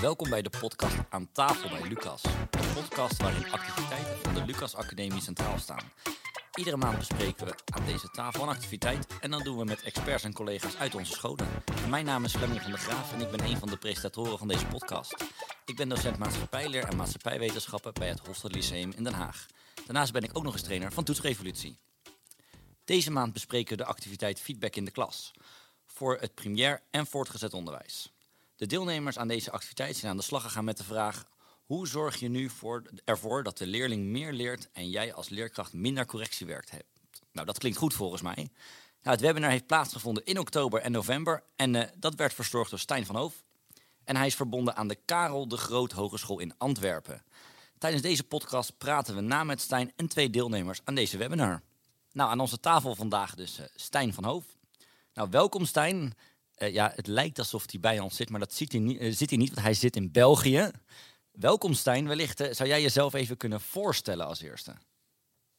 Welkom 0.00 0.30
bij 0.30 0.42
de 0.42 0.50
podcast 0.60 0.96
Aan 1.08 1.32
tafel 1.32 1.68
bij 1.68 1.88
Lucas. 1.88 2.22
Een 2.50 2.72
podcast 2.74 3.16
waarin 3.16 3.52
activiteiten 3.52 4.18
van 4.22 4.34
de 4.34 4.44
Lucas 4.44 4.74
Academie 4.74 5.20
centraal 5.20 5.58
staan. 5.58 5.92
Iedere 6.54 6.76
maand 6.76 6.98
bespreken 6.98 7.46
we 7.46 7.54
aan 7.74 7.84
deze 7.84 8.08
tafel 8.08 8.42
een 8.42 8.48
activiteit 8.48 9.06
en 9.20 9.30
dan 9.30 9.42
doen 9.42 9.58
we 9.58 9.64
met 9.64 9.82
experts 9.82 10.24
en 10.24 10.32
collega's 10.32 10.76
uit 10.76 10.94
onze 10.94 11.12
scholen. 11.12 11.48
Mijn 11.88 12.04
naam 12.04 12.24
is 12.24 12.36
Flemming 12.36 12.62
van 12.62 12.70
der 12.70 12.80
Graaf 12.80 13.12
en 13.12 13.20
ik 13.20 13.30
ben 13.30 13.44
een 13.44 13.58
van 13.58 13.68
de 13.68 13.76
presentatoren 13.76 14.38
van 14.38 14.48
deze 14.48 14.66
podcast. 14.66 15.24
Ik 15.64 15.76
ben 15.76 15.88
docent 15.88 16.18
maatschappijleer 16.18 16.84
en 16.84 16.96
maatschappijwetenschappen 16.96 17.92
bij 17.94 18.08
het 18.08 18.26
Hofstad 18.26 18.54
Lyceum 18.54 18.92
in 18.96 19.04
Den 19.04 19.14
Haag. 19.14 19.46
Daarnaast 19.84 20.12
ben 20.12 20.22
ik 20.22 20.36
ook 20.36 20.42
nog 20.42 20.52
eens 20.52 20.62
trainer 20.62 20.92
van 20.92 21.04
Toetsrevolutie. 21.04 21.78
Deze 22.84 23.10
maand 23.10 23.32
bespreken 23.32 23.76
we 23.76 23.82
de 23.82 23.88
activiteit 23.88 24.40
Feedback 24.40 24.76
in 24.76 24.84
de 24.84 24.90
klas 24.90 25.32
voor 25.86 26.16
het 26.20 26.34
primair 26.34 26.82
en 26.90 27.06
voortgezet 27.06 27.54
onderwijs. 27.54 28.15
De 28.56 28.66
deelnemers 28.66 29.18
aan 29.18 29.28
deze 29.28 29.50
activiteit 29.50 29.96
zijn 29.96 30.10
aan 30.10 30.16
de 30.16 30.22
slag 30.22 30.42
gegaan 30.42 30.64
met 30.64 30.76
de 30.76 30.84
vraag: 30.84 31.24
hoe 31.64 31.88
zorg 31.88 32.16
je 32.16 32.28
nu 32.28 32.48
voor, 32.48 32.82
ervoor 33.04 33.42
dat 33.42 33.58
de 33.58 33.66
leerling 33.66 34.04
meer 34.04 34.32
leert 34.32 34.68
en 34.72 34.90
jij 34.90 35.14
als 35.14 35.28
leerkracht 35.28 35.72
minder 35.72 36.06
correctiewerk 36.06 36.70
hebt? 36.70 36.84
Nou, 37.32 37.46
dat 37.46 37.58
klinkt 37.58 37.78
goed 37.78 37.94
volgens 37.94 38.22
mij. 38.22 38.34
Nou, 39.02 39.16
het 39.16 39.20
webinar 39.20 39.50
heeft 39.50 39.66
plaatsgevonden 39.66 40.24
in 40.24 40.38
oktober 40.38 40.80
en 40.80 40.92
november 40.92 41.42
en 41.56 41.74
uh, 41.74 41.82
dat 41.96 42.14
werd 42.14 42.34
verzorgd 42.34 42.70
door 42.70 42.78
Stijn 42.78 43.06
van 43.06 43.16
Hoof. 43.16 43.44
En 44.04 44.16
hij 44.16 44.26
is 44.26 44.34
verbonden 44.34 44.76
aan 44.76 44.88
de 44.88 44.98
Karel 45.04 45.48
de 45.48 45.56
Groot 45.56 45.92
Hogeschool 45.92 46.38
in 46.38 46.58
Antwerpen. 46.58 47.22
Tijdens 47.78 48.02
deze 48.02 48.24
podcast 48.24 48.78
praten 48.78 49.14
we 49.14 49.20
na 49.20 49.44
met 49.44 49.60
Stijn 49.60 49.92
en 49.96 50.08
twee 50.08 50.30
deelnemers 50.30 50.80
aan 50.84 50.94
deze 50.94 51.16
webinar. 51.16 51.62
Nou, 52.12 52.30
aan 52.30 52.40
onze 52.40 52.60
tafel 52.60 52.94
vandaag 52.94 53.34
dus 53.34 53.58
uh, 53.58 53.66
Stijn 53.74 54.14
van 54.14 54.24
Hoof. 54.24 54.44
Nou, 55.14 55.28
welkom 55.30 55.64
Stijn. 55.64 56.14
Uh, 56.58 56.72
ja, 56.72 56.92
het 56.94 57.06
lijkt 57.06 57.38
alsof 57.38 57.64
hij 57.70 57.80
bij 57.80 57.98
ons 57.98 58.16
zit, 58.16 58.30
maar 58.30 58.40
dat 58.40 58.54
zit 58.54 58.72
hij 58.72 58.80
niet, 58.80 59.00
uh, 59.00 59.12
zit 59.12 59.30
hij 59.30 59.38
niet 59.38 59.48
want 59.48 59.62
hij 59.62 59.74
zit 59.74 59.96
in 59.96 60.12
België. 60.12 60.70
Welkom 61.30 61.74
Stijn. 61.74 62.08
Wellicht 62.08 62.40
uh, 62.40 62.52
zou 62.52 62.68
jij 62.68 62.82
jezelf 62.82 63.14
even 63.14 63.36
kunnen 63.36 63.60
voorstellen 63.60 64.26
als 64.26 64.42
eerste? 64.42 64.74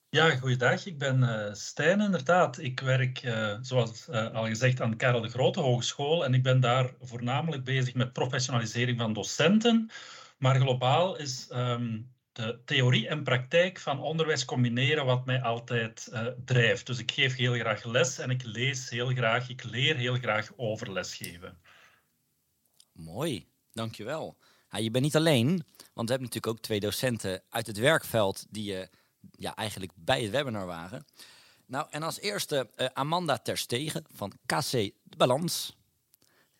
Ja, 0.09 0.35
goeiedag. 0.35 0.85
Ik 0.85 0.97
ben 0.97 1.49
Stijn 1.55 2.01
inderdaad. 2.01 2.57
Ik 2.57 2.79
werk, 2.79 3.19
zoals 3.61 4.09
al 4.09 4.45
gezegd, 4.45 4.81
aan 4.81 4.97
Karel 4.97 5.21
de 5.21 5.29
Grote 5.29 5.59
Hogeschool 5.59 6.25
en 6.25 6.33
ik 6.33 6.43
ben 6.43 6.59
daar 6.59 6.93
voornamelijk 7.01 7.63
bezig 7.63 7.93
met 7.93 8.13
professionalisering 8.13 8.99
van 8.99 9.13
docenten. 9.13 9.89
Maar 10.37 10.59
globaal 10.59 11.17
is 11.17 11.47
um, 11.51 12.11
de 12.37 12.59
theorie 12.65 13.07
en 13.07 13.23
praktijk 13.23 13.79
van 13.79 14.01
onderwijs 14.01 14.45
combineren 14.45 15.05
wat 15.05 15.25
mij 15.25 15.41
altijd 15.41 16.09
uh, 16.11 16.27
drijft. 16.45 16.85
Dus 16.85 16.99
ik 16.99 17.11
geef 17.11 17.35
heel 17.35 17.53
graag 17.53 17.83
les 17.83 18.19
en 18.19 18.29
ik 18.29 18.43
lees 18.43 18.89
heel 18.89 19.07
graag, 19.07 19.49
ik 19.49 19.63
leer 19.63 19.95
heel 19.95 20.15
graag 20.15 20.51
over 20.55 20.91
lesgeven. 20.91 21.57
Mooi, 22.91 23.47
dankjewel. 23.73 24.37
Ja, 24.69 24.77
je 24.77 24.91
bent 24.91 25.03
niet 25.03 25.15
alleen, 25.15 25.47
want 25.93 26.09
we 26.09 26.13
hebben 26.13 26.21
natuurlijk 26.21 26.47
ook 26.47 26.59
twee 26.59 26.79
docenten 26.79 27.41
uit 27.49 27.67
het 27.67 27.77
werkveld 27.77 28.45
die 28.49 28.73
uh, 28.73 28.85
ja, 29.31 29.55
eigenlijk 29.55 29.91
bij 29.95 30.21
het 30.21 30.31
webinar 30.31 30.65
waren. 30.65 31.05
Nou, 31.65 31.87
en 31.89 32.03
als 32.03 32.19
eerste 32.19 32.69
uh, 32.75 32.87
Amanda 32.93 33.37
Terstegen 33.37 34.05
van 34.09 34.31
KC 34.45 34.71
De 35.03 35.17
Balans. 35.17 35.75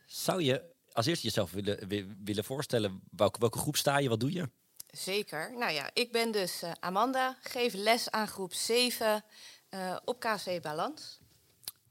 Zou 0.06 0.44
je 0.44 0.76
als 0.92 1.06
eerste 1.06 1.26
jezelf 1.26 1.52
willen, 1.52 1.88
willen 2.24 2.44
voorstellen, 2.44 3.02
welke, 3.12 3.40
welke 3.40 3.60
groep 3.60 3.76
sta 3.76 3.98
je, 3.98 4.10
wat 4.10 4.20
doe 4.20 4.32
je? 4.32 4.50
Zeker. 4.92 5.54
Nou 5.58 5.72
ja, 5.72 5.90
ik 5.94 6.12
ben 6.12 6.32
dus 6.32 6.64
uh, 6.64 6.72
Amanda, 6.80 7.38
geef 7.42 7.74
les 7.74 8.12
aan 8.12 8.28
groep 8.28 8.54
7 8.54 9.24
uh, 9.70 9.96
op 10.06 10.20
KC 10.20 10.62
Balans. 10.62 11.20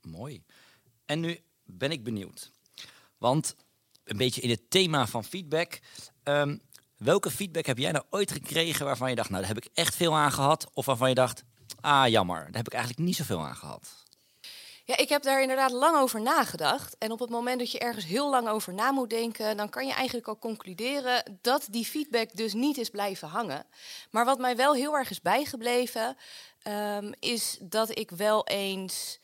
Mooi. 0.02 0.42
En 1.04 1.20
nu 1.20 1.40
ben 1.64 1.90
ik 1.90 2.04
benieuwd. 2.04 2.50
Want 3.18 3.56
een 4.04 4.16
beetje 4.16 4.40
in 4.40 4.50
het 4.50 4.70
thema 4.70 5.06
van 5.06 5.24
feedback. 5.24 5.80
Um, 6.24 6.60
welke 6.96 7.30
feedback 7.30 7.66
heb 7.66 7.78
jij 7.78 7.92
nou 7.92 8.04
ooit 8.10 8.30
gekregen 8.30 8.84
waarvan 8.84 9.10
je 9.10 9.16
dacht, 9.16 9.28
nou 9.28 9.40
daar 9.40 9.54
heb 9.54 9.64
ik 9.64 9.70
echt 9.74 9.96
veel 9.96 10.16
aan 10.16 10.32
gehad? 10.32 10.70
Of 10.72 10.86
waarvan 10.86 11.08
je 11.08 11.14
dacht, 11.14 11.44
ah 11.80 12.08
jammer, 12.08 12.44
daar 12.44 12.56
heb 12.56 12.66
ik 12.66 12.72
eigenlijk 12.72 13.04
niet 13.04 13.16
zoveel 13.16 13.46
aan 13.46 13.56
gehad? 13.56 14.04
Ja, 14.86 14.96
ik 14.96 15.08
heb 15.08 15.22
daar 15.22 15.40
inderdaad 15.40 15.70
lang 15.70 15.96
over 15.96 16.20
nagedacht. 16.20 16.98
En 16.98 17.12
op 17.12 17.18
het 17.18 17.30
moment 17.30 17.58
dat 17.58 17.70
je 17.70 17.78
ergens 17.78 18.04
heel 18.04 18.30
lang 18.30 18.48
over 18.48 18.74
na 18.74 18.90
moet 18.90 19.10
denken, 19.10 19.56
dan 19.56 19.68
kan 19.68 19.86
je 19.86 19.92
eigenlijk 19.92 20.28
al 20.28 20.38
concluderen 20.38 21.38
dat 21.42 21.66
die 21.70 21.84
feedback 21.84 22.30
dus 22.32 22.52
niet 22.52 22.78
is 22.78 22.90
blijven 22.90 23.28
hangen. 23.28 23.66
Maar 24.10 24.24
wat 24.24 24.38
mij 24.38 24.56
wel 24.56 24.74
heel 24.74 24.94
erg 24.94 25.10
is 25.10 25.20
bijgebleven, 25.20 26.16
um, 26.68 27.12
is 27.20 27.58
dat 27.60 27.98
ik 27.98 28.10
wel 28.10 28.46
eens. 28.46 29.18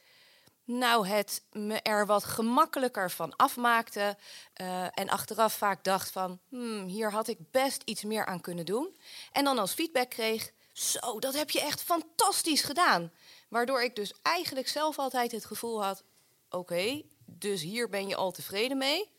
Nou, 0.65 1.07
het 1.07 1.43
me 1.53 1.81
er 1.81 2.07
wat 2.07 2.25
gemakkelijker 2.25 3.11
van 3.11 3.37
afmaakte. 3.37 4.17
Uh, 4.61 4.85
en 4.95 5.09
achteraf 5.09 5.53
vaak 5.53 5.85
dacht 5.85 6.11
van, 6.11 6.41
hmm, 6.49 6.87
hier 6.87 7.11
had 7.11 7.29
ik 7.29 7.39
best 7.51 7.83
iets 7.85 8.03
meer 8.03 8.27
aan 8.27 8.41
kunnen 8.41 8.65
doen. 8.65 8.97
En 9.33 9.45
dan 9.45 9.59
als 9.59 9.73
feedback 9.73 10.11
kreeg, 10.11 10.53
zo, 10.73 11.19
dat 11.19 11.35
heb 11.35 11.51
je 11.51 11.61
echt 11.61 11.83
fantastisch 11.83 12.63
gedaan. 12.63 13.13
Waardoor 13.53 13.83
ik 13.83 13.97
dus 13.97 14.13
eigenlijk 14.23 14.69
zelf 14.69 14.99
altijd 14.99 15.33
het 15.33 15.45
gevoel 15.45 15.85
had: 15.85 16.03
oké, 16.47 16.57
okay, 16.57 17.05
dus 17.25 17.63
hier 17.63 17.89
ben 17.89 18.09
je 18.09 18.17
al 18.17 18.33
tevreden 18.33 18.79
mee. 18.79 19.11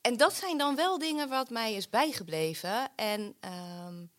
En 0.00 0.16
dat 0.16 0.34
zijn 0.34 0.58
dan 0.58 0.76
wel 0.76 0.98
dingen 0.98 1.28
wat 1.28 1.50
mij 1.50 1.74
is 1.74 1.88
bijgebleven. 1.88 2.90
En 2.96 3.20
um, 3.20 4.10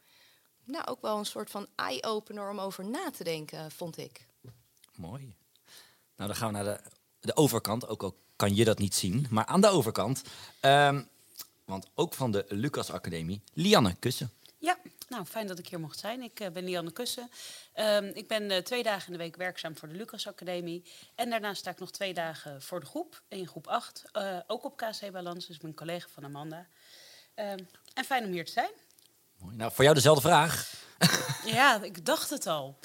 nou, 0.63 0.85
ook 0.85 1.01
wel 1.01 1.17
een 1.17 1.25
soort 1.25 1.49
van 1.49 1.67
eye-opener 1.75 2.49
om 2.49 2.59
over 2.59 2.85
na 2.85 3.11
te 3.11 3.23
denken, 3.23 3.71
vond 3.71 3.97
ik. 3.97 4.25
Mooi. 4.95 5.35
Nou, 6.15 6.29
dan 6.29 6.35
gaan 6.35 6.47
we 6.47 6.63
naar 6.63 6.63
de, 6.63 6.81
de 7.19 7.35
overkant. 7.35 7.87
Ook 7.87 8.03
al 8.03 8.15
kan 8.35 8.55
je 8.55 8.65
dat 8.65 8.77
niet 8.77 8.95
zien, 8.95 9.27
maar 9.29 9.45
aan 9.45 9.61
de 9.61 9.67
overkant. 9.67 10.21
Um, 10.61 11.09
want 11.65 11.87
ook 11.93 12.13
van 12.13 12.31
de 12.31 12.45
Lucas 12.47 12.91
Academie, 12.91 13.41
Lianne 13.53 13.95
Kussen. 13.95 14.31
Ja, 14.57 14.77
nou, 15.09 15.25
fijn 15.25 15.47
dat 15.47 15.59
ik 15.59 15.67
hier 15.67 15.79
mocht 15.79 15.99
zijn. 15.99 16.21
Ik 16.21 16.39
uh, 16.39 16.47
ben 16.49 16.63
Lianne 16.63 16.91
Kussen. 16.91 17.29
Um, 17.75 18.05
ik 18.05 18.27
ben 18.27 18.51
uh, 18.51 18.57
twee 18.57 18.83
dagen 18.83 19.05
in 19.05 19.11
de 19.11 19.23
week 19.23 19.35
werkzaam 19.35 19.77
voor 19.77 19.87
de 19.87 19.95
Lucas 19.95 20.27
Academie. 20.27 20.91
En 21.15 21.29
daarnaast 21.29 21.59
sta 21.59 21.71
ik 21.71 21.79
nog 21.79 21.91
twee 21.91 22.13
dagen 22.13 22.61
voor 22.61 22.79
de 22.79 22.85
groep, 22.85 23.21
in 23.27 23.47
groep 23.47 23.67
8. 23.67 24.03
Uh, 24.13 24.39
ook 24.47 24.63
op 24.63 24.77
KC 24.77 25.11
Balans, 25.11 25.47
dus 25.47 25.55
ik 25.55 25.61
ben 25.61 25.73
collega 25.73 26.07
van 26.13 26.25
Amanda. 26.25 26.67
Um, 27.35 27.67
en 27.93 28.05
fijn 28.05 28.25
om 28.25 28.31
hier 28.31 28.45
te 28.45 28.51
zijn. 28.51 28.71
Mooi. 29.37 29.55
Nou, 29.55 29.71
voor 29.71 29.83
jou 29.83 29.95
dezelfde 29.95 30.21
vraag. 30.21 30.73
ja, 31.45 31.83
ik 31.83 32.05
dacht 32.05 32.29
het 32.29 32.47
al. 32.47 32.79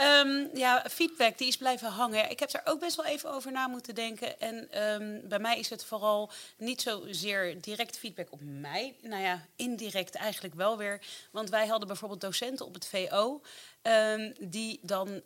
Um, 0.00 0.50
ja, 0.54 0.84
feedback 0.90 1.38
die 1.38 1.48
is 1.48 1.56
blijven 1.56 1.88
hangen. 1.88 2.30
Ik 2.30 2.40
heb 2.40 2.50
daar 2.50 2.62
ook 2.64 2.80
best 2.80 2.96
wel 2.96 3.04
even 3.04 3.30
over 3.30 3.52
na 3.52 3.66
moeten 3.66 3.94
denken. 3.94 4.40
En 4.40 4.82
um, 4.84 5.28
bij 5.28 5.38
mij 5.38 5.58
is 5.58 5.70
het 5.70 5.84
vooral 5.84 6.30
niet 6.56 6.82
zozeer 6.82 7.60
direct 7.60 7.98
feedback 7.98 8.32
op 8.32 8.40
mij. 8.42 8.96
Nou 9.02 9.22
ja, 9.22 9.46
indirect 9.56 10.14
eigenlijk 10.14 10.54
wel 10.54 10.76
weer. 10.76 11.00
Want 11.30 11.50
wij 11.50 11.66
hadden 11.66 11.88
bijvoorbeeld 11.88 12.20
docenten 12.20 12.66
op 12.66 12.74
het 12.74 12.86
VO. 12.86 13.40
Um, 13.86 14.32
die 14.38 14.78
dan 14.82 15.08
uh, 15.08 15.20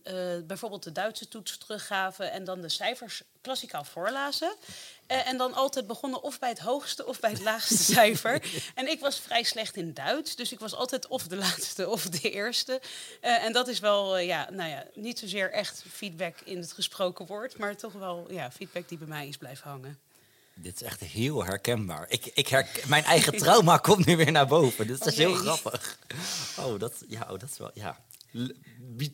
bijvoorbeeld 0.46 0.82
de 0.82 0.92
Duitse 0.92 1.28
toets 1.28 1.58
teruggaven 1.58 2.32
en 2.32 2.44
dan 2.44 2.60
de 2.60 2.68
cijfers 2.68 3.22
klassikaal 3.40 3.84
voorlazen. 3.84 4.54
Uh, 5.08 5.28
en 5.28 5.36
dan 5.36 5.54
altijd 5.54 5.86
begonnen 5.86 6.22
of 6.22 6.38
bij 6.38 6.48
het 6.48 6.58
hoogste 6.58 7.06
of 7.06 7.20
bij 7.20 7.30
het 7.30 7.42
laagste 7.42 7.76
cijfer. 7.92 8.42
En 8.74 8.88
ik 8.88 9.00
was 9.00 9.20
vrij 9.20 9.42
slecht 9.42 9.76
in 9.76 9.94
Duits, 9.94 10.36
dus 10.36 10.52
ik 10.52 10.58
was 10.58 10.74
altijd 10.74 11.06
of 11.06 11.26
de 11.26 11.36
laatste 11.36 11.88
of 11.88 12.08
de 12.08 12.30
eerste. 12.30 12.80
Uh, 13.22 13.44
en 13.44 13.52
dat 13.52 13.68
is 13.68 13.78
wel, 13.78 14.18
ja, 14.18 14.50
nou 14.50 14.70
ja, 14.70 14.84
niet 14.94 15.18
zozeer 15.18 15.52
echt 15.52 15.84
feedback 15.88 16.40
in 16.44 16.58
het 16.58 16.72
gesproken 16.72 17.26
woord, 17.26 17.58
maar 17.58 17.76
toch 17.76 17.92
wel 17.92 18.32
ja, 18.32 18.50
feedback 18.50 18.88
die 18.88 18.98
bij 18.98 19.08
mij 19.08 19.28
is 19.28 19.36
blijven 19.36 19.70
hangen. 19.70 19.98
Dit 20.54 20.74
is 20.74 20.82
echt 20.82 21.00
heel 21.00 21.44
herkenbaar. 21.44 22.06
Ik, 22.08 22.30
ik 22.34 22.48
herken, 22.48 22.88
mijn 22.88 23.04
eigen 23.04 23.36
trauma 23.36 23.76
komt 23.88 24.06
nu 24.06 24.16
weer 24.16 24.32
naar 24.32 24.46
boven. 24.46 24.86
Dit 24.86 25.06
is 25.06 25.12
oh, 25.12 25.18
heel 25.18 25.34
grappig. 25.34 25.98
Oh, 26.58 26.78
dat, 26.78 26.92
ja, 27.08 27.20
oh, 27.22 27.38
dat 27.38 27.48
is 27.50 27.58
wel, 27.58 27.70
ja. 27.74 27.98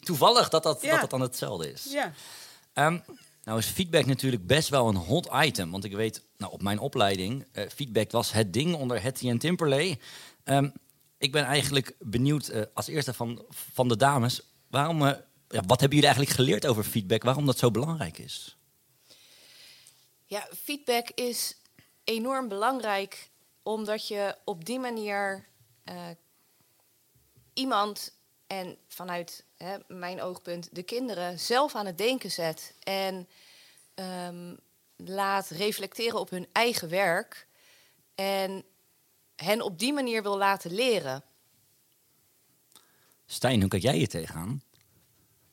Toevallig 0.00 0.48
dat 0.48 0.62
dat, 0.62 0.82
ja. 0.82 0.90
dat, 0.90 1.00
dat 1.00 1.10
dan 1.10 1.20
hetzelfde 1.20 1.72
is. 1.72 1.84
Ja. 1.84 2.12
Um, 2.74 3.04
nou 3.42 3.58
is 3.58 3.66
feedback 3.66 4.06
natuurlijk 4.06 4.46
best 4.46 4.68
wel 4.68 4.88
een 4.88 4.96
hot 4.96 5.28
item. 5.32 5.70
Want 5.70 5.84
ik 5.84 5.92
weet, 5.92 6.22
nou, 6.36 6.52
op 6.52 6.62
mijn 6.62 6.78
opleiding, 6.78 7.46
uh, 7.52 7.68
feedback 7.68 8.10
was 8.10 8.32
het 8.32 8.52
ding 8.52 8.74
onder 8.74 9.02
Hetty 9.02 9.28
en 9.28 9.38
Timperley. 9.38 9.98
Um, 10.44 10.72
ik 11.18 11.32
ben 11.32 11.44
eigenlijk 11.44 11.94
benieuwd 11.98 12.48
uh, 12.48 12.62
als 12.74 12.86
eerste 12.86 13.12
van, 13.14 13.44
van 13.48 13.88
de 13.88 13.96
dames. 13.96 14.40
Waarom, 14.68 15.02
uh, 15.02 15.08
ja, 15.48 15.62
wat 15.66 15.80
hebben 15.80 15.98
jullie 15.98 16.04
eigenlijk 16.04 16.30
geleerd 16.30 16.66
over 16.66 16.84
feedback? 16.84 17.22
Waarom 17.22 17.46
dat 17.46 17.58
zo 17.58 17.70
belangrijk 17.70 18.18
is? 18.18 18.56
Ja, 20.24 20.48
feedback 20.62 21.10
is 21.10 21.56
enorm 22.04 22.48
belangrijk 22.48 23.30
omdat 23.62 24.08
je 24.08 24.36
op 24.44 24.64
die 24.64 24.78
manier 24.78 25.48
iemand 27.54 28.15
en 28.46 28.76
vanuit 28.88 29.44
hè, 29.56 29.76
mijn 29.88 30.22
oogpunt 30.22 30.74
de 30.74 30.82
kinderen 30.82 31.38
zelf 31.38 31.74
aan 31.74 31.86
het 31.86 31.98
denken 31.98 32.30
zet 32.30 32.74
en 32.82 33.28
um, 33.94 34.58
laat 34.96 35.48
reflecteren 35.48 36.20
op 36.20 36.30
hun 36.30 36.46
eigen 36.52 36.88
werk 36.88 37.46
en 38.14 38.64
hen 39.36 39.62
op 39.62 39.78
die 39.78 39.92
manier 39.92 40.22
wil 40.22 40.36
laten 40.36 40.74
leren. 40.74 41.22
Stijn, 43.26 43.60
hoe 43.60 43.68
kijk 43.68 43.82
jij 43.82 43.98
je 43.98 44.06
tegenaan? 44.06 44.62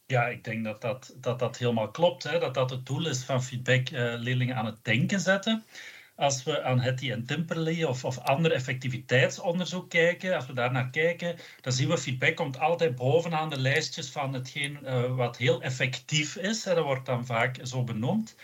Ja, 0.06 0.28
ik 0.28 0.44
denk 0.44 0.64
dat 0.64 0.82
dat, 0.82 1.14
dat, 1.16 1.40
dat 1.40 1.58
helemaal 1.58 1.92
klopt. 1.92 2.24
Hè? 2.24 2.40
Dat 2.40 2.54
dat 2.54 2.70
het 2.70 2.86
doel 2.86 3.08
is 3.08 3.24
van 3.24 3.44
feedback 3.44 3.90
uh, 3.90 4.14
leerlingen 4.18 4.56
aan 4.56 4.66
het 4.66 4.84
denken 4.84 5.20
zetten. 5.20 5.66
Als 6.16 6.44
we 6.44 6.64
aan 6.64 6.80
Hetty 6.80 7.12
en 7.12 7.26
Timperley 7.26 7.84
of, 7.84 8.06
of 8.06 8.18
ander 8.18 8.52
effectiviteitsonderzoek 8.52 9.90
kijken, 9.90 10.36
als 10.36 10.46
we 10.46 10.54
daar 10.54 10.72
naar 10.72 10.90
kijken, 10.90 11.36
dan 11.62 11.74
zien 11.74 11.90
we 11.90 11.98
feedback 11.98 12.36
komt 12.36 12.60
altijd 12.60 12.96
bovenaan 12.96 13.50
de 13.50 13.60
lijstjes 13.60 14.10
van 14.12 14.34
hetgeen 14.34 14.80
uh, 14.84 15.16
wat 15.16 15.38
heel 15.38 15.62
effectief 15.62 16.36
is. 16.36 16.66
Hè, 16.66 16.76
dat 16.76 16.84
wordt 16.84 17.06
dan 17.06 17.26
vaak 17.26 17.60
zo 17.64 17.84
benoemd. 17.84 18.36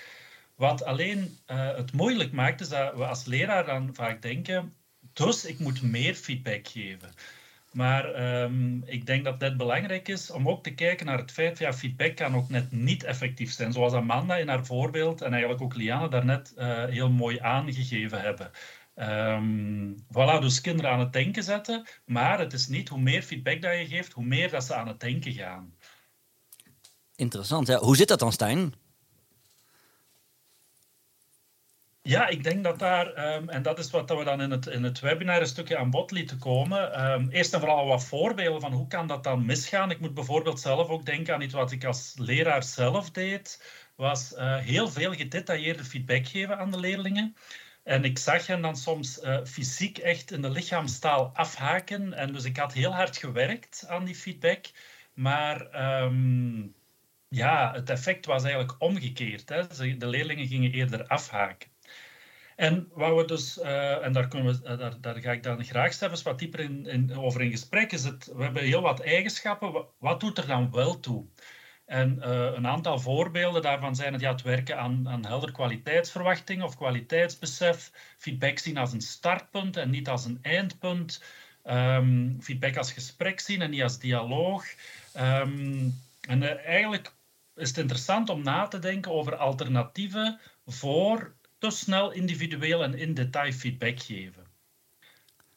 Wat 0.56 0.84
alleen 0.84 1.38
uh, 1.48 1.76
het 1.76 1.94
moeilijk 1.94 2.32
maakt, 2.32 2.62
is 2.62 2.70
dat 2.70 2.96
we 2.96 3.06
als 3.06 3.26
leraar 3.26 3.66
dan 3.66 3.96
vaak 3.96 4.22
denken, 4.22 4.74
dus 5.14 5.46
ik 5.46 5.60
moet 5.60 5.82
meer 5.82 6.16
feedback 6.16 6.68
geven. 6.68 7.10
Maar 7.72 8.42
um, 8.44 8.84
ik 8.86 9.06
denk 9.06 9.24
dat 9.24 9.40
dit 9.40 9.58
belangrijk 9.58 10.08
is 10.08 10.32
om 10.32 10.50
ook 10.50 10.64
te 10.64 10.74
kijken 10.74 11.06
naar 11.06 11.18
het 11.18 11.32
feit 11.32 11.50
dat 11.50 11.58
ja, 11.58 11.74
feedback 11.74 12.16
kan 12.16 12.36
ook 12.36 12.50
net 12.50 12.72
niet 12.72 13.04
effectief 13.04 13.52
zijn. 13.52 13.74
Zoals 13.74 13.94
Amanda 13.94 14.36
in 14.36 14.48
haar 14.48 14.66
voorbeeld 14.66 15.22
en 15.22 15.32
eigenlijk 15.32 15.62
ook 15.62 15.76
Liane 15.76 16.10
daarnet 16.10 16.54
uh, 16.58 16.86
heel 16.86 17.10
mooi 17.10 17.40
aangegeven 17.40 18.22
hebben. 18.22 18.52
Um, 18.96 19.96
voilà, 19.96 20.40
dus 20.40 20.62
kinderen 20.62 20.92
aan 20.92 21.00
het 21.00 21.14
denken 21.14 21.44
zetten. 21.44 21.88
Maar 22.06 22.40
het 22.40 22.54
is 22.54 22.68
niet 22.68 22.90
hoe 22.90 23.00
meer 23.00 23.22
feedback 23.22 23.62
dat 23.62 23.78
je 23.78 23.88
geeft, 23.88 24.12
hoe 24.12 24.26
meer 24.26 24.50
dat 24.50 24.64
ze 24.64 24.74
aan 24.74 24.88
het 24.88 25.00
denken 25.00 25.32
gaan. 25.32 25.74
Interessant. 27.16 27.68
Ja. 27.68 27.80
Hoe 27.80 27.96
zit 27.96 28.08
dat 28.08 28.20
dan, 28.20 28.32
Stijn? 28.32 28.74
Ja, 32.10 32.28
ik 32.28 32.44
denk 32.44 32.64
dat 32.64 32.80
daar, 32.80 33.36
um, 33.36 33.50
en 33.50 33.62
dat 33.62 33.80
is 33.80 33.92
wat 33.92 34.10
we 34.10 34.24
dan 34.24 34.42
in 34.42 34.52
het, 34.52 34.68
in 34.68 34.84
het 34.84 35.00
webinar 35.00 35.42
een 35.42 35.48
stukje 35.48 35.78
aan 35.78 35.90
bod 35.90 36.12
lieten 36.12 36.40
komen. 36.40 37.12
Um, 37.12 37.30
eerst 37.30 37.54
en 37.54 37.60
vooral 37.60 37.86
wat 37.88 38.06
voorbeelden 38.06 38.62
van 38.62 38.72
hoe 38.72 38.88
kan 38.88 39.08
dat 39.08 39.24
dan 39.24 39.46
misgaan. 39.46 39.92
Ik 39.92 40.00
moet 40.00 40.14
bijvoorbeeld 40.14 40.60
zelf 40.60 40.88
ook 40.88 41.06
denken 41.06 41.34
aan 41.34 41.42
iets 41.42 41.54
wat 41.54 41.72
ik 41.72 41.84
als 41.86 42.14
leraar 42.18 42.64
zelf 42.64 43.12
deed. 43.12 43.64
Was 43.96 44.34
uh, 44.34 44.58
heel 44.58 44.90
veel 44.90 45.14
gedetailleerde 45.14 45.84
feedback 45.84 46.28
geven 46.28 46.58
aan 46.58 46.72
de 46.72 46.80
leerlingen. 46.80 47.36
En 47.84 48.04
ik 48.04 48.18
zag 48.18 48.48
hen 48.48 48.62
dan 48.62 48.76
soms 48.76 49.24
uh, 49.24 49.38
fysiek 49.46 49.98
echt 49.98 50.32
in 50.32 50.42
de 50.42 50.50
lichaamstaal 50.50 51.32
afhaken. 51.34 52.14
En 52.14 52.34
dus 52.34 52.44
ik 52.44 52.58
had 52.58 52.74
heel 52.74 52.94
hard 52.94 53.18
gewerkt 53.18 53.86
aan 53.88 54.06
die 54.06 54.16
feedback. 54.16 54.66
Maar 55.14 55.92
um, 56.04 56.74
ja, 57.28 57.74
het 57.74 57.90
effect 57.90 58.26
was 58.26 58.44
eigenlijk 58.44 58.76
omgekeerd. 58.80 59.50
Hè. 59.50 59.68
De 59.98 60.08
leerlingen 60.08 60.48
gingen 60.48 60.72
eerder 60.72 61.08
afhaken. 61.08 61.69
En 62.60 62.88
wat 62.94 63.16
we 63.16 63.26
dus, 63.26 63.58
uh, 63.58 64.06
en 64.06 64.14
daar, 64.14 64.36
uh, 64.36 64.78
daar, 64.78 65.02
daar, 65.02 65.20
ga 65.20 65.32
ik 65.32 65.44
dan 65.44 65.64
graag 65.66 65.94
zelfs 65.94 66.22
wat 66.22 66.40
dieper 66.40 66.60
in, 66.60 66.86
in, 66.86 67.18
over 67.18 67.42
in 67.42 67.52
gesprek, 67.52 67.92
is 67.92 68.04
het, 68.04 68.32
we 68.36 68.44
hebben 68.44 68.64
heel 68.64 68.82
wat 68.82 69.00
eigenschappen. 69.00 69.72
Wat, 69.72 69.88
wat 69.98 70.20
doet 70.20 70.38
er 70.38 70.48
dan 70.48 70.72
wel 70.72 71.00
toe? 71.00 71.26
En 71.86 72.16
uh, 72.18 72.52
een 72.54 72.68
aantal 72.68 73.00
voorbeelden 73.00 73.62
daarvan 73.62 73.96
zijn 73.96 74.14
het, 74.14 74.22
ja, 74.22 74.32
het 74.32 74.42
werken 74.42 74.78
aan, 74.80 75.10
aan 75.10 75.26
helder 75.26 75.52
kwaliteitsverwachting 75.52 76.64
of 76.64 76.76
kwaliteitsbesef, 76.76 77.92
feedback 78.18 78.58
zien 78.58 78.78
als 78.78 78.94
een 78.94 79.02
startpunt 79.02 79.78
en 79.78 79.90
niet 79.90 80.10
als 80.10 80.26
een 80.26 80.40
eindpunt, 80.42 81.24
um, 81.66 82.38
feedback 82.42 82.78
als 82.78 82.92
gesprek 82.94 83.40
zien 83.40 83.62
en 83.62 83.70
niet 83.70 83.84
als 83.84 84.00
dialoog. 84.00 84.66
Um, 85.18 86.02
en 86.22 86.66
eigenlijk 86.66 87.14
is 87.56 87.68
het 87.68 87.78
interessant 87.78 88.30
om 88.30 88.44
na 88.44 88.68
te 88.68 88.80
denken 88.80 89.12
over 89.12 89.36
alternatieven 89.36 90.40
voor 90.66 91.38
te 91.60 91.70
snel 91.70 92.12
individueel 92.12 92.84
en 92.84 92.98
in 92.98 93.14
detail 93.14 93.52
feedback 93.52 94.00
geven. 94.00 94.48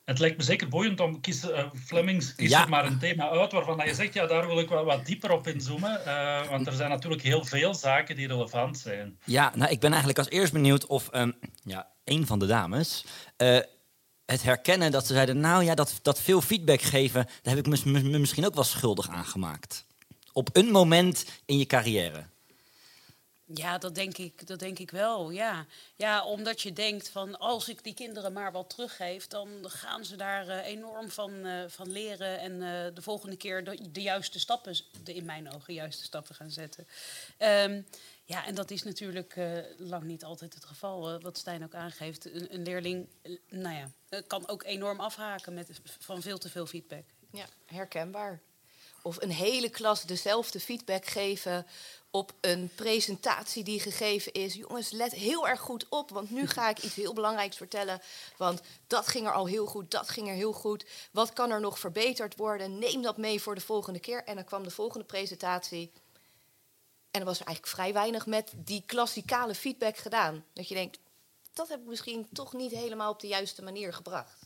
Het 0.04 0.18
lijkt 0.18 0.36
me 0.36 0.42
zeker 0.42 0.68
boeiend 0.68 1.00
om 1.00 1.20
kies, 1.20 1.44
uh, 1.44 1.70
Flemings 1.84 2.34
kies 2.34 2.50
ja. 2.50 2.66
maar 2.66 2.86
een 2.86 2.98
thema 2.98 3.30
uit 3.30 3.52
waarvan 3.52 3.86
je 3.86 3.94
zegt, 3.94 4.14
ja, 4.14 4.26
daar 4.26 4.46
wil 4.46 4.58
ik 4.58 4.68
wel 4.68 4.84
wat 4.84 5.06
dieper 5.06 5.30
op 5.30 5.46
inzoomen. 5.46 6.00
Uh, 6.06 6.48
want 6.48 6.66
er 6.66 6.72
zijn 6.72 6.90
natuurlijk 6.90 7.22
heel 7.22 7.44
veel 7.44 7.74
zaken 7.74 8.16
die 8.16 8.26
relevant 8.26 8.78
zijn. 8.78 9.18
Ja, 9.24 9.52
nou, 9.54 9.70
ik 9.70 9.80
ben 9.80 9.88
eigenlijk 9.88 10.18
als 10.18 10.28
eerst 10.28 10.52
benieuwd 10.52 10.86
of 10.86 11.08
um, 11.14 11.34
ja, 11.64 11.88
een 12.04 12.26
van 12.26 12.38
de 12.38 12.46
dames 12.46 13.04
uh, 13.38 13.58
het 14.26 14.42
herkennen 14.42 14.90
dat 14.90 15.06
ze 15.06 15.12
zeiden, 15.12 15.40
nou 15.40 15.64
ja, 15.64 15.74
dat, 15.74 15.98
dat 16.02 16.20
veel 16.20 16.40
feedback 16.40 16.80
geven, 16.80 17.26
daar 17.42 17.54
heb 17.54 17.66
ik 17.66 17.84
me, 17.84 18.00
me 18.02 18.18
misschien 18.18 18.46
ook 18.46 18.54
wel 18.54 18.64
schuldig 18.64 19.08
aan 19.08 19.24
gemaakt. 19.24 19.86
Op 20.32 20.48
een 20.52 20.70
moment 20.70 21.26
in 21.44 21.58
je 21.58 21.66
carrière. 21.66 22.30
Ja, 23.54 23.78
dat 23.78 23.94
denk 23.94 24.18
ik, 24.18 24.46
dat 24.46 24.58
denk 24.58 24.78
ik 24.78 24.90
wel. 24.90 25.30
Ja. 25.30 25.66
ja, 25.96 26.24
omdat 26.24 26.60
je 26.60 26.72
denkt 26.72 27.08
van 27.08 27.38
als 27.38 27.68
ik 27.68 27.84
die 27.84 27.94
kinderen 27.94 28.32
maar 28.32 28.52
wat 28.52 28.70
teruggeef, 28.70 29.26
dan 29.26 29.48
gaan 29.62 30.04
ze 30.04 30.16
daar 30.16 30.46
uh, 30.46 30.66
enorm 30.66 31.10
van, 31.10 31.46
uh, 31.46 31.64
van 31.68 31.90
leren 31.90 32.38
en 32.38 32.52
uh, 32.52 32.94
de 32.94 33.02
volgende 33.02 33.36
keer 33.36 33.64
de, 33.64 34.02
juiste 34.02 34.38
stappen, 34.38 34.76
de 35.04 35.14
in 35.14 35.24
mijn 35.24 35.54
ogen 35.54 35.74
juiste 35.74 36.04
stappen 36.04 36.34
gaan 36.34 36.50
zetten. 36.50 36.86
Um, 37.38 37.86
ja, 38.24 38.46
en 38.46 38.54
dat 38.54 38.70
is 38.70 38.82
natuurlijk 38.82 39.36
lang 39.78 40.02
niet 40.02 40.24
altijd 40.24 40.54
het 40.54 40.64
geval. 40.64 41.20
wat 41.20 41.38
Stijn 41.38 41.64
ook 41.64 41.74
aangeeft, 41.74 42.34
een, 42.34 42.54
een 42.54 42.62
leerling, 42.62 43.08
nou 43.48 43.76
ja, 43.76 44.20
kan 44.26 44.48
ook 44.48 44.62
enorm 44.62 45.00
afhaken 45.00 45.54
met, 45.54 45.80
van 45.98 46.22
veel 46.22 46.38
te 46.38 46.48
veel 46.48 46.66
feedback. 46.66 47.04
Ja, 47.30 47.46
herkenbaar. 47.66 48.40
Of 49.02 49.22
een 49.22 49.30
hele 49.30 49.68
klas 49.68 50.02
dezelfde 50.02 50.60
feedback 50.60 51.06
geven 51.06 51.66
op 52.10 52.32
een 52.40 52.70
presentatie 52.74 53.64
die 53.64 53.80
gegeven 53.80 54.32
is. 54.32 54.54
Jongens, 54.54 54.90
let 54.90 55.12
heel 55.12 55.48
erg 55.48 55.60
goed 55.60 55.86
op, 55.88 56.10
want 56.10 56.30
nu 56.30 56.46
ga 56.46 56.68
ik 56.68 56.82
iets 56.82 56.94
heel 56.94 57.12
belangrijks 57.12 57.56
vertellen. 57.56 58.00
Want 58.36 58.60
dat 58.86 59.06
ging 59.06 59.26
er 59.26 59.32
al 59.32 59.46
heel 59.46 59.66
goed, 59.66 59.90
dat 59.90 60.08
ging 60.08 60.28
er 60.28 60.34
heel 60.34 60.52
goed. 60.52 60.84
Wat 61.10 61.32
kan 61.32 61.50
er 61.50 61.60
nog 61.60 61.78
verbeterd 61.78 62.36
worden? 62.36 62.78
Neem 62.78 63.02
dat 63.02 63.16
mee 63.16 63.40
voor 63.40 63.54
de 63.54 63.60
volgende 63.60 63.98
keer. 63.98 64.24
En 64.24 64.34
dan 64.34 64.44
kwam 64.44 64.62
de 64.62 64.70
volgende 64.70 65.06
presentatie. 65.06 65.92
En 67.10 67.20
er 67.20 67.26
was 67.26 67.42
eigenlijk 67.42 67.74
vrij 67.74 67.92
weinig 67.92 68.26
met 68.26 68.52
die 68.56 68.82
klassikale 68.86 69.54
feedback 69.54 69.96
gedaan. 69.96 70.44
Dat 70.52 70.68
je 70.68 70.74
denkt, 70.74 70.98
dat 71.52 71.68
heb 71.68 71.80
ik 71.80 71.86
misschien 71.86 72.28
toch 72.32 72.52
niet 72.52 72.72
helemaal 72.72 73.10
op 73.10 73.20
de 73.20 73.26
juiste 73.26 73.62
manier 73.62 73.92
gebracht. 73.92 74.38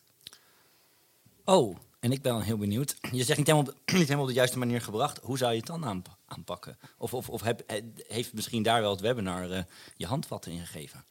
Oh, 1.44 1.76
en 2.06 2.12
ik 2.12 2.22
ben 2.22 2.40
heel 2.40 2.56
benieuwd. 2.56 2.96
Je 3.12 3.24
zegt 3.24 3.38
niet 3.38 3.46
helemaal, 3.46 3.72
niet 3.84 3.86
helemaal 3.86 4.20
op 4.20 4.28
de 4.28 4.34
juiste 4.34 4.58
manier 4.58 4.80
gebracht. 4.80 5.18
Hoe 5.22 5.38
zou 5.38 5.50
je 5.50 5.56
het 5.58 5.66
dan 5.66 6.04
aanpakken? 6.26 6.78
Of, 6.98 7.14
of, 7.14 7.28
of 7.28 7.42
heb, 7.42 7.62
heeft 8.06 8.32
misschien 8.32 8.62
daar 8.62 8.80
wel 8.80 8.90
het 8.90 9.00
webinar 9.00 9.50
uh, 9.50 9.62
je 9.96 10.06
handvatten 10.06 10.52
in 10.52 10.66
gegeven? 10.66 11.04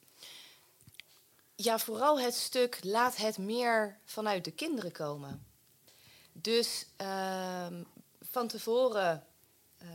Ja, 1.56 1.80
vooral 1.80 2.20
het 2.20 2.34
stuk 2.34 2.80
laat 2.82 3.16
het 3.16 3.38
meer 3.38 3.98
vanuit 4.06 4.44
de 4.44 4.52
kinderen 4.52 4.92
komen. 4.92 5.46
Dus 6.32 6.86
uh, 7.02 7.68
van 8.22 8.48
tevoren 8.48 9.24
uh, 9.82 9.88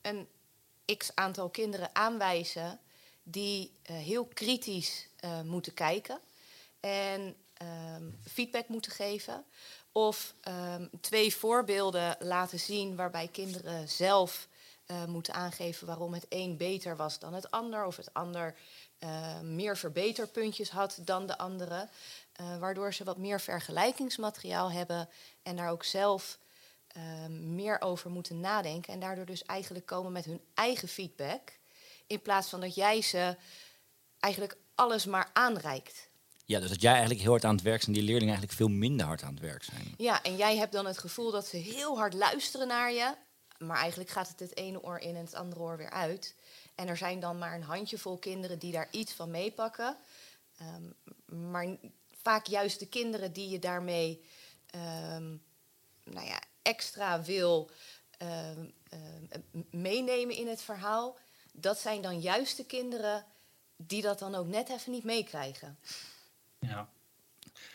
een 0.00 0.28
x 0.96 1.10
aantal 1.14 1.48
kinderen 1.48 1.94
aanwijzen 1.94 2.80
die 3.22 3.72
uh, 3.90 3.96
heel 3.96 4.24
kritisch 4.24 5.08
moeten 5.44 5.74
kijken 5.74 6.18
en 6.80 7.36
ehm, 7.54 8.10
feedback 8.24 8.68
moeten 8.68 8.92
geven. 8.92 9.44
Of 9.98 10.34
um, 10.48 10.90
twee 11.00 11.34
voorbeelden 11.34 12.16
laten 12.18 12.58
zien 12.58 12.96
waarbij 12.96 13.28
kinderen 13.28 13.88
zelf 13.88 14.48
uh, 14.86 15.04
moeten 15.04 15.34
aangeven 15.34 15.86
waarom 15.86 16.12
het 16.12 16.26
een 16.28 16.56
beter 16.56 16.96
was 16.96 17.18
dan 17.18 17.34
het 17.34 17.50
ander. 17.50 17.84
Of 17.84 17.96
het 17.96 18.14
ander 18.14 18.54
uh, 18.98 19.40
meer 19.40 19.76
verbeterpuntjes 19.76 20.70
had 20.70 20.98
dan 21.00 21.26
de 21.26 21.38
andere. 21.38 21.88
Uh, 22.40 22.58
waardoor 22.58 22.94
ze 22.94 23.04
wat 23.04 23.16
meer 23.16 23.40
vergelijkingsmateriaal 23.40 24.70
hebben 24.70 25.08
en 25.42 25.56
daar 25.56 25.70
ook 25.70 25.84
zelf 25.84 26.38
ehm, 26.86 27.54
meer 27.54 27.80
over 27.80 28.10
moeten 28.10 28.40
nadenken. 28.40 28.92
En 28.92 29.00
daardoor 29.00 29.26
dus 29.26 29.44
eigenlijk 29.44 29.86
komen 29.86 30.12
met 30.12 30.24
hun 30.24 30.40
eigen 30.54 30.88
feedback. 30.88 31.52
In 32.06 32.22
plaats 32.22 32.48
van 32.48 32.60
dat 32.60 32.74
jij 32.74 33.02
ze 33.02 33.36
eigenlijk 34.20 34.56
alles 34.74 35.04
maar 35.04 35.30
aanreikt. 35.32 36.07
Ja, 36.48 36.60
dus 36.60 36.68
dat 36.68 36.80
jij 36.80 36.90
eigenlijk 36.90 37.20
heel 37.20 37.30
hard 37.30 37.44
aan 37.44 37.54
het 37.54 37.64
werk 37.64 37.82
zijn, 37.82 37.94
die 37.94 38.04
leerlingen 38.04 38.34
eigenlijk 38.34 38.58
veel 38.58 38.68
minder 38.68 39.06
hard 39.06 39.22
aan 39.22 39.34
het 39.34 39.40
werk 39.40 39.62
zijn. 39.62 39.94
Ja, 39.96 40.22
en 40.22 40.36
jij 40.36 40.56
hebt 40.56 40.72
dan 40.72 40.86
het 40.86 40.98
gevoel 40.98 41.30
dat 41.30 41.46
ze 41.46 41.56
heel 41.56 41.96
hard 41.98 42.14
luisteren 42.14 42.68
naar 42.68 42.92
je, 42.92 43.14
maar 43.58 43.76
eigenlijk 43.76 44.10
gaat 44.10 44.28
het 44.28 44.40
het 44.40 44.56
ene 44.56 44.82
oor 44.82 44.98
in 44.98 45.16
en 45.16 45.24
het 45.24 45.34
andere 45.34 45.60
oor 45.60 45.76
weer 45.76 45.90
uit. 45.90 46.34
En 46.74 46.88
er 46.88 46.96
zijn 46.96 47.20
dan 47.20 47.38
maar 47.38 47.54
een 47.54 47.62
handjevol 47.62 48.18
kinderen 48.18 48.58
die 48.58 48.72
daar 48.72 48.88
iets 48.90 49.12
van 49.12 49.30
meepakken. 49.30 49.96
Um, 50.62 50.94
maar 51.50 51.76
vaak 52.22 52.46
juist 52.46 52.78
de 52.78 52.88
kinderen 52.88 53.32
die 53.32 53.48
je 53.48 53.58
daarmee 53.58 54.24
um, 54.74 55.42
nou 56.04 56.26
ja, 56.26 56.42
extra 56.62 57.22
wil 57.22 57.70
um, 58.22 58.74
meenemen 59.70 60.36
in 60.36 60.48
het 60.48 60.62
verhaal, 60.62 61.18
dat 61.52 61.78
zijn 61.78 62.02
dan 62.02 62.20
juist 62.20 62.56
de 62.56 62.64
kinderen 62.64 63.24
die 63.76 64.02
dat 64.02 64.18
dan 64.18 64.34
ook 64.34 64.46
net 64.46 64.68
even 64.68 64.92
niet 64.92 65.04
meekrijgen. 65.04 65.78
Ja. 66.58 66.88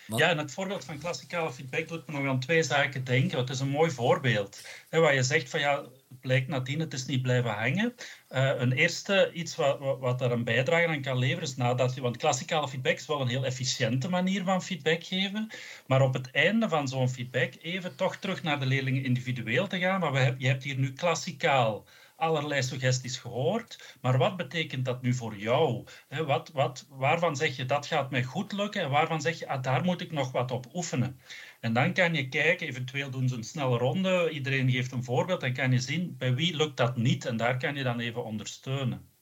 Ja, 0.07 0.29
en 0.29 0.37
het 0.37 0.51
voorbeeld 0.51 0.85
van 0.85 0.99
klassikale 0.99 1.53
feedback 1.53 1.87
doet 1.87 2.07
me 2.07 2.13
nog 2.13 2.27
aan 2.27 2.39
twee 2.39 2.63
zaken 2.63 3.03
denken. 3.03 3.37
Het 3.37 3.49
is 3.49 3.59
een 3.59 3.69
mooi 3.69 3.91
voorbeeld. 3.91 4.67
Hè, 4.89 4.99
waar 4.99 5.13
je 5.13 5.23
zegt 5.23 5.49
van 5.49 5.59
ja, 5.59 5.81
het 5.81 6.19
blijkt 6.19 6.47
nadien, 6.47 6.79
het 6.79 6.93
is 6.93 7.05
niet 7.05 7.21
blijven 7.21 7.51
hangen. 7.51 7.95
Uh, 8.29 8.51
een 8.57 8.71
eerste 8.71 9.31
iets 9.33 9.55
wat, 9.55 9.79
wat, 9.79 9.99
wat 9.99 10.19
daar 10.19 10.31
een 10.31 10.43
bijdrage 10.43 10.87
aan 10.87 11.01
kan 11.01 11.17
leveren 11.17 11.43
is 11.43 11.55
nadat 11.55 11.95
je, 11.95 12.01
want 12.01 12.17
klassikale 12.17 12.67
feedback 12.67 12.97
is 12.97 13.05
wel 13.05 13.21
een 13.21 13.27
heel 13.27 13.45
efficiënte 13.45 14.09
manier 14.09 14.43
van 14.43 14.63
feedback 14.63 15.03
geven, 15.03 15.51
maar 15.87 16.01
op 16.01 16.13
het 16.13 16.31
einde 16.31 16.69
van 16.69 16.87
zo'n 16.87 17.09
feedback 17.09 17.53
even 17.61 17.95
toch 17.95 18.15
terug 18.15 18.43
naar 18.43 18.59
de 18.59 18.65
leerlingen 18.65 19.03
individueel 19.03 19.67
te 19.67 19.79
gaan. 19.79 19.99
Maar 19.99 20.11
we 20.11 20.19
heb, 20.19 20.39
je 20.39 20.47
hebt 20.47 20.63
hier 20.63 20.77
nu 20.77 20.93
klassikaal 20.93 21.85
allerlei 22.23 22.63
suggesties 22.63 23.17
gehoord, 23.17 23.97
maar 24.01 24.17
wat 24.17 24.37
betekent 24.37 24.85
dat 24.85 25.01
nu 25.01 25.13
voor 25.13 25.37
jou? 25.37 25.85
wat, 26.09 26.49
wat, 26.53 26.85
waarvan 26.89 27.35
zeg 27.35 27.55
je 27.55 27.65
dat 27.65 27.85
gaat 27.85 28.11
mij 28.11 28.23
goed 28.23 28.51
lukken 28.51 28.81
en 28.81 28.89
waarvan 28.89 29.21
zeg 29.21 29.39
je 29.39 29.47
ah, 29.47 29.63
daar 29.63 29.83
moet 29.83 30.01
ik 30.01 30.11
nog 30.11 30.31
wat 30.31 30.51
op 30.51 30.65
oefenen? 30.73 31.19
En 31.59 31.73
dan 31.73 31.93
kan 31.93 32.13
je 32.13 32.29
kijken, 32.29 32.67
eventueel 32.67 33.09
doen 33.09 33.29
ze 33.29 33.35
een 33.35 33.43
snelle 33.43 33.77
ronde, 33.77 34.29
iedereen 34.29 34.71
geeft 34.71 34.91
een 34.91 35.03
voorbeeld 35.03 35.43
en 35.43 35.53
kan 35.53 35.71
je 35.71 35.79
zien 35.79 36.17
bij 36.17 36.35
wie 36.35 36.55
lukt 36.55 36.77
dat 36.77 36.97
niet 36.97 37.25
en 37.25 37.37
daar 37.37 37.57
kan 37.57 37.75
je 37.75 37.83
dan 37.83 37.99
even 37.99 38.23
ondersteunen. 38.23 39.12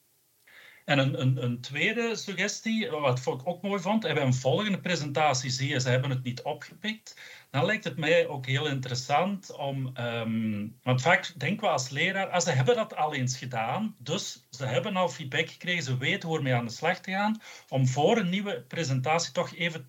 En 0.85 0.99
een, 0.99 1.21
een, 1.21 1.43
een, 1.43 1.61
tweede 1.61 2.15
suggestie, 2.15 2.89
wat 2.89 3.19
ik 3.19 3.47
ook 3.47 3.61
mooi 3.61 3.81
vond, 3.81 4.05
en 4.05 4.13
bij 4.13 4.23
een 4.23 4.33
volgende 4.33 4.79
presentatie 4.79 5.49
zie 5.49 5.69
je, 5.69 5.79
ze 5.79 5.89
hebben 5.89 6.09
het 6.09 6.23
niet 6.23 6.41
opgepikt. 6.41 7.21
Dan 7.49 7.65
lijkt 7.65 7.83
het 7.83 7.97
mij 7.97 8.27
ook 8.27 8.45
heel 8.45 8.67
interessant 8.67 9.55
om, 9.55 9.97
um, 9.97 10.77
want 10.83 11.01
vaak 11.01 11.33
denken 11.39 11.67
we 11.67 11.71
als 11.71 11.89
leraar, 11.89 12.29
ah, 12.29 12.41
ze 12.41 12.51
hebben 12.51 12.75
dat 12.75 12.95
al 12.95 13.13
eens 13.13 13.37
gedaan, 13.37 13.95
dus 13.99 14.47
ze 14.49 14.65
hebben 14.65 14.95
al 14.95 15.09
feedback 15.09 15.49
gekregen, 15.49 15.83
ze 15.83 15.97
weten 15.97 16.29
hoe 16.29 16.37
ermee 16.37 16.53
aan 16.53 16.65
de 16.65 16.71
slag 16.71 16.99
te 16.99 17.11
gaan, 17.11 17.41
om 17.69 17.87
voor 17.87 18.17
een 18.17 18.29
nieuwe 18.29 18.61
presentatie 18.61 19.31
toch 19.31 19.55
even 19.55 19.87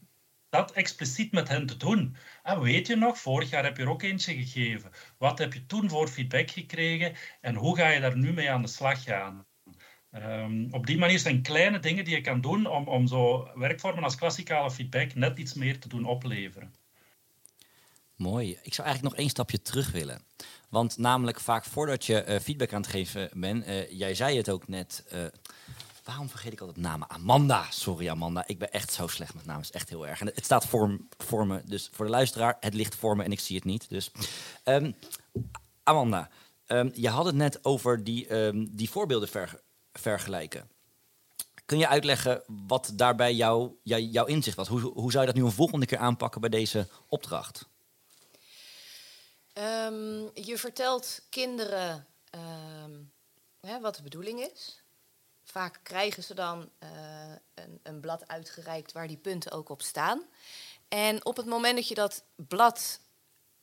dat 0.49 0.73
expliciet 0.73 1.33
met 1.33 1.49
hen 1.49 1.67
te 1.67 1.77
doen. 1.77 2.17
En 2.43 2.61
weet 2.61 2.87
je 2.87 2.97
nog, 2.97 3.19
vorig 3.19 3.51
jaar 3.51 3.65
heb 3.65 3.77
je 3.77 3.83
er 3.83 3.91
ook 3.91 4.03
eentje 4.03 4.35
gegeven. 4.35 4.91
Wat 5.19 5.39
heb 5.39 5.53
je 5.53 5.67
toen 5.67 5.89
voor 5.89 6.09
feedback 6.09 6.51
gekregen 6.51 7.15
en 7.41 7.55
hoe 7.55 7.77
ga 7.77 7.89
je 7.89 8.01
daar 8.01 8.17
nu 8.17 8.33
mee 8.33 8.51
aan 8.51 8.63
de 8.63 8.69
slag 8.69 9.03
gaan? 9.03 9.47
Um, 10.15 10.69
op 10.71 10.87
die 10.87 10.99
manier 10.99 11.19
zijn 11.19 11.43
kleine 11.43 11.79
dingen 11.79 12.05
die 12.05 12.15
je 12.15 12.21
kan 12.21 12.41
doen 12.41 12.67
om, 12.67 12.89
om 12.89 13.07
zo 13.07 13.49
werkvormen 13.55 14.05
als 14.05 14.17
klassikale 14.17 14.71
feedback 14.71 15.15
net 15.15 15.39
iets 15.39 15.55
meer 15.55 15.79
te 15.79 15.89
doen 15.89 16.05
opleveren. 16.05 16.75
Mooi. 18.17 18.59
Ik 18.63 18.75
zou 18.75 18.87
eigenlijk 18.87 19.03
nog 19.03 19.25
één 19.25 19.31
stapje 19.31 19.63
terug 19.63 19.91
willen. 19.91 20.23
Want 20.69 20.99
namelijk 20.99 21.41
vaak 21.41 21.65
voordat 21.65 22.07
je 22.07 22.25
uh, 22.29 22.39
feedback 22.39 22.73
aan 22.73 22.81
het 22.81 22.91
geven 22.91 23.31
bent, 23.33 23.67
uh, 23.67 23.91
jij 23.91 24.15
zei 24.15 24.37
het 24.37 24.49
ook 24.49 24.69
net. 24.69 25.05
Uh, 25.13 25.25
waarom 26.05 26.29
vergeet 26.29 26.53
ik 26.53 26.61
altijd 26.61 26.79
namen? 26.79 27.11
Amanda. 27.11 27.67
Sorry 27.71 28.09
Amanda, 28.09 28.45
ik 28.47 28.59
ben 28.59 28.73
echt 28.73 28.93
zo 28.93 29.07
slecht 29.07 29.35
met 29.35 29.47
namen. 29.47 29.63
Is 29.63 29.71
echt 29.71 29.89
heel 29.89 30.07
erg. 30.07 30.21
En 30.21 30.27
het 30.27 30.45
staat 30.45 30.67
voor, 30.67 31.47
me, 31.47 31.63
dus 31.65 31.91
voor 31.93 32.05
de 32.05 32.11
luisteraar, 32.11 32.57
het 32.61 32.75
ligt 32.75 32.95
voor 32.95 33.17
me 33.17 33.25
en 33.25 33.33
ik 33.33 33.41
zie 33.41 33.57
het 33.57 33.65
niet. 33.65 33.89
Dus 33.89 34.11
um, 34.65 34.95
Amanda, 35.83 36.31
um, 36.67 36.91
je 36.95 37.09
had 37.09 37.25
het 37.25 37.35
net 37.35 37.65
over 37.65 38.05
die, 38.05 38.35
um, 38.35 38.77
die 38.77 38.91
voorbeelden 38.91 39.29
ver, 39.29 39.61
vergelijken. 39.93 40.71
Kun 41.67 41.79
je 41.79 41.89
uitleggen 41.89 42.43
wat 42.47 42.93
daarbij 42.95 43.35
jou, 43.35 43.73
jou, 43.83 44.03
jouw 44.03 44.25
inzicht 44.25 44.57
was? 44.57 44.69
Hoe, 44.69 44.81
hoe 44.81 45.11
zou 45.11 45.27
je 45.27 45.33
dat 45.33 45.41
nu 45.41 45.47
een 45.47 45.55
volgende 45.55 45.87
keer 45.87 45.99
aanpakken 45.99 46.41
bij 46.41 46.51
deze 46.51 46.89
opdracht? 47.09 47.71
Um, 49.55 50.31
je 50.35 50.59
vertelt 50.59 51.23
kinderen 51.29 52.07
um, 52.35 53.13
hè, 53.61 53.81
wat 53.81 53.97
de 53.97 54.03
bedoeling 54.03 54.41
is. 54.41 54.83
Vaak 55.45 55.81
krijgen 55.83 56.23
ze 56.23 56.35
dan 56.35 56.71
uh, 56.83 56.89
een, 57.55 57.81
een, 57.83 58.01
blad 58.01 58.29
uitgereikt 58.29 58.93
waar 58.93 59.09
die 59.09 59.17
punten 59.17 59.53
ook 59.53 59.69
op 59.69 59.83
staan. 59.83 60.23
En 60.89 61.25
op 61.25 61.37
het 61.37 61.47
moment 61.47 61.75
dat 61.75 61.89
je 61.89 61.95
dat 61.95 62.25
blad 62.37 63.01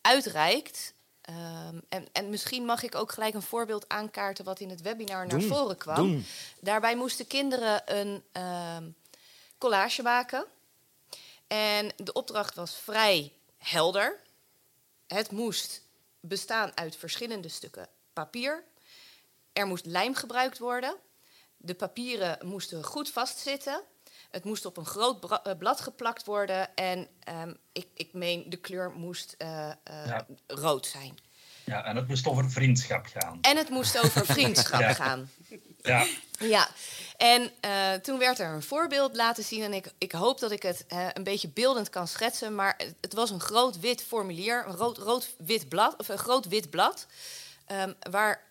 uitreikt, 0.01 0.93
Um, 1.29 1.81
en, 1.89 2.07
en, 2.11 2.29
misschien 2.29 2.65
mag 2.65 2.83
ik 2.83 2.95
ook 2.95 3.11
gelijk 3.11 3.33
een 3.33 3.41
voorbeeld 3.41 3.89
aankaarten 3.89 4.45
wat 4.45 4.59
in 4.59 4.69
het 4.69 4.81
webinar 4.81 5.27
naar 5.27 5.41
voren 5.41 5.77
kwam. 5.77 5.95
Doen. 5.95 6.25
Daarbij 6.59 6.95
moesten 6.95 7.27
kinderen 7.27 7.97
een 7.99 8.23
um, 8.43 8.95
collage 9.57 10.01
maken. 10.01 10.45
En 11.47 11.91
de 11.95 12.13
opdracht 12.13 12.55
was 12.55 12.75
vrij 12.75 13.33
helder. 13.57 14.19
Het 15.07 15.31
moest 15.31 15.81
bestaan 16.19 16.71
uit 16.75 16.95
verschillende 16.95 17.49
stukken 17.49 17.87
papier. 18.13 18.63
Er 19.53 19.67
moest 19.67 19.85
lijm 19.85 20.15
gebruikt 20.15 20.57
worden. 20.57 20.95
De 21.57 21.75
papieren 21.75 22.47
moesten 22.47 22.83
goed 22.83 23.09
vastzitten. 23.09 23.83
Het 24.31 24.43
moest 24.43 24.65
op 24.65 24.77
een 24.77 24.85
groot 24.85 25.41
eh, 25.43 25.57
blad 25.57 25.81
geplakt 25.81 26.25
worden. 26.25 26.75
En 26.75 27.07
um, 27.43 27.57
ik, 27.71 27.87
ik 27.93 28.13
meen, 28.13 28.45
de 28.49 28.57
kleur 28.57 28.91
moest 28.91 29.35
uh, 29.37 29.47
uh, 29.47 30.05
ja. 30.05 30.25
rood 30.47 30.85
zijn. 30.85 31.17
Ja, 31.65 31.85
en 31.85 31.95
het 31.95 32.07
moest 32.07 32.27
over 32.27 32.51
vriendschap 32.51 33.05
gaan. 33.05 33.37
En 33.41 33.57
het 33.57 33.69
moest 33.69 34.03
over 34.03 34.25
vriendschap 34.35 34.79
ja. 34.79 34.93
gaan. 34.93 35.29
Ja. 35.81 36.05
Ja, 36.39 36.69
en 37.17 37.51
uh, 37.65 37.93
toen 37.93 38.19
werd 38.19 38.39
er 38.39 38.53
een 38.53 38.63
voorbeeld 38.63 39.15
laten 39.15 39.43
zien. 39.43 39.63
En 39.63 39.73
ik, 39.73 39.91
ik 39.97 40.11
hoop 40.11 40.39
dat 40.39 40.51
ik 40.51 40.61
het 40.61 40.85
uh, 40.89 41.07
een 41.13 41.23
beetje 41.23 41.49
beeldend 41.49 41.89
kan 41.89 42.07
schetsen. 42.07 42.55
Maar 42.55 42.73
het, 42.77 42.95
het 43.01 43.13
was 43.13 43.29
een 43.29 43.39
groot 43.39 43.79
wit 43.79 44.03
formulier, 44.03 44.65
een 44.67 44.75
rood, 44.75 44.97
rood 44.97 45.35
wit 45.37 45.69
blad, 45.69 45.95
of 45.97 46.09
een 46.09 46.17
groot 46.17 46.47
wit 46.47 46.69
blad. 46.69 47.07
Um, 47.71 47.95
waar 48.09 48.43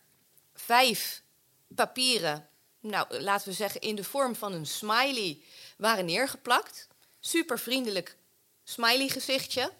vijf 0.55 1.23
papieren, 1.69 2.49
nou 2.81 3.21
laten 3.21 3.49
we 3.49 3.55
zeggen 3.55 3.81
in 3.81 3.95
de 3.95 4.05
vorm 4.05 4.35
van 4.35 4.53
een 4.53 4.67
smiley, 4.67 5.39
waren 5.79 6.05
neergeplakt. 6.05 6.89
Super 7.21 7.59
vriendelijk 7.59 8.17
smiley 8.65 9.09
gezichtje. 9.09 9.73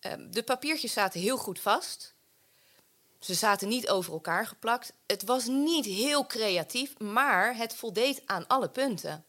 Um, 0.00 0.30
de 0.30 0.42
papiertjes 0.42 0.92
zaten 0.92 1.20
heel 1.20 1.36
goed 1.36 1.60
vast. 1.60 2.14
Ze 3.20 3.34
zaten 3.34 3.68
niet 3.68 3.88
over 3.88 4.12
elkaar 4.12 4.46
geplakt. 4.46 4.92
Het 5.06 5.22
was 5.22 5.46
niet 5.46 5.84
heel 5.84 6.26
creatief, 6.26 6.98
maar 6.98 7.56
het 7.56 7.74
voldeed 7.74 8.22
aan 8.26 8.46
alle 8.46 8.68
punten. 8.68 9.24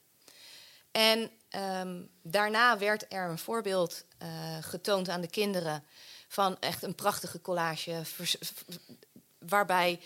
En 0.92 1.32
um, 1.50 2.10
daarna 2.22 2.78
werd 2.78 3.06
er 3.14 3.30
een 3.30 3.38
voorbeeld 3.38 4.06
uh, 4.22 4.58
getoond 4.62 5.10
aan 5.10 5.22
de 5.22 5.30
kinderen 5.30 5.84
van 6.28 6.60
echt 6.60 6.84
een 6.84 6.96
prachtige 6.96 7.42
collage, 7.42 8.02
waarbij 9.40 10.00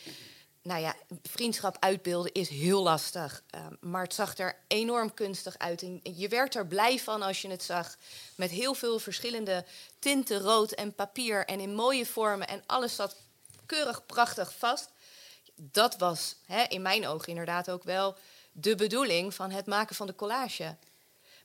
nou 0.65 0.81
ja, 0.81 0.95
vriendschap 1.23 1.77
uitbeelden 1.79 2.31
is 2.31 2.49
heel 2.49 2.83
lastig. 2.83 3.43
Uh, 3.55 3.65
maar 3.79 4.03
het 4.03 4.13
zag 4.13 4.37
er 4.37 4.55
enorm 4.67 5.13
kunstig 5.13 5.57
uit. 5.57 5.81
En 5.81 6.01
je 6.03 6.27
werd 6.27 6.55
er 6.55 6.67
blij 6.67 6.99
van 6.99 7.21
als 7.21 7.41
je 7.41 7.49
het 7.49 7.63
zag. 7.63 7.95
Met 8.35 8.49
heel 8.49 8.73
veel 8.73 8.99
verschillende 8.99 9.65
tinten, 9.99 10.39
rood 10.39 10.71
en 10.71 10.93
papier. 10.93 11.45
En 11.45 11.59
in 11.59 11.75
mooie 11.75 12.05
vormen. 12.05 12.47
En 12.47 12.63
alles 12.65 12.95
zat 12.95 13.15
keurig 13.65 14.05
prachtig 14.05 14.53
vast. 14.57 14.89
Dat 15.55 15.97
was 15.97 16.35
in 16.67 16.81
mijn 16.81 17.07
ogen 17.07 17.27
inderdaad 17.27 17.69
ook 17.69 17.83
wel 17.83 18.15
de 18.51 18.75
bedoeling 18.75 19.33
van 19.33 19.51
het 19.51 19.65
maken 19.65 19.95
van 19.95 20.07
de 20.07 20.15
collage. 20.15 20.75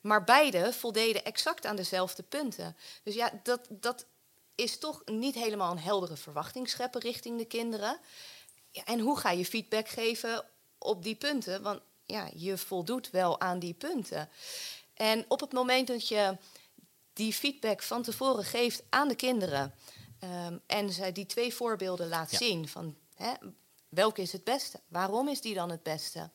Maar 0.01 0.25
beide 0.25 0.73
voldeden 0.73 1.25
exact 1.25 1.67
aan 1.67 1.77
dezelfde 1.77 2.23
punten. 2.23 2.77
Dus 3.03 3.15
ja, 3.15 3.41
dat, 3.43 3.61
dat 3.69 4.05
is 4.55 4.79
toch 4.79 5.03
niet 5.05 5.35
helemaal 5.35 5.71
een 5.71 5.79
heldere 5.79 6.17
verwachting 6.17 6.69
scheppen 6.69 7.01
richting 7.01 7.39
de 7.39 7.45
kinderen. 7.45 8.01
Ja, 8.71 8.85
en 8.85 9.01
hoe 9.01 9.19
ga 9.19 9.31
je 9.31 9.45
feedback 9.45 9.89
geven 9.89 10.45
op 10.79 11.03
die 11.03 11.15
punten? 11.15 11.63
Want 11.63 11.81
ja, 12.07 12.29
je 12.35 12.59
voldoet 12.59 13.11
wel 13.11 13.41
aan 13.41 13.59
die 13.59 13.75
punten. 13.75 14.29
En 14.95 15.25
op 15.29 15.41
het 15.41 15.53
moment 15.53 15.87
dat 15.87 16.09
je 16.09 16.37
die 17.13 17.33
feedback 17.33 17.83
van 17.83 18.03
tevoren 18.03 18.45
geeft 18.45 18.83
aan 18.89 19.09
de 19.09 19.15
kinderen, 19.17 19.75
Um, 20.25 20.61
en 20.67 20.93
zij 20.93 21.13
die 21.13 21.27
twee 21.27 21.55
voorbeelden 21.55 22.09
laat 22.09 22.31
ja. 22.31 22.39
zien 22.39 22.69
van 22.69 22.97
hè, 23.15 23.33
welke 23.89 24.23
is 24.23 24.33
het 24.33 24.45
beste, 24.45 24.81
waarom 24.89 25.29
is 25.29 25.41
die 25.41 25.55
dan 25.55 25.71
het 25.71 25.83
beste, 25.83 26.31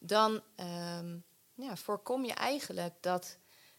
dan 0.00 0.42
um, 0.56 1.24
ja, 1.54 1.76
voorkom 1.76 2.24
je 2.24 2.32
eigenlijk 2.32 2.94
dat 3.00 3.36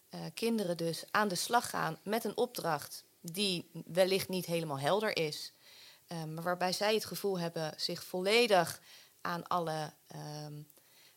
uh, 0.09 0.19
kinderen 0.33 0.77
dus 0.77 1.03
aan 1.11 1.27
de 1.27 1.35
slag 1.35 1.69
gaan 1.69 1.99
met 2.03 2.23
een 2.23 2.37
opdracht 2.37 3.03
die 3.21 3.69
wellicht 3.85 4.29
niet 4.29 4.45
helemaal 4.45 4.79
helder 4.79 5.17
is, 5.17 5.51
um, 6.07 6.33
maar 6.33 6.43
waarbij 6.43 6.73
zij 6.73 6.93
het 6.93 7.05
gevoel 7.05 7.39
hebben 7.39 7.73
zich 7.77 8.03
volledig 8.03 8.81
aan 9.21 9.47
alle 9.47 9.93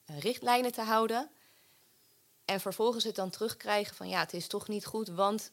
richtlijnen 0.06 0.72
te 0.72 0.82
houden. 0.82 1.30
En 2.44 2.60
vervolgens 2.60 3.04
het 3.04 3.14
dan 3.14 3.30
terugkrijgen 3.30 3.96
van 3.96 4.08
ja, 4.08 4.20
het 4.20 4.32
is 4.32 4.46
toch 4.46 4.68
niet 4.68 4.86
goed, 4.86 5.08
want 5.08 5.52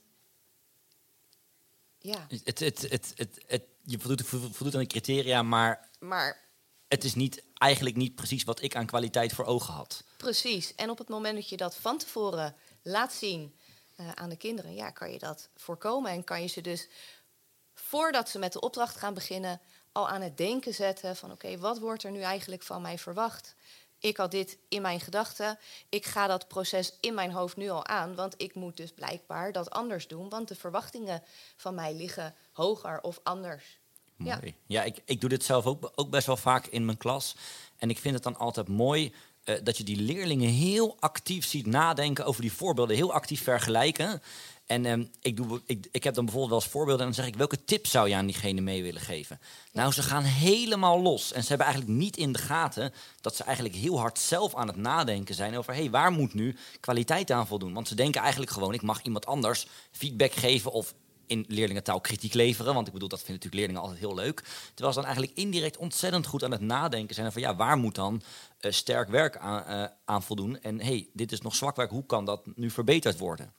ja. 2.00 2.25
Het, 2.27 2.60
het, 2.60 2.60
het, 2.89 3.13
het, 3.15 3.44
het, 3.48 3.63
je 3.84 4.00
voldoet, 4.00 4.27
voldoet 4.27 4.74
aan 4.74 4.80
de 4.80 4.88
criteria, 4.88 5.44
maar, 5.44 5.89
maar 6.00 6.44
het 6.88 7.04
is 7.04 7.15
niet, 7.15 7.44
eigenlijk 7.54 7.96
niet 7.96 8.15
precies 8.15 8.44
wat 8.44 8.62
ik 8.62 8.75
aan 8.75 8.86
kwaliteit 8.86 9.34
voor 9.34 9.46
ogen 9.46 9.74
had. 9.74 10.04
Precies. 10.18 10.75
En 10.75 10.89
op 10.89 10.98
het 10.98 11.10
moment 11.10 11.36
dat 11.36 11.50
je 11.50 11.58
dat 11.58 11.75
van 11.75 11.98
tevoren 11.98 12.56
laat 12.82 13.13
zien 13.13 13.56
uh, 14.00 14.12
aan 14.12 14.30
de 14.30 14.38
kinderen, 14.38 14.74
ja, 14.74 14.89
kan 14.89 15.12
je 15.12 15.20
dat 15.20 15.50
voorkomen. 15.56 16.12
En 16.12 16.24
kan 16.24 16.42
je 16.42 16.48
ze 16.48 16.62
dus, 16.62 16.88
voordat 17.75 18.29
ze 18.29 18.39
met 18.39 18.53
de 18.53 18.60
opdracht 18.60 18.96
gaan 18.96 19.13
beginnen, 19.13 19.62
al 19.91 20.10
aan 20.10 20.22
het 20.22 20.38
denken 20.38 20.74
zetten 20.74 21.15
van 21.15 21.32
oké, 21.32 21.58
wat 21.58 21.79
wordt 21.79 22.03
er 22.03 22.12
nu 22.12 22.22
eigenlijk 22.22 22.63
van 22.63 22.82
mij 22.82 22.98
verwacht? 22.98 23.55
ik 24.00 24.17
had 24.17 24.32
dit 24.32 24.58
in 24.70 24.82
mijn 24.82 25.00
gedachten. 25.00 25.58
Ik 25.89 26.05
ga 26.05 26.27
dat 26.27 26.48
proces 26.48 26.98
in 27.00 27.13
mijn 27.13 27.32
hoofd 27.32 27.58
nu 27.58 27.70
al 27.70 27.86
aan, 27.86 28.15
want 28.15 28.34
ik 28.38 28.55
moet 28.55 28.77
dus 28.77 28.91
blijkbaar 28.91 29.51
dat 29.51 29.70
anders 29.70 30.08
doen, 30.08 30.29
want 30.29 30.48
de 30.48 30.55
verwachtingen 30.55 31.24
van 31.55 31.75
mij 31.75 31.94
liggen 31.94 32.36
hoger 32.51 33.01
of 33.01 33.20
anders. 33.24 33.79
Mooi. 34.15 34.39
Ja, 34.44 34.51
ja 34.65 34.84
ik, 34.84 35.01
ik 35.05 35.22
doe 35.22 35.29
dit 35.29 35.44
zelf 35.44 35.65
ook, 35.65 35.91
ook 35.96 36.10
best 36.10 36.27
wel 36.27 36.38
vaak 36.38 36.65
in 36.65 36.86
mijn 36.86 36.98
klas. 36.98 37.36
En 37.77 37.89
ik 37.89 38.00
vind 38.00 38.13
het 38.13 38.24
dan 38.24 38.38
altijd 38.38 38.67
mooi 38.67 39.13
eh, 39.46 39.56
dat 39.64 39.78
je 39.78 39.84
die 39.84 40.02
leerlingen 40.02 40.50
heel 40.50 40.98
actief 41.00 41.46
ziet 41.46 41.66
nadenken 41.66 42.25
over 42.25 42.42
die 42.42 42.52
voorbeelden, 42.52 42.96
heel 42.96 43.14
actief 43.14 43.44
vergelijken. 43.44 44.22
En 44.66 44.86
ehm, 44.86 45.04
ik, 45.22 45.38
doe, 45.38 45.62
ik, 45.66 45.88
ik 45.92 46.04
heb 46.04 46.14
dan 46.14 46.24
bijvoorbeeld 46.24 46.54
wel 46.54 46.62
eens 46.62 46.72
voorbeelden 46.72 47.06
en 47.06 47.12
dan 47.12 47.24
zeg 47.24 47.32
ik, 47.32 47.38
welke 47.38 47.66
tips 47.66 47.92
zou 47.92 48.10
je 48.10 48.16
aan 48.16 48.25
diegene 48.25 48.62
mee 48.62 48.84
willen 48.84 49.02
geven? 49.02 49.40
Nou, 49.72 49.92
ze 49.92 50.02
gaan 50.02 50.24
helemaal 50.24 51.02
los. 51.02 51.34
En 51.34 51.42
ze 51.42 51.48
hebben 51.48 51.68
eigenlijk 51.68 51.98
niet 51.98 52.18
in 52.18 52.32
de 52.32 52.40
gaten 52.40 52.94
dat 53.22 53.36
ze 53.36 53.44
eigenlijk 53.44 53.75
heel 53.75 54.00
hard 54.00 54.20
zelf 54.20 54.56
aan 54.56 54.68
het 54.68 54.75
nadenken 54.75 55.36
zijn 55.36 55.58
over, 55.58 55.74
hé, 55.74 55.80
hey, 55.80 55.90
waar 55.90 56.12
moet 56.12 56.34
nu 56.34 56.56
kwaliteit 56.80 57.32
aan 57.32 57.48
voldoen? 57.48 57.74
Want 57.74 57.88
ze 57.88 57.96
denken 57.96 58.22
eigenlijk 58.22 58.52
gewoon, 58.52 58.74
ik 58.74 58.82
mag 58.82 59.02
iemand 59.02 59.25
anders 59.25 59.68
feedback 59.92 60.34
geven 60.34 60.72
of 60.72 60.94
in 61.27 61.46
leerlingentaal 61.48 62.01
kritiek 62.01 62.34
leveren. 62.34 62.74
Want 62.74 62.88
ik 62.88 62.94
bedoel, 62.94 63.10
dat 63.10 63.22
vinden 63.24 63.36
natuurlijk 63.36 63.62
leerlingen 63.62 63.82
altijd 63.82 64.00
heel 64.00 64.25
leuk. 64.25 64.44
Terwijl 64.74 64.94
ze 64.94 65.00
dan 65.00 65.10
eigenlijk 65.10 65.38
indirect 65.38 65.77
ontzettend 65.77 66.25
goed 66.25 66.44
aan 66.44 66.51
het 66.51 66.62
nadenken 66.62 67.15
zijn. 67.15 67.32
Van 67.32 67.41
ja, 67.41 67.55
waar 67.55 67.77
moet 67.77 67.96
dan 67.96 68.22
uh, 68.62 68.72
sterk 68.72 69.10
werk 69.10 69.38
aan, 69.38 69.63
uh, 69.67 69.88
aan 70.05 70.24
voldoen? 70.24 70.62
En 70.62 70.82
hey, 70.82 71.10
dit 71.13 71.32
is 71.32 71.41
nog 71.41 71.55
zwak 71.55 71.75
werk, 71.75 71.91
hoe 71.91 72.05
kan 72.05 72.25
dat 72.25 72.41
nu 72.55 72.70
verbeterd 72.70 73.17
worden? 73.17 73.53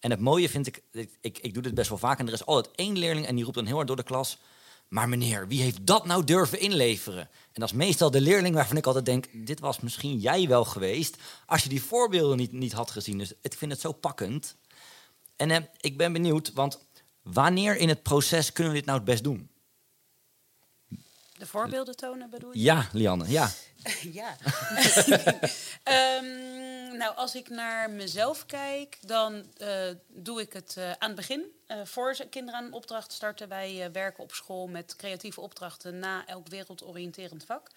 En 0.00 0.10
het 0.10 0.20
mooie 0.20 0.48
vind 0.48 0.66
ik, 0.66 0.82
ik, 1.20 1.38
ik, 1.38 1.54
doe 1.54 1.62
dit 1.62 1.74
best 1.74 1.88
wel 1.88 1.98
vaak. 1.98 2.18
En 2.18 2.26
er 2.26 2.32
is 2.32 2.46
altijd 2.46 2.74
één 2.74 2.98
leerling 2.98 3.26
en 3.26 3.34
die 3.34 3.44
roept 3.44 3.56
dan 3.56 3.66
heel 3.66 3.74
hard 3.74 3.86
door 3.86 3.96
de 3.96 4.02
klas. 4.02 4.38
Maar 4.88 5.08
meneer, 5.08 5.48
wie 5.48 5.62
heeft 5.62 5.86
dat 5.86 6.06
nou 6.06 6.24
durven 6.24 6.60
inleveren? 6.60 7.20
En 7.52 7.60
dat 7.60 7.70
is 7.70 7.76
meestal 7.76 8.10
de 8.10 8.20
leerling 8.20 8.54
waarvan 8.54 8.76
ik 8.76 8.86
altijd 8.86 9.04
denk: 9.04 9.26
dit 9.32 9.60
was 9.60 9.80
misschien 9.80 10.18
jij 10.18 10.48
wel 10.48 10.64
geweest. 10.64 11.16
als 11.46 11.62
je 11.62 11.68
die 11.68 11.82
voorbeelden 11.82 12.36
niet, 12.36 12.52
niet 12.52 12.72
had 12.72 12.90
gezien. 12.90 13.18
Dus 13.18 13.32
ik 13.40 13.54
vind 13.54 13.72
het 13.72 13.80
zo 13.80 13.92
pakkend. 13.92 14.56
En 15.36 15.50
eh, 15.50 15.62
ik 15.80 15.96
ben 15.96 16.12
benieuwd, 16.12 16.52
want 16.52 16.87
wanneer 17.32 17.76
in 17.76 17.88
het 17.88 18.02
proces 18.02 18.52
kunnen 18.52 18.72
we 18.72 18.78
dit 18.78 18.86
nou 18.86 18.98
het 18.98 19.08
best 19.08 19.24
doen? 19.24 19.50
De 21.38 21.46
voorbeelden 21.46 21.96
tonen 21.96 22.30
bedoel 22.30 22.52
je? 22.52 22.62
Ja, 22.62 22.88
Lianne, 22.92 23.30
ja. 23.30 23.50
ja. 24.20 24.36
um, 26.18 26.96
nou, 27.02 27.16
als 27.16 27.34
ik 27.34 27.48
naar 27.48 27.90
mezelf 27.90 28.46
kijk, 28.46 28.98
dan 29.00 29.44
uh, 29.58 29.88
doe 30.08 30.40
ik 30.40 30.52
het 30.52 30.74
uh, 30.78 30.90
aan 30.90 31.08
het 31.08 31.14
begin. 31.14 31.44
Uh, 31.68 31.76
voor 31.84 32.16
kinderen 32.30 32.60
aan 32.60 32.66
een 32.66 32.72
opdracht 32.72 33.12
starten. 33.12 33.48
Wij 33.48 33.92
werken 33.92 34.22
op 34.22 34.32
school 34.32 34.66
met 34.66 34.96
creatieve 34.96 35.40
opdrachten 35.40 35.98
na 35.98 36.26
elk 36.26 36.48
wereldoriënterend 36.48 37.44
vak. 37.44 37.70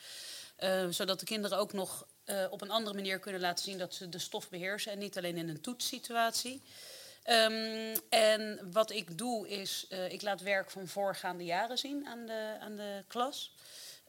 zodat 0.89 1.19
de 1.19 1.25
kinderen 1.25 1.57
ook 1.57 1.73
nog 1.73 2.05
op 2.49 2.61
een 2.61 2.71
andere 2.71 2.95
manier 2.95 3.19
kunnen 3.19 3.41
laten 3.41 3.63
zien 3.63 3.77
dat 3.77 3.93
ze 3.93 4.09
de 4.09 4.19
stof 4.19 4.49
beheersen. 4.49 4.91
En 4.91 4.99
niet 4.99 5.17
alleen 5.17 5.37
in 5.37 5.49
een 5.49 5.61
toetssituatie. 5.61 6.61
Um, 7.29 7.93
en 8.09 8.71
wat 8.71 8.91
ik 8.91 9.17
doe 9.17 9.49
is, 9.49 9.85
uh, 9.89 10.11
ik 10.11 10.21
laat 10.21 10.41
werk 10.41 10.71
van 10.71 10.87
voorgaande 10.87 11.43
jaren 11.43 11.77
zien 11.77 12.07
aan 12.07 12.25
de, 12.25 12.57
aan 12.59 12.75
de 12.75 13.03
klas. 13.07 13.53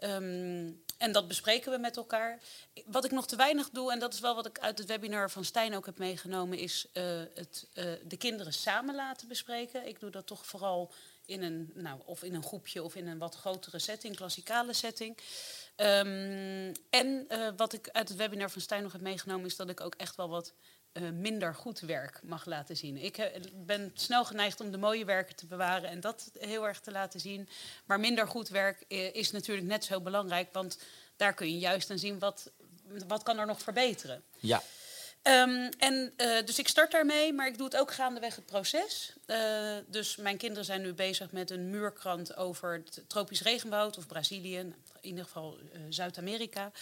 Um, 0.00 0.82
en 0.98 1.12
dat 1.12 1.28
bespreken 1.28 1.72
we 1.72 1.78
met 1.78 1.96
elkaar. 1.96 2.38
Wat 2.86 3.04
ik 3.04 3.10
nog 3.10 3.26
te 3.26 3.36
weinig 3.36 3.70
doe, 3.70 3.92
en 3.92 3.98
dat 3.98 4.14
is 4.14 4.20
wel 4.20 4.34
wat 4.34 4.46
ik 4.46 4.58
uit 4.58 4.78
het 4.78 4.88
webinar 4.88 5.30
van 5.30 5.44
Stijn 5.44 5.74
ook 5.74 5.86
heb 5.86 5.98
meegenomen, 5.98 6.58
is 6.58 6.86
uh, 6.92 7.22
het, 7.34 7.66
uh, 7.74 7.92
de 8.04 8.16
kinderen 8.16 8.52
samen 8.52 8.94
laten 8.94 9.28
bespreken. 9.28 9.86
Ik 9.86 10.00
doe 10.00 10.10
dat 10.10 10.26
toch 10.26 10.46
vooral 10.46 10.92
in 11.26 11.42
een, 11.42 11.70
nou, 11.74 12.00
of 12.04 12.22
in 12.22 12.34
een 12.34 12.44
groepje 12.44 12.82
of 12.82 12.94
in 12.94 13.06
een 13.06 13.18
wat 13.18 13.34
grotere 13.34 13.78
setting, 13.78 14.16
klassikale 14.16 14.72
setting. 14.72 15.18
Um, 15.76 16.72
en 16.90 17.26
wat 17.56 17.72
ik 17.72 17.88
uit 17.88 18.08
het 18.08 18.18
webinar 18.18 18.50
van 18.50 18.60
Stijn 18.60 18.82
nog 18.82 18.92
heb 18.92 19.00
meegenomen, 19.00 19.46
is 19.46 19.56
dat 19.56 19.68
ik 19.68 19.80
ook 19.80 19.94
echt 19.94 20.16
wel 20.16 20.28
wat 20.28 20.52
uh, 20.92 21.10
minder 21.10 21.54
goed 21.54 21.80
werk 21.80 22.20
mag 22.22 22.44
laten 22.44 22.76
zien. 22.76 22.96
Ik 22.96 23.18
uh, 23.18 23.26
ben 23.54 23.90
snel 23.94 24.24
geneigd 24.24 24.60
om 24.60 24.70
de 24.70 24.78
mooie 24.78 25.04
werken 25.04 25.36
te 25.36 25.46
bewaren 25.46 25.90
en 25.90 26.00
dat 26.00 26.30
heel 26.38 26.66
erg 26.66 26.80
te 26.80 26.90
laten 26.90 27.20
zien. 27.20 27.48
Maar 27.84 28.00
minder 28.00 28.28
goed 28.28 28.48
werk 28.48 28.84
uh, 28.88 29.14
is 29.14 29.30
natuurlijk 29.30 29.66
net 29.66 29.84
zo 29.84 30.00
belangrijk, 30.00 30.48
want 30.52 30.78
daar 31.16 31.34
kun 31.34 31.50
je 31.50 31.58
juist 31.58 31.90
aan 31.90 31.98
zien 31.98 32.18
wat, 32.18 32.50
wat 33.06 33.22
kan 33.22 33.38
er 33.38 33.46
nog 33.46 33.62
verbeteren. 33.62 34.22
Ja. 34.38 34.62
Um, 35.22 35.68
en 35.78 36.12
dus 36.16 36.58
ik 36.58 36.68
start 36.68 36.90
daarmee, 36.90 37.32
maar 37.32 37.46
ik 37.46 37.56
doe 37.56 37.66
het 37.66 37.76
ook 37.76 37.92
gaandeweg 37.92 38.36
het 38.36 38.46
proces. 38.46 39.12
dus 39.86 40.16
mijn 40.16 40.36
kinderen 40.36 40.64
zijn 40.64 40.82
nu 40.82 40.92
bezig 40.92 41.32
met 41.32 41.50
een 41.50 41.70
muurkrant 41.70 42.36
over 42.36 42.72
het 42.72 43.04
tropisch 43.06 43.42
regenwoud 43.42 43.98
of 43.98 44.06
Brazilië, 44.06 44.58
in 44.58 44.74
ieder 45.00 45.24
geval 45.24 45.58
Zuid-Amerika. 45.88 46.72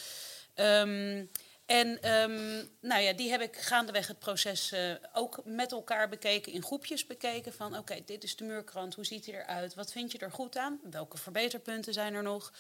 Um, 0.54 1.30
en 1.70 2.12
um, 2.12 2.68
nou 2.80 3.02
ja, 3.02 3.12
die 3.12 3.30
heb 3.30 3.40
ik 3.40 3.56
gaandeweg 3.56 4.06
het 4.06 4.18
proces 4.18 4.72
uh, 4.72 4.94
ook 5.12 5.40
met 5.44 5.72
elkaar 5.72 6.08
bekeken, 6.08 6.52
in 6.52 6.62
groepjes 6.62 7.06
bekeken. 7.06 7.52
Van 7.52 7.78
oké, 7.78 8.00
dit 8.04 8.24
is 8.24 8.36
de 8.36 8.44
muurkrant, 8.44 8.94
hoe 8.94 9.06
ziet 9.06 9.26
hij 9.26 9.34
eruit? 9.34 9.74
Wat 9.74 9.92
vind 9.92 10.12
je 10.12 10.18
er 10.18 10.32
goed 10.32 10.56
aan? 10.56 10.80
Welke 10.90 11.18
verbeterpunten 11.18 11.92
zijn 11.92 12.14
er 12.14 12.22
nog? 12.22 12.52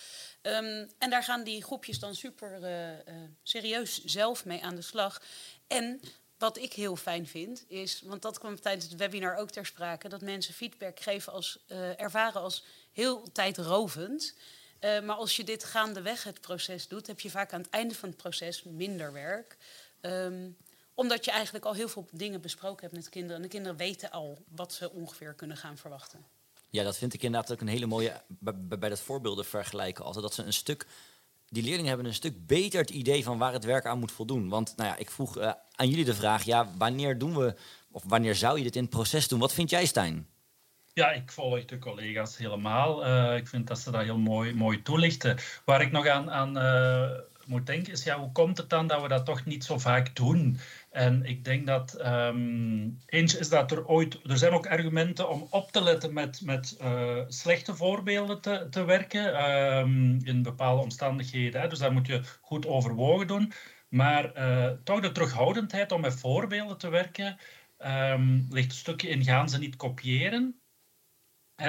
Um, 0.42 0.90
en 0.98 1.10
daar 1.10 1.22
gaan 1.22 1.44
die 1.44 1.62
groepjes 1.62 1.98
dan 1.98 2.14
super 2.14 2.58
uh, 2.62 2.90
uh, 2.90 2.96
serieus 3.42 4.04
zelf 4.04 4.44
mee 4.44 4.62
aan 4.62 4.74
de 4.74 4.82
slag. 4.82 5.22
En 5.66 6.00
wat 6.38 6.56
ik 6.56 6.72
heel 6.72 6.96
fijn 6.96 7.26
vind, 7.26 7.64
is, 7.68 8.02
want 8.04 8.22
dat 8.22 8.38
kwam 8.38 8.60
tijdens 8.60 8.84
het 8.84 8.96
webinar 8.96 9.36
ook 9.36 9.50
ter 9.50 9.66
sprake, 9.66 10.08
dat 10.08 10.20
mensen 10.20 10.54
feedback 10.54 11.00
geven 11.00 11.32
als, 11.32 11.64
ervaren 11.96 12.40
als 12.40 12.64
heel 12.92 13.32
tijdrovend. 13.32 14.34
Uh, 14.80 15.00
maar 15.00 15.16
als 15.16 15.36
je 15.36 15.44
dit 15.44 15.64
gaandeweg 15.64 16.24
het 16.24 16.40
proces 16.40 16.88
doet, 16.88 17.06
heb 17.06 17.20
je 17.20 17.30
vaak 17.30 17.52
aan 17.52 17.60
het 17.60 17.70
einde 17.70 17.94
van 17.94 18.08
het 18.08 18.18
proces 18.18 18.62
minder 18.62 19.12
werk. 19.12 19.56
Um, 20.00 20.56
omdat 20.94 21.24
je 21.24 21.30
eigenlijk 21.30 21.64
al 21.64 21.74
heel 21.74 21.88
veel 21.88 22.06
dingen 22.10 22.40
besproken 22.40 22.80
hebt 22.80 22.94
met 22.94 23.08
kinderen. 23.08 23.36
En 23.36 23.42
de 23.42 23.48
kinderen 23.48 23.76
weten 23.76 24.10
al 24.10 24.38
wat 24.48 24.72
ze 24.72 24.90
ongeveer 24.90 25.34
kunnen 25.34 25.56
gaan 25.56 25.76
verwachten. 25.76 26.24
Ja, 26.70 26.82
dat 26.82 26.96
vind 26.96 27.14
ik 27.14 27.22
inderdaad 27.22 27.52
ook 27.52 27.60
een 27.60 27.68
hele 27.68 27.86
mooie 27.86 28.22
bij, 28.28 28.88
dat 28.88 29.00
voorbeelden 29.00 29.44
vergelijken. 29.44 30.04
Altijd 30.04 30.22
dat 30.22 30.34
ze 30.34 30.42
een 30.42 30.52
stuk. 30.52 30.86
Die 31.48 31.62
leerlingen 31.62 31.88
hebben 31.88 32.06
een 32.06 32.14
stuk 32.14 32.46
beter 32.46 32.80
het 32.80 32.90
idee 32.90 33.24
van 33.24 33.38
waar 33.38 33.52
het 33.52 33.64
werk 33.64 33.86
aan 33.86 33.98
moet 33.98 34.12
voldoen. 34.12 34.48
Want 34.48 34.76
nou 34.76 34.88
ja, 34.88 34.96
ik 34.96 35.10
vroeg 35.10 35.38
uh, 35.38 35.52
aan 35.74 35.88
jullie 35.88 36.04
de 36.04 36.14
vraag: 36.14 36.42
ja, 36.42 36.68
wanneer 36.78 37.18
doen 37.18 37.36
we, 37.36 37.54
of 37.90 38.02
wanneer 38.06 38.34
zou 38.34 38.58
je 38.58 38.64
dit 38.64 38.76
in 38.76 38.82
het 38.82 38.90
proces 38.90 39.28
doen? 39.28 39.38
Wat 39.38 39.52
vind 39.52 39.70
jij, 39.70 39.86
Stijn? 39.86 40.28
Ja, 40.92 41.12
ik 41.12 41.30
volg 41.30 41.64
de 41.64 41.78
collega's 41.78 42.36
helemaal. 42.36 43.06
Uh, 43.06 43.36
ik 43.36 43.48
vind 43.48 43.66
dat 43.66 43.78
ze 43.78 43.90
dat 43.90 44.02
heel 44.02 44.18
mooi, 44.18 44.54
mooi 44.54 44.82
toelichten. 44.82 45.36
Waar 45.64 45.80
ik 45.80 45.92
nog 45.92 46.06
aan, 46.06 46.30
aan 46.30 46.58
uh, 46.58 47.18
moet 47.46 47.66
denken 47.66 47.92
is, 47.92 48.04
ja, 48.04 48.18
hoe 48.18 48.32
komt 48.32 48.56
het 48.56 48.70
dan 48.70 48.86
dat 48.86 49.02
we 49.02 49.08
dat 49.08 49.24
toch 49.24 49.44
niet 49.44 49.64
zo 49.64 49.78
vaak 49.78 50.16
doen? 50.16 50.58
En 50.90 51.24
ik 51.24 51.44
denk 51.44 51.66
dat 51.66 52.06
um, 52.06 52.98
eens 53.06 53.36
is 53.36 53.48
dat 53.48 53.70
er 53.70 53.86
ooit, 53.86 54.18
er 54.24 54.38
zijn 54.38 54.52
ook 54.52 54.66
argumenten 54.66 55.28
om 55.28 55.46
op 55.50 55.72
te 55.72 55.82
letten 55.82 56.12
met, 56.12 56.40
met 56.44 56.78
uh, 56.82 57.20
slechte 57.28 57.74
voorbeelden 57.74 58.40
te, 58.40 58.66
te 58.70 58.84
werken 58.84 59.50
um, 59.50 60.18
in 60.24 60.42
bepaalde 60.42 60.82
omstandigheden. 60.82 61.60
Hè. 61.60 61.68
Dus 61.68 61.78
daar 61.78 61.92
moet 61.92 62.06
je 62.06 62.20
goed 62.40 62.66
overwogen 62.66 63.26
doen. 63.26 63.52
Maar 63.88 64.32
toch 64.84 65.00
de 65.00 65.12
terughoudendheid 65.12 65.92
om 65.92 66.00
met 66.00 66.20
voorbeelden 66.20 66.78
te 66.78 66.88
werken. 66.88 67.38
Um, 67.78 68.46
ligt 68.50 68.70
een 68.70 68.76
stukje 68.76 69.08
in 69.08 69.24
gaan 69.24 69.48
ze 69.48 69.58
niet 69.58 69.76
kopiëren, 69.76 70.59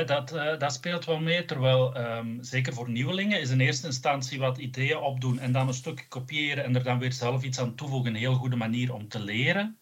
dat, 0.05 0.33
uh, 0.33 0.57
dat 0.57 0.73
speelt 0.73 1.05
wel 1.05 1.19
mee, 1.19 1.45
terwijl 1.45 1.97
um, 1.97 2.43
zeker 2.43 2.73
voor 2.73 2.89
nieuwelingen 2.89 3.39
is 3.39 3.49
in 3.49 3.59
eerste 3.59 3.87
instantie 3.87 4.39
wat 4.39 4.57
ideeën 4.57 4.97
opdoen 4.97 5.39
en 5.39 5.51
dan 5.51 5.67
een 5.67 5.73
stukje 5.73 6.07
kopiëren 6.07 6.63
en 6.63 6.75
er 6.75 6.83
dan 6.83 6.99
weer 6.99 7.13
zelf 7.13 7.43
iets 7.43 7.59
aan 7.59 7.75
toevoegen 7.75 8.11
een 8.11 8.19
heel 8.19 8.33
goede 8.33 8.55
manier 8.55 8.93
om 8.93 9.07
te 9.07 9.19
leren. 9.19 9.79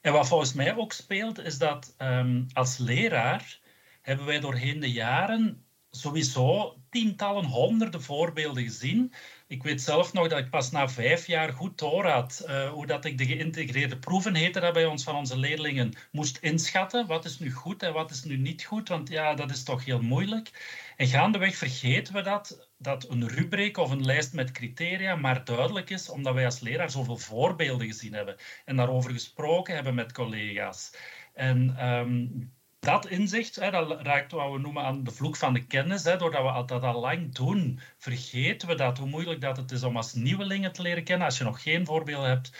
En 0.00 0.12
wat 0.12 0.28
volgens 0.28 0.52
mij 0.52 0.76
ook 0.76 0.92
speelt, 0.92 1.38
is 1.38 1.58
dat 1.58 1.94
um, 1.98 2.46
als 2.52 2.78
leraar 2.78 3.58
hebben 4.02 4.26
wij 4.26 4.40
doorheen 4.40 4.80
de 4.80 4.92
jaren 4.92 5.64
sowieso 5.90 6.76
tientallen, 6.90 7.44
honderden 7.44 8.02
voorbeelden 8.02 8.62
gezien 8.62 9.12
ik 9.48 9.62
weet 9.62 9.82
zelf 9.82 10.12
nog 10.12 10.28
dat 10.28 10.38
ik 10.38 10.50
pas 10.50 10.70
na 10.70 10.88
vijf 10.88 11.26
jaar 11.26 11.52
goed 11.52 11.78
door 11.78 12.06
had 12.06 12.44
uh, 12.46 12.70
hoe 12.70 12.86
dat 12.86 13.04
ik 13.04 13.18
de 13.18 13.26
geïntegreerde 13.26 13.98
proeven, 13.98 14.34
heette 14.34 14.60
dat 14.60 14.72
bij 14.72 14.86
ons, 14.86 15.04
van 15.04 15.16
onze 15.16 15.38
leerlingen, 15.38 15.92
moest 16.10 16.38
inschatten. 16.38 17.06
Wat 17.06 17.24
is 17.24 17.38
nu 17.38 17.52
goed 17.52 17.82
en 17.82 17.92
wat 17.92 18.10
is 18.10 18.24
nu 18.24 18.36
niet 18.36 18.64
goed? 18.64 18.88
Want 18.88 19.08
ja, 19.08 19.34
dat 19.34 19.50
is 19.50 19.62
toch 19.62 19.84
heel 19.84 20.02
moeilijk. 20.02 20.50
En 20.96 21.06
gaandeweg 21.06 21.56
vergeten 21.56 22.14
we 22.14 22.22
dat, 22.22 22.68
dat 22.78 23.08
een 23.10 23.28
rubriek 23.28 23.76
of 23.76 23.90
een 23.90 24.04
lijst 24.04 24.32
met 24.32 24.50
criteria 24.50 25.16
maar 25.16 25.44
duidelijk 25.44 25.90
is, 25.90 26.08
omdat 26.08 26.34
wij 26.34 26.44
als 26.44 26.60
leraar 26.60 26.90
zoveel 26.90 27.16
voorbeelden 27.16 27.86
gezien 27.86 28.12
hebben 28.12 28.36
en 28.64 28.76
daarover 28.76 29.10
gesproken 29.10 29.74
hebben 29.74 29.94
met 29.94 30.12
collega's. 30.12 30.96
En 31.34 31.88
um, 31.88 32.52
dat 32.86 33.06
inzicht, 33.06 33.56
hè, 33.56 33.70
dat 33.70 34.00
raakt 34.00 34.32
wat 34.32 34.52
we 34.52 34.58
noemen 34.58 34.82
aan 34.82 35.04
de 35.04 35.10
vloek 35.10 35.36
van 35.36 35.54
de 35.54 35.66
kennis. 35.66 36.04
Hè, 36.04 36.16
doordat 36.16 36.56
we 36.56 36.64
dat 36.64 36.82
al 36.82 37.00
lang 37.00 37.34
doen, 37.34 37.80
vergeten 37.98 38.68
we 38.68 38.74
dat, 38.74 38.98
hoe 38.98 39.08
moeilijk 39.08 39.40
dat 39.40 39.56
het 39.56 39.70
is 39.70 39.82
om 39.82 39.96
als 39.96 40.14
nieuwelingen 40.14 40.72
te 40.72 40.82
leren 40.82 41.04
kennen. 41.04 41.26
Als 41.26 41.38
je 41.38 41.44
nog 41.44 41.62
geen 41.62 41.86
voorbeelden 41.86 42.28
hebt, 42.28 42.52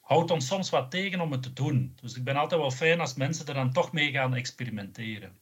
houdt 0.00 0.30
ons 0.30 0.46
soms 0.46 0.70
wat 0.70 0.90
tegen 0.90 1.20
om 1.20 1.32
het 1.32 1.42
te 1.42 1.52
doen. 1.52 1.96
Dus 2.00 2.16
ik 2.16 2.24
ben 2.24 2.36
altijd 2.36 2.60
wel 2.60 2.70
fijn 2.70 3.00
als 3.00 3.14
mensen 3.14 3.46
er 3.46 3.54
dan 3.54 3.72
toch 3.72 3.92
mee 3.92 4.10
gaan 4.10 4.34
experimenteren. 4.34 5.38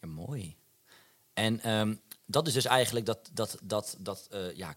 Ja, 0.00 0.08
mooi. 0.08 0.56
En 1.34 1.70
um, 1.70 2.00
dat 2.26 2.46
is 2.46 2.52
dus 2.52 2.64
eigenlijk 2.64 3.06
dat, 3.06 3.30
dat, 3.32 3.58
dat, 3.62 3.96
dat 3.98 4.28
uh, 4.32 4.56
ja, 4.56 4.74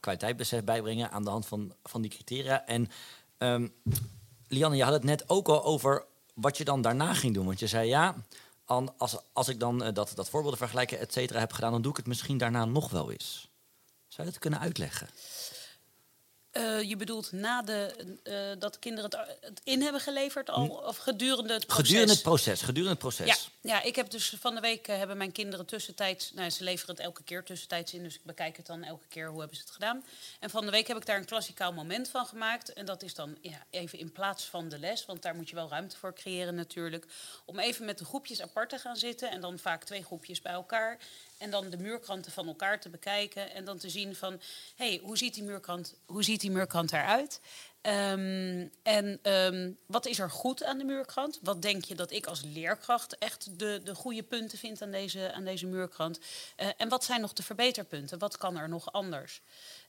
bijbrengen 0.63 1.11
aan 1.11 1.23
de 1.23 1.29
hand 1.29 1.47
van, 1.47 1.75
van 1.83 2.01
die 2.01 2.11
criteria. 2.11 2.65
En 2.65 2.89
um, 3.37 3.73
je 4.47 4.83
had 4.83 4.93
het 4.93 5.03
net 5.03 5.29
ook 5.29 5.47
al 5.47 5.63
over 5.63 6.09
wat 6.33 6.57
je 6.57 6.63
dan 6.63 6.81
daarna 6.81 7.13
ging 7.13 7.33
doen. 7.33 7.45
Want 7.45 7.59
je 7.59 7.67
zei 7.67 7.87
ja, 7.87 8.15
als, 8.97 9.17
als 9.33 9.47
ik 9.47 9.59
dan 9.59 9.83
uh, 9.83 9.93
dat, 9.93 10.11
dat 10.15 10.29
voorbeelden 10.29 10.59
vergelijken, 10.59 10.99
et 10.99 11.13
cetera, 11.13 11.39
heb 11.39 11.53
gedaan, 11.53 11.71
dan 11.71 11.81
doe 11.81 11.91
ik 11.91 11.97
het 11.97 12.07
misschien 12.07 12.37
daarna 12.37 12.65
nog 12.65 12.89
wel 12.89 13.11
eens. 13.11 13.49
Zou 14.07 14.27
je 14.27 14.33
dat 14.33 14.41
kunnen 14.41 14.59
uitleggen? 14.59 15.09
Uh, 16.53 16.81
je 16.81 16.95
bedoelt 16.95 17.31
na 17.31 17.61
de, 17.61 17.93
uh, 18.23 18.59
dat 18.59 18.79
kinderen 18.79 19.09
het, 19.09 19.37
het, 19.41 19.61
in 19.63 19.81
hebben 19.81 20.01
geleverd 20.01 20.49
al, 20.49 20.67
of 20.67 20.97
gedurende 20.97 21.53
het 21.53 21.65
proces? 21.65 21.85
Gedurende 21.85 22.13
het 22.13 22.21
proces, 22.21 22.61
gedurende 22.61 22.89
het 22.89 22.99
proces. 22.99 23.27
Ja, 23.27 23.35
ja 23.61 23.81
ik 23.81 23.95
heb 23.95 24.09
dus 24.09 24.35
van 24.39 24.55
de 24.55 24.61
week 24.61 24.87
uh, 24.87 24.97
hebben 24.97 25.17
mijn 25.17 25.31
kinderen 25.31 25.65
tussentijds, 25.65 26.31
nou 26.33 26.49
ze 26.49 26.63
leveren 26.63 26.95
het 26.95 27.03
elke 27.03 27.23
keer 27.23 27.43
tussentijds 27.43 27.93
in, 27.93 28.03
dus 28.03 28.15
ik 28.15 28.23
bekijk 28.23 28.57
het 28.57 28.65
dan 28.65 28.83
elke 28.83 29.07
keer 29.07 29.29
hoe 29.29 29.39
hebben 29.39 29.57
ze 29.57 29.63
het 29.63 29.71
gedaan. 29.71 30.03
En 30.39 30.49
van 30.49 30.65
de 30.65 30.71
week 30.71 30.87
heb 30.87 30.97
ik 30.97 31.05
daar 31.05 31.17
een 31.17 31.25
klassikaal 31.25 31.73
moment 31.73 32.09
van 32.09 32.25
gemaakt. 32.25 32.73
En 32.73 32.85
dat 32.85 33.03
is 33.03 33.13
dan 33.13 33.37
ja, 33.41 33.65
even 33.69 33.99
in 33.99 34.11
plaats 34.11 34.43
van 34.43 34.69
de 34.69 34.79
les, 34.79 35.05
want 35.05 35.21
daar 35.21 35.35
moet 35.35 35.49
je 35.49 35.55
wel 35.55 35.69
ruimte 35.69 35.97
voor 35.97 36.13
creëren 36.13 36.55
natuurlijk. 36.55 37.05
Om 37.45 37.59
even 37.59 37.85
met 37.85 37.97
de 37.97 38.05
groepjes 38.05 38.41
apart 38.41 38.69
te 38.69 38.77
gaan 38.77 38.95
zitten 38.95 39.31
en 39.31 39.41
dan 39.41 39.59
vaak 39.59 39.83
twee 39.83 40.03
groepjes 40.03 40.41
bij 40.41 40.53
elkaar. 40.53 40.99
En 41.41 41.49
dan 41.51 41.69
de 41.69 41.77
muurkanten 41.77 42.31
van 42.31 42.47
elkaar 42.47 42.79
te 42.79 42.89
bekijken. 42.89 43.51
En 43.51 43.65
dan 43.65 43.77
te 43.77 43.89
zien 43.89 44.15
van, 44.15 44.41
hé, 44.75 44.87
hey, 44.87 45.01
hoe 45.03 45.17
ziet 45.17 45.33
die 45.33 45.43
muurkant, 45.43 45.95
hoe 46.05 46.23
ziet 46.23 46.41
die 46.41 46.51
muurkant 46.51 46.93
eruit? 46.93 47.41
Um, 47.81 48.71
en 48.83 49.19
um, 49.23 49.77
wat 49.85 50.05
is 50.05 50.19
er 50.19 50.29
goed 50.29 50.63
aan 50.63 50.77
de 50.77 50.83
muurkrant? 50.83 51.39
Wat 51.41 51.61
denk 51.61 51.85
je 51.85 51.95
dat 51.95 52.11
ik 52.11 52.25
als 52.25 52.41
leerkracht 52.41 53.17
echt 53.17 53.59
de, 53.59 53.81
de 53.83 53.95
goede 53.95 54.23
punten 54.23 54.57
vind 54.57 54.81
aan 54.81 54.91
deze, 54.91 55.31
aan 55.33 55.43
deze 55.43 55.65
muurkrant? 55.65 56.19
Uh, 56.19 56.67
en 56.77 56.89
wat 56.89 57.03
zijn 57.03 57.21
nog 57.21 57.33
de 57.33 57.43
verbeterpunten? 57.43 58.19
Wat 58.19 58.37
kan 58.37 58.57
er 58.57 58.69
nog 58.69 58.91
anders? 58.91 59.41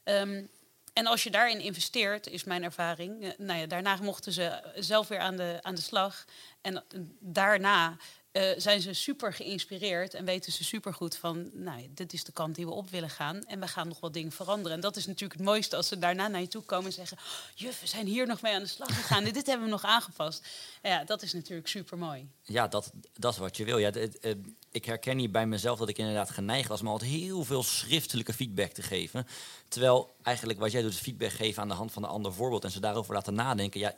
Um, 0.04 0.48
en 0.92 1.06
als 1.06 1.22
je 1.22 1.30
daarin 1.30 1.60
investeert, 1.60 2.26
is 2.26 2.44
mijn 2.44 2.62
ervaring. 2.62 3.22
Uh, 3.22 3.30
nou 3.36 3.60
ja, 3.60 3.66
daarna 3.66 3.96
mochten 3.96 4.32
ze 4.32 4.72
zelf 4.74 5.08
weer 5.08 5.20
aan 5.20 5.36
de, 5.36 5.58
aan 5.62 5.74
de 5.74 5.80
slag. 5.80 6.24
En 6.60 6.74
uh, 6.74 7.00
daarna 7.20 7.96
uh, 8.32 8.42
zijn 8.56 8.80
ze 8.80 8.92
super 8.92 9.32
geïnspireerd 9.32 10.14
en 10.14 10.24
weten 10.24 10.52
ze 10.52 10.64
super 10.64 10.94
goed 10.94 11.16
van, 11.16 11.50
nou, 11.52 11.88
dit 11.94 12.12
is 12.12 12.24
de 12.24 12.32
kant 12.32 12.54
die 12.54 12.66
we 12.66 12.72
op 12.72 12.90
willen 12.90 13.10
gaan 13.10 13.44
en 13.44 13.60
we 13.60 13.68
gaan 13.68 13.88
nog 13.88 14.00
wat 14.00 14.12
dingen 14.12 14.32
veranderen. 14.32 14.72
En 14.72 14.80
dat 14.80 14.96
is 14.96 15.06
natuurlijk 15.06 15.40
het 15.40 15.48
mooiste 15.48 15.76
als 15.76 15.88
ze 15.88 15.98
daarna 15.98 16.28
naar 16.28 16.40
je 16.40 16.48
toe 16.48 16.62
komen 16.62 16.86
en 16.86 16.92
zeggen, 16.92 17.18
juf, 17.54 17.80
we 17.80 17.86
zijn 17.86 18.06
hier 18.06 18.26
nog 18.26 18.42
mee 18.42 18.54
aan 18.54 18.62
de 18.62 18.68
slag 18.68 18.96
gegaan, 18.96 19.24
dit 19.24 19.46
hebben 19.46 19.64
we 19.64 19.72
nog 19.72 19.84
aangepast. 19.84 20.46
Ja, 20.82 21.04
dat 21.04 21.22
is 21.22 21.32
natuurlijk 21.32 21.68
super 21.68 21.98
mooi. 21.98 22.28
Ja, 22.42 22.68
dat, 22.68 22.92
dat 23.16 23.32
is 23.32 23.38
wat 23.38 23.56
je 23.56 23.64
wil. 23.64 23.78
Ja, 23.78 23.90
het, 23.90 24.36
ik 24.70 24.84
herken 24.84 25.18
hier 25.18 25.30
bij 25.30 25.46
mezelf 25.46 25.78
dat 25.78 25.88
ik 25.88 25.98
inderdaad 25.98 26.30
geneigd 26.30 26.68
was 26.68 26.80
om 26.80 26.88
altijd 26.88 27.10
heel 27.10 27.44
veel 27.44 27.62
schriftelijke 27.62 28.32
feedback 28.32 28.72
te 28.72 28.82
geven. 28.82 29.26
Terwijl 29.68 30.14
eigenlijk 30.22 30.58
wat 30.58 30.72
jij 30.72 30.82
doet 30.82 30.94
feedback 30.94 31.32
geven 31.32 31.62
aan 31.62 31.68
de 31.68 31.74
hand 31.74 31.92
van 31.92 32.02
een 32.02 32.08
ander 32.08 32.32
voorbeeld 32.32 32.64
en 32.64 32.70
ze 32.70 32.80
daarover 32.80 33.14
laten 33.14 33.34
nadenken. 33.34 33.80
Ja, 33.80 33.94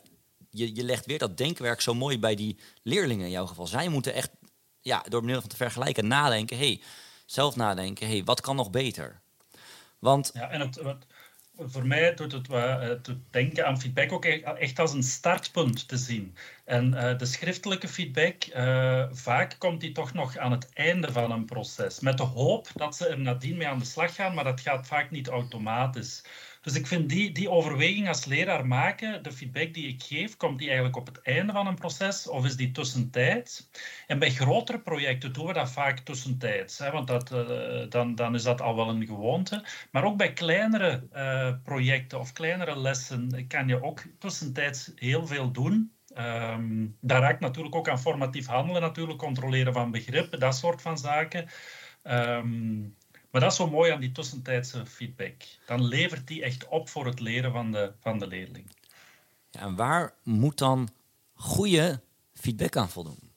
je, 0.55 0.85
legt 0.85 1.07
weer 1.07 1.19
dat 1.19 1.37
denkwerk 1.37 1.81
zo 1.81 1.95
mooi 1.95 2.19
bij 2.19 2.35
die 2.35 2.59
leerlingen 2.83 3.25
in 3.25 3.31
jouw 3.31 3.47
geval. 3.47 3.67
Zij 3.67 3.89
moeten 3.89 4.15
echt 4.15 4.31
ja, 4.81 5.05
door 5.09 5.21
middel 5.21 5.41
van 5.41 5.51
te 5.51 5.57
vergelijken 5.57 6.07
nadenken. 6.07 6.59
hey, 6.59 6.81
zelf 7.27 7.57
nadenken. 7.57 8.07
hey, 8.07 8.25
wat 8.25 8.41
kan 8.41 8.57
nog 8.57 8.71
beter? 8.71 9.21
Want... 9.99 10.31
Ja, 10.35 10.51
en 10.51 10.61
het, 10.61 10.77
wat, 10.77 11.07
voor 11.59 11.87
mij 11.87 12.15
doet 12.15 12.33
het 12.33 12.49
uh, 12.51 12.91
denken 13.31 13.67
aan 13.67 13.81
feedback 13.81 14.13
ook 14.13 14.25
echt 14.25 14.79
als 14.79 14.93
een 14.93 15.03
startpunt 15.03 15.89
te 15.89 15.97
zien. 15.97 16.37
En 16.65 16.93
uh, 16.93 17.19
de 17.19 17.27
schriftelijke 17.27 17.89
feedback, 17.89 18.45
uh, 18.57 19.05
vaak 19.11 19.57
komt 19.59 19.81
die 19.81 19.93
toch 19.93 20.13
nog 20.13 20.37
aan 20.37 20.51
het 20.53 20.73
einde 20.73 21.13
van 21.13 21.31
een 21.31 21.45
proces. 21.45 22.01
Met 22.01 22.17
de 22.17 22.23
hoop 22.23 22.69
dat 22.75 22.97
ze 22.97 23.07
er 23.07 23.19
nadien 23.19 23.57
mee 23.57 23.69
aan 23.69 23.79
de 23.79 23.85
slag 23.85 24.15
gaan, 24.15 24.35
maar 24.35 24.45
dat 24.45 24.61
gaat 24.61 24.87
vaak 24.87 25.11
niet 25.11 25.29
automatisch. 25.29 26.23
Dus 26.65 26.75
ik 26.75 26.87
vind 26.87 27.09
die, 27.09 27.33
die 27.33 27.51
overweging 27.51 28.09
als 28.09 28.25
leraar 28.25 28.67
maken, 28.67 29.23
de 29.23 29.33
feedback 29.33 29.75
die 29.75 29.89
ik 29.89 30.03
geef, 30.03 30.37
komt 30.37 30.59
die 30.59 30.67
eigenlijk 30.67 30.97
op 30.97 31.07
het 31.07 31.23
einde 31.23 31.53
van 31.53 31.67
een 31.67 31.75
proces 31.75 32.29
of 32.29 32.45
is 32.45 32.57
die 32.57 32.71
tussentijds? 32.71 33.71
En 34.07 34.19
bij 34.19 34.31
grotere 34.31 34.79
projecten 34.79 35.33
doen 35.33 35.47
we 35.47 35.53
dat 35.53 35.71
vaak 35.71 35.99
tussentijds, 35.99 36.79
want 36.79 37.07
dat, 37.07 37.33
uh, 37.33 37.91
dan, 37.91 38.15
dan 38.15 38.35
is 38.35 38.43
dat 38.43 38.61
al 38.61 38.77
wel 38.77 38.89
een 38.89 39.07
gewoonte. 39.07 39.65
Maar 39.91 40.05
ook 40.05 40.17
bij 40.17 40.33
kleinere 40.33 41.09
uh, 41.15 41.53
projecten 41.63 42.21
of 42.21 42.33
kleinere 42.33 42.79
lessen 42.79 43.47
kan 43.49 43.69
je 43.69 43.83
ook 43.83 44.03
tussentijds 44.19 44.93
heel 44.95 45.27
veel 45.27 45.51
doen. 45.51 45.93
Um, 46.19 46.97
daar 47.01 47.21
raakt 47.21 47.41
natuurlijk 47.41 47.75
ook 47.75 47.89
aan 47.89 48.01
formatief 48.01 48.47
handelen, 48.47 48.83
natuurlijk 48.83 49.19
controleren 49.19 49.73
van 49.73 49.91
begrippen, 49.91 50.41
dat 50.41 50.57
soort 50.57 50.83
van 50.83 50.99
zaken. 50.99 51.49
Um, 52.05 52.97
maar 53.35 53.43
dat 53.43 53.53
is 53.53 53.59
zo 53.59 53.71
mooi 53.71 53.93
aan 53.93 54.01
die 54.01 54.13
tussentijdse 54.13 54.87
feedback. 54.87 55.35
Dan 55.67 55.85
levert 55.85 56.27
die 56.27 56.43
echt 56.43 56.69
op 56.69 56.89
voor 56.89 57.07
het 57.07 57.21
leren 57.21 57.53
van 57.53 57.73
de, 57.73 57.93
van 58.01 58.19
de 58.19 58.27
leerling. 58.27 58.71
Ja, 59.51 59.61
en 59.61 59.77
waar 59.77 60.13
moet 60.23 60.59
dan 60.59 60.89
goede 61.35 62.01
feedback 62.35 62.77
aan 62.77 62.91
voldoen? 62.91 63.33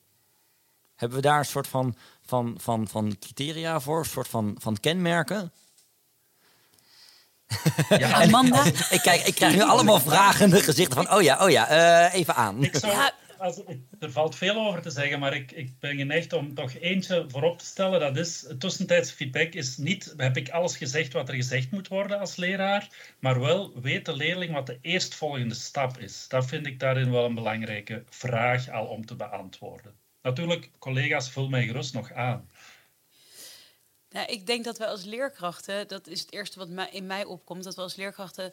Hebben 0.95 1.17
we 1.17 1.23
daar 1.23 1.39
een 1.39 1.45
soort 1.45 1.67
van, 1.67 1.95
van, 2.25 2.55
van, 2.59 2.87
van 2.87 3.17
criteria 3.19 3.79
voor, 3.79 3.99
een 3.99 4.05
soort 4.05 4.27
van, 4.27 4.55
van 4.59 4.79
kenmerken? 4.79 5.51
Ja, 7.89 8.13
Amanda? 8.21 8.63
ik, 8.65 8.99
kijk, 9.01 9.21
ik 9.25 9.35
krijg 9.35 9.53
nu 9.53 9.61
allemaal 9.61 9.99
vragende 9.99 10.59
gezichten 10.59 11.03
van, 11.03 11.15
oh 11.15 11.21
ja, 11.21 11.43
oh 11.43 11.49
ja, 11.49 11.71
uh, 11.71 12.13
even 12.13 12.35
aan. 12.35 12.63
Ik 12.63 12.75
zou, 12.75 13.09
als, 13.39 13.61
er 13.99 14.11
valt 14.11 14.35
veel 14.35 14.67
over 14.67 14.81
te 14.81 14.89
zeggen, 14.89 15.19
maar 15.19 15.33
ik, 15.33 15.51
ik 15.51 15.79
ben 15.79 15.97
geneigd 15.97 16.33
om 16.33 16.53
toch 16.53 16.73
eentje 16.73 17.25
voorop 17.27 17.57
te 17.57 17.65
stellen. 17.65 17.99
Dat 17.99 18.17
is, 18.17 18.45
tussentijdse 18.59 19.15
feedback 19.15 19.53
is 19.53 19.77
niet, 19.77 20.13
heb 20.17 20.37
ik 20.37 20.49
alles 20.49 20.77
gezegd 20.77 21.13
wat 21.13 21.29
er 21.29 21.35
gezegd 21.35 21.71
moet 21.71 21.87
worden 21.87 22.19
als 22.19 22.35
leraar, 22.35 22.89
maar 23.19 23.39
wel 23.39 23.81
weet 23.81 24.05
de 24.05 24.15
leerling 24.15 24.53
wat 24.53 24.65
de 24.65 24.77
eerstvolgende 24.81 25.55
stap 25.55 25.97
is. 25.97 26.27
Dat 26.27 26.45
vind 26.45 26.65
ik 26.65 26.79
daarin 26.79 27.11
wel 27.11 27.25
een 27.25 27.35
belangrijke 27.35 28.03
vraag 28.09 28.69
al 28.69 28.85
om 28.85 29.05
te 29.05 29.15
beantwoorden. 29.15 29.95
Natuurlijk, 30.21 30.69
collega's, 30.79 31.31
vul 31.31 31.49
mij 31.49 31.65
gerust 31.65 31.93
nog 31.93 32.11
aan. 32.11 32.49
Ja, 34.09 34.27
ik 34.27 34.45
denk 34.45 34.63
dat 34.63 34.77
we 34.77 34.87
als 34.87 35.03
leerkrachten, 35.03 35.87
dat 35.87 36.07
is 36.07 36.19
het 36.19 36.33
eerste 36.33 36.59
wat 36.59 36.89
in 36.91 37.05
mij 37.05 37.25
opkomt, 37.25 37.63
dat 37.63 37.75
we 37.75 37.81
als 37.81 37.95
leerkrachten 37.95 38.51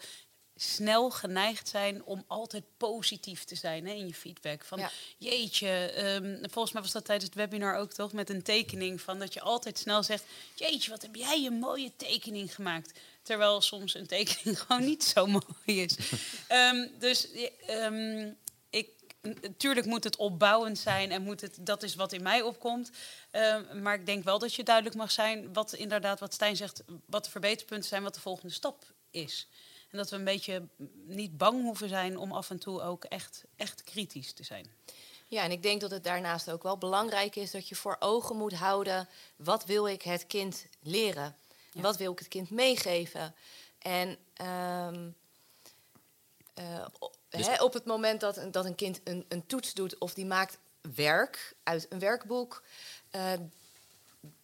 snel 0.56 1.10
geneigd 1.10 1.68
zijn 1.68 2.04
om 2.04 2.24
altijd 2.26 2.64
positief 2.76 3.44
te 3.44 3.54
zijn 3.54 3.86
hè, 3.86 3.92
in 3.92 4.06
je 4.06 4.14
feedback. 4.14 4.64
Van 4.64 4.88
jeetje, 5.18 5.92
um, 6.04 6.38
volgens 6.50 6.74
mij 6.74 6.82
was 6.82 6.92
dat 6.92 7.04
tijdens 7.04 7.28
het 7.28 7.38
webinar 7.38 7.76
ook 7.76 7.92
toch 7.92 8.12
met 8.12 8.30
een 8.30 8.42
tekening 8.42 9.00
van 9.00 9.18
dat 9.18 9.34
je 9.34 9.40
altijd 9.40 9.78
snel 9.78 10.02
zegt: 10.02 10.24
Jeetje, 10.54 10.90
wat 10.90 11.02
heb 11.02 11.14
jij 11.14 11.44
een 11.46 11.58
mooie 11.58 11.92
tekening 11.96 12.54
gemaakt. 12.54 12.98
Terwijl 13.22 13.60
soms 13.60 13.94
een 13.94 14.06
tekening 14.06 14.60
gewoon 14.62 14.84
niet 14.84 15.04
zo 15.04 15.26
mooi 15.26 15.42
is. 15.64 15.96
um, 16.48 16.90
dus 16.98 17.28
um, 17.70 18.36
ik, 18.70 18.88
natuurlijk 19.40 19.86
moet 19.86 20.04
het 20.04 20.16
opbouwend 20.16 20.78
zijn 20.78 21.12
en 21.12 21.22
moet 21.22 21.40
het, 21.40 21.56
dat 21.60 21.82
is 21.82 21.94
wat 21.94 22.12
in 22.12 22.22
mij 22.22 22.42
opkomt. 22.42 22.90
maar 23.82 23.94
ik 23.94 24.06
denk 24.06 24.24
wel 24.24 24.38
dat 24.38 24.54
je 24.54 24.62
duidelijk 24.62 24.96
mag 24.96 25.10
zijn 25.10 25.52
wat 25.52 25.72
inderdaad, 25.72 26.20
wat 26.20 26.34
Stijn 26.34 26.56
zegt, 26.56 26.82
wat 27.06 27.24
de 27.24 27.30
verbeterpunten 27.30 27.88
zijn, 27.88 28.02
wat 28.02 28.14
de 28.14 28.20
volgende 28.20 28.54
stap 28.54 28.84
is. 29.10 29.48
En 29.94 30.00
dat 30.00 30.10
we 30.10 30.16
een 30.16 30.24
beetje 30.24 30.68
niet 31.06 31.36
bang 31.36 31.62
hoeven 31.62 31.88
zijn 31.88 32.18
om 32.18 32.32
af 32.32 32.50
en 32.50 32.58
toe 32.58 32.82
ook 32.82 33.04
echt, 33.04 33.44
echt 33.56 33.84
kritisch 33.84 34.32
te 34.32 34.42
zijn. 34.42 34.74
Ja, 35.26 35.42
en 35.42 35.50
ik 35.50 35.62
denk 35.62 35.80
dat 35.80 35.90
het 35.90 36.04
daarnaast 36.04 36.50
ook 36.50 36.62
wel 36.62 36.78
belangrijk 36.78 37.36
is 37.36 37.50
dat 37.50 37.68
je 37.68 37.74
voor 37.74 37.96
ogen 37.98 38.36
moet 38.36 38.52
houden: 38.52 39.08
wat 39.36 39.64
wil 39.64 39.86
ik 39.86 40.02
het 40.02 40.26
kind 40.26 40.66
leren? 40.80 41.36
Wat 41.72 41.96
wil 41.96 42.12
ik 42.12 42.18
het 42.18 42.28
kind 42.28 42.50
meegeven? 42.50 43.34
En 43.78 44.08
um, 44.88 45.16
uh, 46.58 46.86
dus... 47.28 47.46
hè, 47.46 47.62
op 47.62 47.72
het 47.72 47.84
moment 47.84 48.20
dat, 48.20 48.40
dat 48.50 48.64
een 48.64 48.74
kind 48.74 49.00
een, 49.04 49.24
een, 49.28 49.46
toets 49.46 49.74
doet 49.74 49.98
of 49.98 50.14
die 50.14 50.26
maakt 50.26 50.58
werk 50.94 51.56
uit 51.62 51.86
een 51.88 51.98
werkboek, 51.98 52.62
uh, 53.12 53.32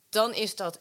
dan 0.09 0.35
is 0.35 0.57
dat 0.57 0.81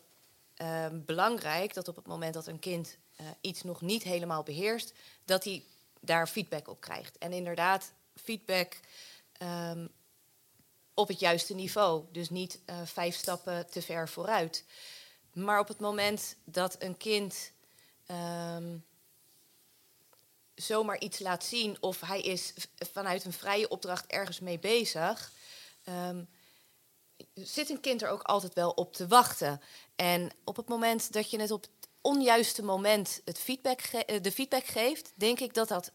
uh, 0.62 0.86
belangrijk 0.91 1.73
dat 1.73 1.88
op 1.88 1.95
het 1.95 2.08
moment 2.08 2.34
dat 2.34 2.47
een 2.47 2.60
kind 2.60 2.97
uh, 3.21 3.27
iets 3.41 3.63
nog 3.63 3.82
niet 3.82 4.03
helemaal 4.03 4.43
beheerst, 4.43 4.93
dat 5.25 5.43
hij 5.43 5.63
daar 5.99 6.27
feedback 6.27 6.67
op 6.67 6.82
krijgt. 6.82 7.17
En 7.17 7.34
inderdaad, 7.34 7.91
feedback 8.15 8.79
um, 9.41 9.89
op 10.93 11.08
het 11.08 11.19
juiste 11.19 11.53
niveau. 11.53 12.05
Dus 12.12 12.29
niet 12.29 12.60
uh, 12.65 12.75
vijf 12.86 13.15
stappen 13.15 13.69
te 13.69 13.82
ver 13.82 14.10
vooruit. 14.10 14.63
Maar 15.34 15.60
op 15.60 15.67
het 15.67 15.79
moment 15.79 16.36
dat 16.43 16.75
een 16.79 16.97
kind 16.97 17.51
um, 18.12 18.86
zomaar 20.55 20.99
iets 20.99 21.19
laat 21.19 21.43
zien 21.43 21.77
of 21.79 22.01
hij 22.01 22.21
is 22.21 22.53
vanuit 22.75 23.25
een 23.25 23.34
vrije 23.34 23.69
opdracht 23.69 24.05
ergens 24.05 24.39
mee 24.39 24.60
bezig, 24.60 25.32
um, 25.86 26.27
zit 27.34 27.69
een 27.69 27.79
kind 27.79 28.01
er 28.01 28.10
ook 28.10 28.23
altijd 28.23 28.53
wel 28.53 28.71
op 28.71 28.93
te 28.93 29.08
wachten. 29.08 29.62
En 29.95 30.32
op 30.43 30.55
het 30.55 30.67
moment 30.67 31.13
dat 31.13 31.29
je 31.29 31.39
het 31.39 31.51
op 31.51 31.65
onjuiste 32.10 32.63
moment 32.63 33.22
het 33.26 33.39
feedback 33.39 33.82
eh, 33.82 34.22
de 34.22 34.32
feedback 34.32 34.65
geeft, 34.65 35.12
denk 35.15 35.39
ik 35.39 35.54
dat 35.54 35.67
dat 35.67 35.91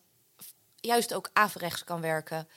juist 0.80 1.14
ook 1.14 1.30
averechts 1.32 1.84
kan 1.84 2.00
werken. 2.00 2.48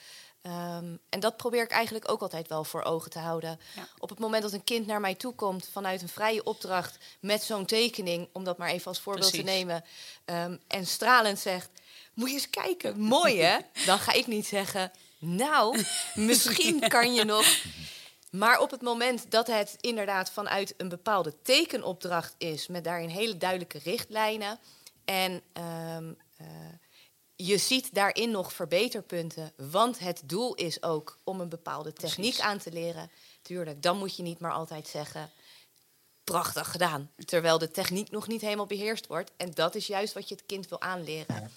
Um, 0.41 0.99
en 1.09 1.19
dat 1.19 1.37
probeer 1.37 1.63
ik 1.63 1.71
eigenlijk 1.71 2.11
ook 2.11 2.21
altijd 2.21 2.47
wel 2.47 2.63
voor 2.63 2.83
ogen 2.83 3.11
te 3.11 3.19
houden. 3.19 3.59
Ja. 3.75 3.87
Op 3.97 4.09
het 4.09 4.19
moment 4.19 4.43
dat 4.43 4.53
een 4.53 4.63
kind 4.63 4.87
naar 4.87 4.99
mij 4.99 5.15
toe 5.15 5.33
komt 5.35 5.69
vanuit 5.71 6.01
een 6.01 6.09
vrije 6.09 6.43
opdracht 6.43 6.97
met 7.19 7.43
zo'n 7.43 7.65
tekening, 7.65 8.29
om 8.31 8.43
dat 8.43 8.57
maar 8.57 8.69
even 8.69 8.87
als 8.87 8.99
voorbeeld 8.99 9.29
Precies. 9.29 9.45
te 9.45 9.51
nemen, 9.51 9.83
um, 10.25 10.59
en 10.67 10.85
stralend 10.85 11.39
zegt: 11.39 11.69
Moet 12.13 12.29
je 12.29 12.35
eens 12.35 12.49
kijken, 12.49 12.99
mooi 12.99 13.41
hè? 13.41 13.57
Dan 13.85 13.99
ga 13.99 14.13
ik 14.13 14.27
niet 14.27 14.47
zeggen: 14.47 14.91
Nou, 15.19 15.83
misschien 16.29 16.79
kan 16.79 17.13
je 17.13 17.23
nog 17.23 17.45
maar 18.37 18.59
op 18.59 18.71
het 18.71 18.81
moment 18.81 19.31
dat 19.31 19.47
het 19.47 19.75
inderdaad 19.79 20.29
vanuit 20.29 20.73
een 20.77 20.89
bepaalde 20.89 21.41
tekenopdracht 21.41 22.35
is, 22.37 22.67
met 22.67 22.83
daarin 22.83 23.09
hele 23.09 23.37
duidelijke 23.37 23.79
richtlijnen. 23.83 24.59
En 25.05 25.31
um, 25.31 26.17
uh, 26.41 26.47
je 27.35 27.57
ziet 27.57 27.93
daarin 27.93 28.31
nog 28.31 28.53
verbeterpunten, 28.53 29.53
want 29.55 29.99
het 29.99 30.21
doel 30.25 30.55
is 30.55 30.83
ook 30.83 31.17
om 31.23 31.41
een 31.41 31.49
bepaalde 31.49 31.93
techniek 31.93 32.33
Precies. 32.33 32.41
aan 32.51 32.57
te 32.57 32.71
leren. 32.71 33.11
Tuurlijk, 33.41 33.81
dan 33.81 33.97
moet 33.97 34.15
je 34.15 34.23
niet 34.23 34.39
maar 34.39 34.51
altijd 34.51 34.87
zeggen, 34.87 35.31
prachtig 36.23 36.71
gedaan. 36.71 37.11
Terwijl 37.25 37.57
de 37.57 37.71
techniek 37.71 38.11
nog 38.11 38.27
niet 38.27 38.41
helemaal 38.41 38.65
beheerst 38.65 39.07
wordt. 39.07 39.31
En 39.37 39.51
dat 39.51 39.75
is 39.75 39.87
juist 39.87 40.13
wat 40.13 40.29
je 40.29 40.35
het 40.35 40.45
kind 40.45 40.67
wil 40.69 40.81
aanleren. 40.81 41.51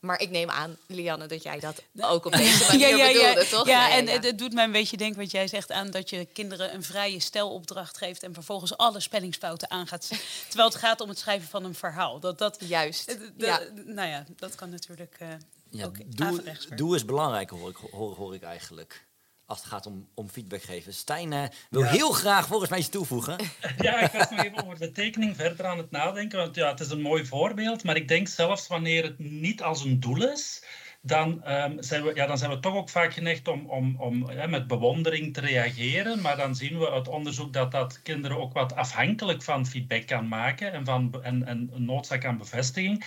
Maar 0.00 0.20
ik 0.20 0.30
neem 0.30 0.50
aan, 0.50 0.76
Lianne, 0.86 1.26
dat 1.26 1.42
jij 1.42 1.58
dat 1.60 1.82
ook 2.00 2.24
op 2.24 2.32
deze 2.42 2.64
manier 2.66 2.96
bedoelde, 3.06 3.46
toch? 3.50 3.66
Ja, 3.66 3.86
Nee, 3.88 3.96
en 3.98 4.06
ja. 4.06 4.12
het- 4.12 4.24
het 4.24 4.38
doet 4.38 4.52
mij 4.52 4.64
een 4.64 4.72
beetje 4.72 4.96
denken 4.96 5.20
wat 5.20 5.30
jij 5.30 5.48
zegt 5.48 5.70
aan 5.72 5.90
dat 5.90 6.10
je 6.10 6.24
kinderen 6.24 6.74
een 6.74 6.82
vrije 6.82 7.20
stelopdracht 7.20 7.96
geeft 7.98 8.22
en 8.22 8.34
vervolgens 8.34 8.76
alle 8.76 9.00
spellingsfouten 9.00 9.70
aangaat. 9.70 10.08
Terwijl 10.48 10.68
het 10.68 10.78
gaat 10.78 11.00
om 11.00 11.08
het 11.08 11.18
schrijven 11.18 11.48
van 11.48 11.64
een 11.64 11.74
verhaal. 11.74 12.20
Dat, 12.20 12.38
dat, 12.38 12.56
Juist. 12.60 13.06
de- 13.06 13.32
ja. 13.36 13.60
Nou 13.84 14.08
ja, 14.08 14.24
dat 14.36 14.54
kan 14.54 14.70
natuurlijk 14.70 15.16
eh, 15.18 15.28
Ja, 15.70 15.84
ook 15.84 16.16
doe, 16.16 16.42
doe 16.74 16.94
is 16.94 17.04
belangrijk, 17.04 17.50
hoor 17.50 17.68
ik, 17.70 17.76
hoor, 17.90 18.14
hoor 18.16 18.34
ik 18.34 18.42
eigenlijk. 18.42 19.06
Als 19.48 19.58
het 19.58 19.68
gaat 19.68 19.86
om, 19.86 20.08
om 20.14 20.28
feedback 20.28 20.62
geven. 20.62 20.94
Stijn 20.94 21.32
eh, 21.32 21.42
wil 21.70 21.80
Ja. 21.82 21.86
heel 21.88 22.10
graag 22.12 22.46
volgens 22.46 22.70
mij 22.70 22.78
iets 22.78 22.88
toevoegen. 22.88 23.36
Ja, 23.78 24.00
ik 24.00 24.12
was 24.12 24.30
nog 24.30 24.44
even 24.44 24.64
over 24.64 24.78
de 24.78 24.92
tekening 24.92 25.36
verder 25.36 25.66
aan 25.66 25.78
het 25.78 25.90
nadenken. 25.90 26.38
Want 26.38 26.54
ja, 26.54 26.68
het 26.70 26.80
is 26.80 26.90
een 26.90 27.00
mooi 27.00 27.26
voorbeeld. 27.26 27.84
Maar 27.84 27.96
ik 27.96 28.08
denk 28.08 28.28
zelfs 28.28 28.66
wanneer 28.66 29.02
het 29.04 29.18
niet 29.18 29.62
als 29.62 29.84
een 29.84 30.00
doel 30.00 30.28
is. 30.30 30.64
Dan, 31.02 31.42
ehm, 31.44 31.82
zijn 31.82 32.02
we, 32.02 32.14
ja, 32.14 32.26
dan 32.26 32.38
zijn 32.38 32.50
we 32.50 32.60
toch 32.60 32.74
ook 32.74 32.88
vaak 32.90 33.12
geneigd 33.12 33.48
om, 33.48 33.70
om, 33.70 33.96
om 34.00 34.30
ja, 34.30 34.46
met 34.46 34.66
bewondering 34.66 35.34
te 35.34 35.40
reageren. 35.40 36.20
Maar 36.20 36.36
dan 36.36 36.54
zien 36.56 36.78
we 36.78 36.90
uit 36.90 37.08
onderzoek 37.08 37.52
dat 37.52 37.70
dat 37.72 38.02
kinderen 38.02 38.38
ook 38.38 38.52
wat 38.52 38.74
afhankelijk 38.74 39.42
van 39.42 39.66
feedback 39.66 40.06
kan 40.06 40.28
maken. 40.28 40.72
En, 40.72 40.84
van, 40.84 41.22
en, 41.22 41.46
en 41.46 41.70
een 41.72 41.84
noodzaak 41.84 42.24
aan 42.24 42.38
bevestiging. 42.38 43.04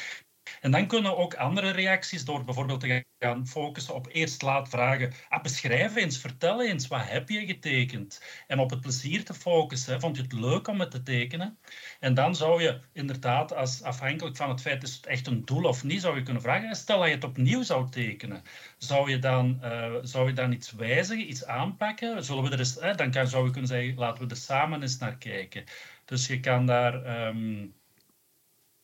En 0.61 0.71
dan 0.71 0.87
kunnen 0.87 1.17
ook 1.17 1.33
andere 1.33 1.69
reacties, 1.69 2.25
door 2.25 2.43
bijvoorbeeld 2.43 2.79
te 2.79 3.05
gaan 3.19 3.47
focussen 3.47 3.93
op 3.93 4.07
eerst 4.11 4.41
laat 4.41 4.69
vragen, 4.69 5.13
ah, 5.29 5.41
beschrijf 5.41 5.95
eens, 5.95 6.17
vertel 6.17 6.63
eens, 6.63 6.87
wat 6.87 7.01
heb 7.03 7.29
je 7.29 7.45
getekend? 7.45 8.21
En 8.47 8.59
op 8.59 8.69
het 8.69 8.81
plezier 8.81 9.25
te 9.25 9.33
focussen, 9.33 9.99
vond 9.99 10.15
je 10.15 10.21
het 10.21 10.33
leuk 10.33 10.67
om 10.67 10.79
het 10.79 10.91
te 10.91 11.03
tekenen? 11.03 11.59
En 11.99 12.13
dan 12.13 12.35
zou 12.35 12.61
je 12.61 12.79
inderdaad, 12.93 13.53
als 13.53 13.83
afhankelijk 13.83 14.35
van 14.35 14.49
het 14.49 14.61
feit 14.61 14.83
is 14.83 14.95
het 14.95 15.05
echt 15.05 15.27
een 15.27 15.45
doel 15.45 15.63
of 15.63 15.83
niet, 15.83 16.01
zou 16.01 16.15
je 16.15 16.23
kunnen 16.23 16.41
vragen, 16.41 16.75
stel 16.75 16.97
dat 16.99 17.07
je 17.07 17.13
het 17.13 17.23
opnieuw 17.23 17.63
zou 17.63 17.89
tekenen, 17.89 18.43
zou 18.77 19.09
je 19.09 19.19
dan, 19.19 19.61
eh, 19.61 19.95
zou 20.01 20.27
je 20.27 20.33
dan 20.33 20.51
iets 20.51 20.71
wijzigen, 20.71 21.29
iets 21.29 21.45
aanpakken? 21.45 22.23
Zullen 22.23 22.43
we 22.43 22.49
er 22.49 22.59
eens, 22.59 22.77
eh, 22.77 22.95
dan 22.95 23.11
kan, 23.11 23.27
zou 23.27 23.45
je 23.45 23.51
kunnen 23.51 23.69
zeggen, 23.69 23.95
laten 23.95 24.23
we 24.23 24.29
er 24.29 24.35
samen 24.35 24.81
eens 24.81 24.97
naar 24.97 25.17
kijken. 25.17 25.63
Dus 26.05 26.27
je 26.27 26.39
kan 26.39 26.65
daar 26.65 27.03
ehm, 27.03 27.67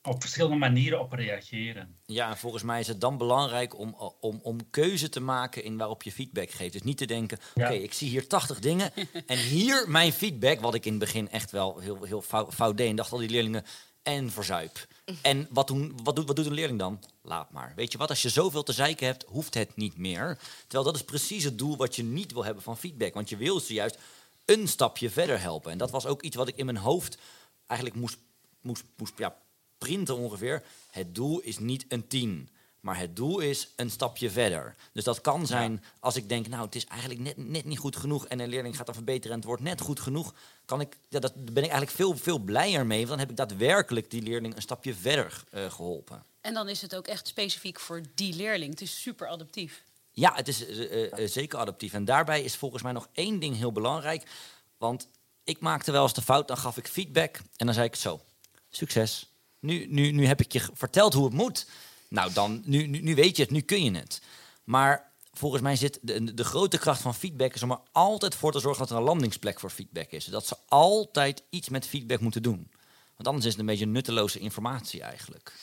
op 0.08 0.22
verschillende 0.22 0.56
manieren 0.58 1.00
op 1.00 1.12
reageren. 1.14 1.96
Ja, 2.06 2.30
en 2.30 2.38
volgens 2.38 2.64
mij 2.64 2.80
is 2.80 2.88
het 2.88 3.02
dan 3.02 3.18
belangrijk 3.18 3.80
om, 3.80 3.96
om, 4.20 4.40
om 4.44 4.70
keuze 4.70 5.10
te 5.10 5.20
maken 5.20 5.64
in 5.64 5.78
waarop 5.78 6.04
je 6.04 6.12
feedback 6.12 6.50
geeft. 6.50 6.74
Dus 6.74 6.82
niet 6.84 6.98
te 6.98 7.06
denken, 7.06 7.38
Ja. 7.56 7.66
oké, 7.66 7.74
ik 7.78 7.94
zie 7.94 8.10
hier 8.10 8.28
80 8.28 8.60
dingen 8.60 8.92
en 9.26 9.38
hier 9.38 9.90
mijn 9.90 10.14
feedback, 10.14 10.60
wat 10.60 10.74
ik 10.74 10.86
in 10.86 10.92
het 10.92 11.00
begin 11.00 11.30
echt 11.30 11.52
wel 11.52 11.80
heel, 11.80 12.04
heel 12.04 12.22
fout, 12.22 12.54
fout 12.54 12.78
deed. 12.78 12.90
En 12.90 12.96
dacht 12.96 13.12
al 13.12 13.18
die 13.18 13.30
leerlingen, 13.30 13.66
en 14.04 14.32
verzuip. 14.32 14.88
En 15.22 15.48
wat, 15.50 15.68
doen, 15.68 16.00
wat, 16.04 16.16
doet, 16.16 16.28
wat 16.28 16.36
doet 16.36 16.46
een 16.46 16.54
leerling 16.54 16.80
dan? 16.80 17.04
Laat 17.22 17.52
maar. 17.52 17.74
Weet 17.76 17.92
je 17.92 17.98
wat, 17.98 18.10
als 18.10 18.22
je 18.22 18.30
zoveel 18.30 18.64
te 18.64 18.74
zeiken 18.74 19.06
hebt, 19.06 19.26
hoeft 19.28 19.54
het 19.54 19.76
niet 19.76 19.98
meer. 19.98 20.38
Terwijl 20.62 20.84
dat 20.84 20.96
is 20.96 21.04
precies 21.04 21.44
het 21.44 21.58
doel 21.58 21.78
wat 21.78 21.96
je 21.96 22.04
niet 22.04 22.32
wil 22.32 22.46
hebben 22.46 22.64
van 22.64 22.78
feedback. 22.78 23.14
Want 23.14 23.30
je 23.30 23.38
wil 23.38 23.60
ze 23.60 23.74
juist 23.74 23.98
een 24.46 24.68
stapje 24.68 25.10
verder 25.10 25.40
helpen. 25.42 25.72
En 25.72 25.78
dat 25.78 25.92
was 25.92 26.06
ook 26.06 26.22
iets 26.22 26.36
wat 26.36 26.48
ik 26.48 26.56
in 26.56 26.66
mijn 26.66 26.78
hoofd 26.78 27.18
eigenlijk 27.66 28.00
moest, 28.00 28.18
moest, 28.62 28.84
moest 28.98 29.14
ja, 29.18 29.36
printen 29.78 30.18
ongeveer. 30.18 30.64
Het 30.92 31.16
doel 31.16 31.40
is 31.40 31.60
niet 31.60 31.86
een 31.88 32.08
10, 32.08 32.50
maar 32.80 32.98
het 32.98 33.16
doel 33.16 33.40
is 33.40 33.70
een 33.76 33.90
stapje 33.90 34.30
verder. 34.30 34.76
Dus 34.94 35.04
dat 35.04 35.22
kan 35.22 35.48
zijn 35.48 35.84
als 36.00 36.16
ik 36.16 36.30
denk, 36.30 36.48
nou, 36.48 36.66
het 36.66 36.76
is 36.76 36.86
eigenlijk 36.86 37.22
net, 37.22 37.38
net 37.38 37.66
niet 37.66 37.78
goed 37.78 37.96
genoeg 37.96 38.28
en 38.28 38.40
een 38.40 38.50
leerling 38.50 38.76
gaat 38.76 38.86
dan 38.86 38.96
verbeteren 38.96 39.32
en 39.32 39.38
het 39.38 39.48
wordt 39.48 39.64
net 39.64 39.82
goed 39.82 40.00
genoeg, 40.00 40.34
kan 40.66 40.82
ik, 40.82 40.98
ja, 41.10 41.20
dat, 41.20 41.34
daar 41.36 41.54
ben 41.54 41.64
ik 41.64 41.70
eigenlijk 41.70 41.92
veel, 41.92 42.18
veel 42.18 42.40
blijer 42.40 42.86
mee, 42.86 42.98
want 42.98 43.10
dan 43.10 43.20
heb 43.20 43.30
ik 43.30 43.36
daadwerkelijk 43.36 44.12
die 44.12 44.22
leerling 44.22 44.56
een 44.56 44.62
stapje 44.62 44.94
verder 44.94 45.44
eh, 45.52 45.72
geholpen. 45.72 46.24
En 46.42 46.54
dan 46.54 46.70
is 46.70 46.82
het 46.82 46.96
ook 46.96 47.08
echt 47.08 47.28
specifiek 47.28 47.80
voor 47.80 48.02
die 48.16 48.36
leerling. 48.36 48.72
Het 48.72 48.82
is 48.82 49.02
super 49.02 49.28
adaptief. 49.28 49.84
Ja, 50.12 50.36
het 50.36 50.48
is 50.48 50.66
eh, 50.66 51.24
eh, 51.24 51.30
zeker 51.30 51.60
adaptief. 51.60 51.94
En 51.94 52.06
daarbij 52.06 52.44
is 52.44 52.56
volgens 52.56 52.84
mij 52.84 52.92
nog 52.92 53.08
één 53.14 53.40
ding 53.40 53.56
heel 53.56 53.72
belangrijk. 53.72 54.30
Want 54.78 55.08
ik 55.44 55.60
maakte 55.60 55.92
wel 55.92 56.04
eens 56.04 56.14
de 56.14 56.22
fout, 56.22 56.48
dan 56.48 56.58
gaf 56.58 56.78
ik 56.78 56.88
feedback 56.88 57.38
en 57.56 57.66
dan 57.66 57.76
zei 57.76 57.88
ik 57.88 57.96
zo, 57.96 58.22
succes. 58.70 59.37
Nu, 59.60 59.86
nu, 59.90 60.12
nu 60.12 60.26
heb 60.26 60.42
ik 60.42 60.52
je 60.52 60.62
verteld 60.74 61.14
hoe 61.14 61.26
het 61.26 61.34
moet. 61.34 61.68
Nou, 62.08 62.34
dan, 62.34 62.62
nu, 62.66 62.86
nu, 62.86 63.00
nu 63.00 63.16
weet 63.16 63.36
je 63.38 63.44
het, 63.44 63.52
nu 63.52 63.62
kun 63.62 63.84
je 63.84 63.92
het. 63.92 64.22
Maar 64.64 65.12
volgens 65.34 65.62
mij 65.62 65.76
zit 65.76 66.00
de, 66.02 66.34
de 66.34 66.44
grote 66.44 66.78
kracht 66.78 67.02
van 67.02 67.16
feedback 67.16 67.54
is 67.54 67.64
om 67.64 67.72
er 67.72 67.80
altijd 67.92 68.36
voor 68.36 68.52
te 68.52 68.60
zorgen 68.60 68.80
dat 68.80 68.90
er 68.90 68.98
een 68.98 69.04
landingsplek 69.04 69.60
voor 69.60 69.70
feedback 69.70 70.12
is. 70.12 70.26
Dat 70.26 70.48
ze 70.48 70.56
altijd 70.68 71.44
iets 71.50 71.70
met 71.70 71.88
feedback 71.88 72.20
moeten 72.20 72.44
doen. 72.44 72.72
Want 73.16 73.28
anders 73.28 73.46
is 73.46 73.52
het 73.52 73.60
een 73.60 73.66
beetje 73.68 73.86
nutteloze 73.86 74.40
informatie 74.40 75.02
eigenlijk. 75.02 75.54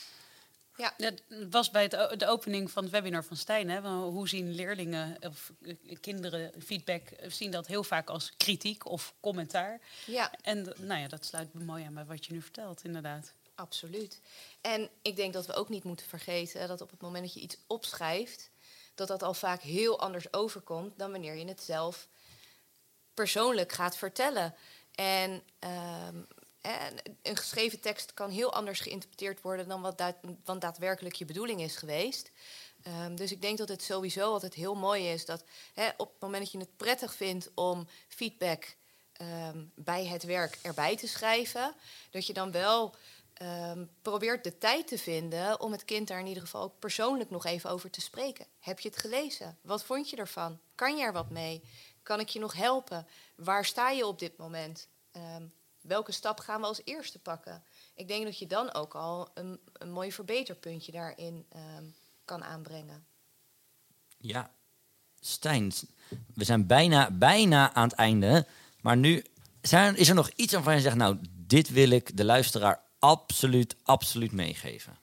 Ja. 0.77 0.95
Dat 0.97 1.23
was 1.51 1.71
bij 1.71 1.83
het, 1.83 2.21
de 2.21 2.27
opening 2.27 2.71
van 2.71 2.83
het 2.83 2.93
webinar 2.93 3.25
van 3.25 3.37
Stijn. 3.37 3.71
Hè? 3.71 3.81
Hoe 3.91 4.29
zien 4.29 4.55
leerlingen 4.55 5.17
of 5.21 5.53
kinderen 6.01 6.53
feedback? 6.65 7.03
Zien 7.27 7.51
dat 7.51 7.67
heel 7.67 7.85
vaak 7.85 8.09
als 8.09 8.33
kritiek 8.37 8.87
of 8.87 9.15
commentaar. 9.21 9.81
ja, 10.07 10.33
En 10.43 10.73
nou 10.79 11.01
ja, 11.01 11.09
dat 11.09 11.25
sluit 11.25 11.55
mooi 11.55 11.85
aan 11.85 11.95
bij 11.95 12.05
wat 12.05 12.27
je 12.27 12.33
nu 12.33 12.43
vertelt, 12.43 12.85
inderdaad. 12.85 13.33
Absoluut. 13.55 14.21
En 14.61 14.91
ik 15.03 15.17
denk 15.17 15.33
dat 15.33 15.47
we 15.47 15.55
ook 15.55 15.69
niet 15.69 15.85
moeten 15.85 16.07
vergeten 16.07 16.69
dat 16.69 16.81
op 16.81 16.91
het 16.91 17.01
moment 17.01 17.25
dat 17.25 17.35
je 17.35 17.41
iets 17.41 17.57
opschrijft, 17.67 18.51
dat 18.95 19.09
dat 19.09 19.23
al 19.23 19.35
vaak 19.35 19.63
heel 19.63 20.01
anders 20.01 20.33
overkomt 20.33 20.99
dan 20.99 21.11
wanneer 21.11 21.37
je 21.37 21.45
het 21.45 21.63
zelf 21.63 22.09
persoonlijk 23.15 23.73
gaat 23.73 23.97
vertellen. 23.97 24.55
En, 24.95 25.43
ehm, 25.59 26.17
en 26.61 26.97
een 27.23 27.37
geschreven 27.37 27.81
tekst 27.81 28.15
kan 28.15 28.31
heel 28.31 28.53
anders 28.53 28.81
geïnterpreteerd 28.81 29.41
worden 29.41 29.69
dan 29.69 29.83
wat, 29.83 29.99
daad- 29.99 30.17
wat 30.45 30.61
daadwerkelijk 30.61 31.15
je 31.15 31.25
bedoeling 31.25 31.61
is 31.61 31.77
geweest. 31.77 32.31
Ehm, 32.83 33.15
dus 33.15 33.33
ik 33.33 33.41
denk 33.43 33.59
dat 33.59 33.69
het 33.69 33.83
sowieso 33.83 34.33
altijd 34.33 34.55
heel 34.55 34.75
mooi 34.75 35.09
is 35.09 35.25
dat 35.25 35.45
op 35.97 36.13
het 36.13 36.21
moment 36.21 36.43
dat 36.43 36.53
je 36.53 36.59
het 36.59 36.77
prettig 36.77 37.15
vindt 37.15 37.51
om 37.55 37.89
feedback 38.09 38.77
ehm, 39.15 39.65
bij 39.75 40.07
het 40.07 40.23
werk 40.23 40.59
erbij 40.63 40.97
te 40.97 41.09
schrijven, 41.09 41.75
dat 42.11 42.27
je 42.27 42.33
dan 42.33 42.51
wel 42.51 42.95
ehm, 43.35 43.85
probeert 44.03 44.45
de 44.45 44.59
tijd 44.59 44.89
te 44.89 44.99
vinden 44.99 45.61
om 45.61 45.73
het 45.73 45.85
kind 45.85 46.09
daar 46.09 46.21
in 46.21 46.27
ieder 46.27 46.43
geval 46.43 46.63
ook 46.63 46.79
persoonlijk 46.79 47.31
nog 47.31 47.45
even 47.45 47.71
over 47.71 47.91
te 47.91 48.01
spreken. 48.01 48.47
Heb 48.61 48.81
je 48.81 48.89
het 48.89 48.99
gelezen? 48.99 49.59
Wat 49.61 49.85
vond 49.85 50.11
je 50.11 50.17
ervan? 50.17 50.59
Kan 50.75 50.97
je 50.97 51.05
er 51.05 51.13
wat 51.13 51.31
mee? 51.31 51.63
Kan 52.03 52.21
ik 52.21 52.29
je 52.29 52.39
nog 52.39 52.53
helpen? 52.53 53.07
Waar 53.35 53.65
sta 53.65 53.91
je 53.91 54.07
op 54.07 54.19
dit 54.19 54.37
moment? 54.37 54.89
Ehm, 55.11 55.43
welke 55.81 56.13
stap 56.13 56.41
gaan 56.41 56.61
we 56.61 56.67
als 56.67 56.81
eerste 56.85 57.19
pakken? 57.19 57.65
Ik 57.95 58.09
denk 58.09 58.25
dat 58.25 58.39
je 58.39 58.47
dan 58.47 58.75
ook 58.75 58.95
al 58.95 59.31
een, 59.35 59.61
een 59.73 59.91
mooi 59.91 60.13
verbeterpuntje 60.13 60.93
daarin 60.93 61.47
ehm, 61.49 61.85
kan 62.25 62.45
aanbrengen. 62.45 63.07
Ja, 64.19 64.51
Stijn, 65.21 65.73
we 66.35 66.45
zijn 66.45 66.67
bijna, 66.67 67.11
bijna 67.11 67.75
aan 67.75 67.89
het 67.89 67.99
einde. 67.99 68.47
Maar 68.81 68.97
nu 68.97 69.25
zijn, 69.61 69.97
is 69.97 70.09
er 70.09 70.15
nog 70.15 70.29
iets 70.29 70.53
waarvan 70.53 70.75
je 70.75 70.81
zegt, 70.81 70.97
nou, 70.97 71.19
dit 71.31 71.71
wil 71.71 71.91
ik 71.91 72.17
de 72.17 72.25
luisteraar 72.25 72.81
absoluut, 73.05 73.77
absoluut 73.83 74.33
meegeven. 74.33 74.99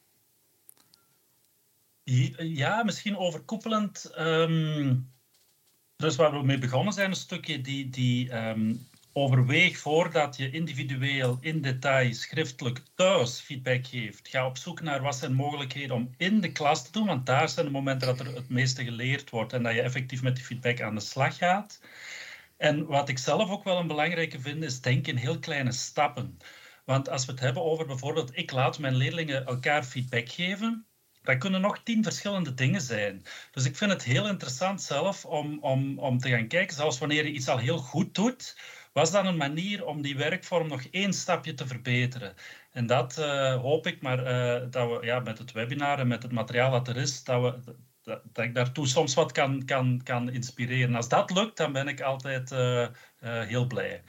Ja, 2.38 2.84
misschien 2.84 3.18
overkoepelend. 3.18 4.06
ehm, 4.06 4.96
dus 5.96 6.16
waar 6.16 6.32
we 6.32 6.44
mee 6.44 6.58
begonnen 6.58 6.94
zijn, 6.94 7.10
een 7.10 7.16
stukje 7.16 7.62
die, 7.62 7.90
die 7.90 8.30
ehm, 8.32 8.76
overweeg 9.14 9.78
voordat 9.78 10.38
je 10.38 10.52
individueel 10.52 11.38
in 11.42 11.62
detail 11.62 12.14
schriftelijk 12.14 12.82
thuis 12.96 13.40
feedback 13.40 13.88
geeft. 13.88 14.28
Ga 14.28 14.46
op 14.46 14.58
zoek 14.58 14.82
naar 14.82 15.02
wat 15.02 15.16
zijn 15.16 15.34
mogelijkheden 15.34 15.96
om 15.96 16.14
in 16.18 16.42
de 16.42 16.52
klas 16.52 16.84
te 16.84 16.92
doen, 16.92 17.06
want 17.06 17.26
daar 17.26 17.50
zijn 17.50 17.66
de 17.66 17.72
momenten 17.72 18.08
dat 18.08 18.20
er 18.20 18.36
het 18.36 18.50
meeste 18.50 18.84
geleerd 18.84 19.30
wordt 19.30 19.54
en 19.54 19.64
dat 19.64 19.74
je 19.74 19.82
effectief 19.82 20.22
met 20.22 20.36
die 20.36 20.46
feedback 20.46 20.82
aan 20.82 20.96
de 20.96 21.02
slag 21.02 21.38
gaat. 21.38 21.80
En 22.58 22.86
wat 22.86 23.10
ik 23.10 23.18
zelf 23.18 23.50
ook 23.50 23.64
wel 23.64 23.78
een 23.78 23.88
belangrijke 23.88 24.40
vind, 24.40 24.64
is 24.64 24.82
denk 24.82 25.08
in 25.08 25.16
heel 25.16 25.40
kleine 25.40 25.72
stappen. 25.72 26.38
Want 26.86 27.10
als 27.10 27.26
we 27.26 27.32
het 27.32 27.42
hebben 27.42 27.64
over 27.64 27.86
bijvoorbeeld, 27.86 28.38
ik 28.38 28.52
laat 28.52 28.80
mijn 28.80 28.96
leerlingen 28.96 29.46
elkaar 29.46 29.84
feedback 29.84 30.30
geven, 30.30 30.86
dat 31.24 31.38
kunnen 31.38 31.62
nog 31.62 31.84
tien 31.84 32.04
verschillende 32.04 32.54
dingen 32.54 32.82
zijn. 32.82 33.24
Dus 33.52 33.66
ik 33.66 33.76
vind 33.76 33.92
het 33.92 34.04
heel 34.04 34.28
interessant 34.28 34.82
zelf 34.82 35.26
om, 35.26 35.60
om, 35.60 36.00
om 36.00 36.18
te 36.18 36.30
gaan 36.30 36.48
kijken, 36.48 36.76
zelfs 36.76 37.00
wanneer 37.00 37.26
je 37.26 37.32
iets 37.32 37.48
al 37.48 37.58
heel 37.58 37.78
goed 37.78 38.16
doet, 38.16 38.56
was 38.94 39.12
dan 39.12 39.26
een 39.26 39.38
manier 39.38 39.86
om 39.86 40.02
die 40.02 40.18
werkvorm 40.18 40.68
nog 40.68 40.84
één 40.84 41.14
stapje 41.14 41.54
te 41.54 41.68
verbeteren. 41.68 42.34
En 42.72 42.88
dat 42.88 43.18
eh, 43.18 43.62
hoop 43.62 43.88
ik, 43.88 44.02
maar 44.02 44.26
eh, 44.26 44.68
dat 44.70 44.90
we 44.90 45.06
ja, 45.06 45.20
met 45.20 45.38
het 45.38 45.52
webinar 45.52 46.00
en 46.00 46.08
met 46.08 46.24
het 46.24 46.32
materiaal 46.32 46.72
dat 46.72 46.88
er 46.88 46.98
is, 46.98 47.24
dat, 47.24 47.42
we, 47.42 47.76
dat, 48.04 48.46
ik 48.46 48.56
daartoe 48.56 48.88
soms 48.88 49.14
wat 49.14 49.32
kan, 49.32 49.66
kan, 49.66 50.02
kan 50.04 50.30
inspireren. 50.30 50.96
Als 50.96 51.10
dat 51.10 51.32
lukt, 51.32 51.58
dan 51.58 51.72
ben 51.72 51.88
ik 51.88 52.02
altijd 52.02 52.52
eh, 52.52 52.88
heel 53.20 53.68
blij. 53.68 54.04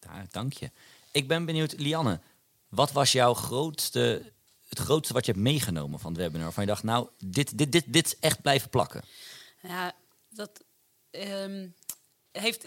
Ja, 0.00 0.26
dank 0.30 0.52
je. 0.52 0.70
Ik 1.12 1.28
ben 1.28 1.44
benieuwd, 1.44 1.74
Lianne, 1.78 2.20
wat 2.68 2.92
was 2.92 3.12
jouw 3.12 3.34
grootste 3.34 4.32
het 4.74 4.78
grootste 4.78 5.12
wat 5.12 5.26
je 5.26 5.32
hebt 5.32 5.44
meegenomen 5.44 5.98
van 5.98 6.12
het 6.12 6.20
webinar? 6.20 6.44
Waarvan 6.44 6.64
je 6.64 6.70
dacht, 6.70 6.82
nou, 6.82 7.08
dit, 7.24 7.58
dit, 7.58 7.72
dit, 7.72 7.84
dit 7.92 8.16
echt 8.20 8.42
blijven 8.42 8.70
plakken. 8.70 9.02
Ja, 9.62 9.94
dat 10.28 10.64
ehm, 11.10 11.68
heeft. 12.32 12.66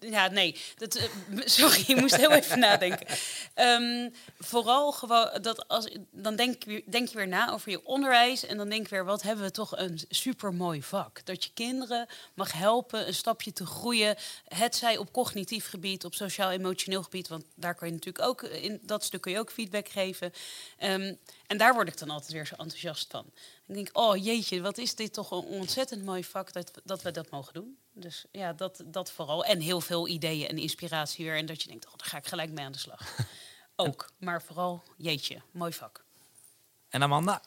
Ja, 0.00 0.28
nee. 0.28 0.60
Dat, 0.76 0.94
eh, 0.94 1.04
sorry, 1.44 1.84
ik 1.86 2.00
moest 2.00 2.16
heel 2.16 2.30
even 2.32 2.58
nadenken. 2.58 3.06
Ehm, 3.54 4.10
vooral 4.38 4.92
gewoon 4.92 5.38
dat 5.42 5.68
als. 5.68 5.88
Dan 6.10 6.36
denk, 6.36 6.64
je- 6.64 6.82
denk 6.86 7.08
je 7.08 7.16
weer 7.16 7.28
na 7.28 7.50
over 7.52 7.70
je 7.70 7.86
onderwijs. 7.86 8.44
En 8.46 8.56
dan 8.56 8.68
denk 8.68 8.82
je 8.88 8.94
weer, 8.94 9.04
wat 9.04 9.22
hebben 9.22 9.44
we 9.44 9.50
toch 9.50 9.76
een 9.78 10.00
supermooi 10.08 10.82
vak. 10.82 11.24
Dat 11.26 11.44
je 11.44 11.50
kinderen 11.54 12.06
mag 12.34 12.52
helpen 12.52 13.06
een 13.06 13.14
stapje 13.14 13.52
te 13.52 13.66
groeien. 13.66 14.16
Het 14.48 14.76
zij 14.76 14.96
op 14.96 15.12
cognitief 15.12 15.68
gebied, 15.68 16.04
op 16.04 16.14
sociaal-emotioneel 16.14 17.02
gebied. 17.02 17.28
Want 17.28 17.44
daar 17.54 17.74
kan 17.74 17.88
je 17.88 17.94
natuurlijk 17.94 18.24
ook. 18.24 18.42
In 18.42 18.80
dat 18.82 19.04
stuk 19.04 19.20
kun 19.20 19.32
je 19.32 19.38
ook 19.38 19.52
feedback 19.52 19.88
geven. 19.88 20.32
Ehm, 20.78 21.14
en 21.46 21.56
daar 21.58 21.74
word 21.74 21.88
ik 21.88 21.98
dan 21.98 22.10
altijd 22.10 22.32
weer 22.32 22.46
zo 22.46 22.54
enthousiast 22.54 23.10
van. 23.10 23.24
Ik 23.66 23.74
denk, 23.74 23.88
oh 23.92 24.24
jeetje, 24.24 24.60
wat 24.60 24.78
is 24.78 24.94
dit 24.94 25.12
toch 25.12 25.30
een 25.30 25.38
ontzettend 25.44 26.04
mooi 26.04 26.24
vak 26.24 26.52
dat, 26.52 26.70
dat 26.84 27.02
we 27.02 27.10
dat 27.10 27.30
mogen 27.30 27.52
doen. 27.54 27.78
Dus 27.94 28.24
ja, 28.32 28.52
dat, 28.52 28.82
dat 28.84 29.12
vooral. 29.12 29.44
En 29.44 29.60
heel 29.60 29.80
veel 29.80 30.08
ideeën 30.08 30.48
en 30.48 30.58
inspiratie 30.58 31.24
weer. 31.24 31.36
En 31.36 31.46
dat 31.46 31.62
je 31.62 31.68
denkt, 31.68 31.86
oh, 31.86 31.92
daar 31.96 32.08
ga 32.08 32.16
ik 32.16 32.26
gelijk 32.26 32.50
mee 32.50 32.64
aan 32.64 32.72
de 32.72 32.78
slag. 32.78 33.16
Ook, 33.76 34.10
maar 34.18 34.42
vooral, 34.42 34.82
jeetje, 34.96 35.42
mooi 35.50 35.72
vak. 35.72 36.04
En 36.88 37.02
Amanda? 37.02 37.42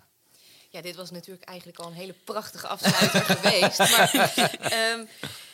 Ja, 0.69 0.81
dit 0.81 0.95
was 0.95 1.11
natuurlijk 1.11 1.47
eigenlijk 1.47 1.79
al 1.79 1.87
een 1.87 1.93
hele 1.93 2.13
prachtige 2.13 2.67
afsluiter 2.67 3.21
geweest. 3.35 3.77
Maar 3.77 4.11
ehm, 4.59 5.05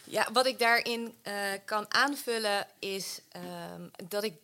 ja, 0.03 0.27
wat 0.31 0.45
ik 0.45 0.59
daarin 0.59 1.17
eh, 1.21 1.35
kan 1.65 1.93
aanvullen 1.93 2.67
is 2.79 3.21
ehm, 3.29 3.87
dat, 4.07 4.23
ik, 4.23 4.35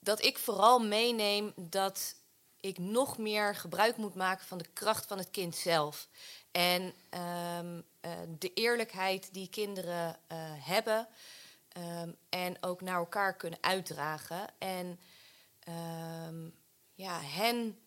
dat 0.00 0.24
ik 0.24 0.38
vooral 0.38 0.78
meeneem 0.78 1.52
dat 1.56 2.14
ik 2.66 2.78
nog 2.78 3.18
meer 3.18 3.54
gebruik 3.54 3.96
moet 3.96 4.14
maken 4.14 4.46
van 4.46 4.58
de 4.58 4.68
kracht 4.72 5.06
van 5.06 5.18
het 5.18 5.30
kind 5.30 5.56
zelf. 5.56 6.08
En 6.50 6.94
ehm, 7.08 7.80
eh, 8.00 8.10
de 8.38 8.52
eerlijkheid 8.52 9.28
die 9.32 9.48
kinderen 9.48 10.16
eh, 10.26 10.38
hebben. 10.58 11.08
ehm, 11.68 12.10
en 12.28 12.56
ook 12.60 12.80
naar 12.80 12.98
elkaar 12.98 13.36
kunnen 13.36 13.58
uitdragen. 13.62 14.46
En 14.58 15.00
ehm, 15.64 16.48
ja, 16.94 17.20
hen 17.20 17.78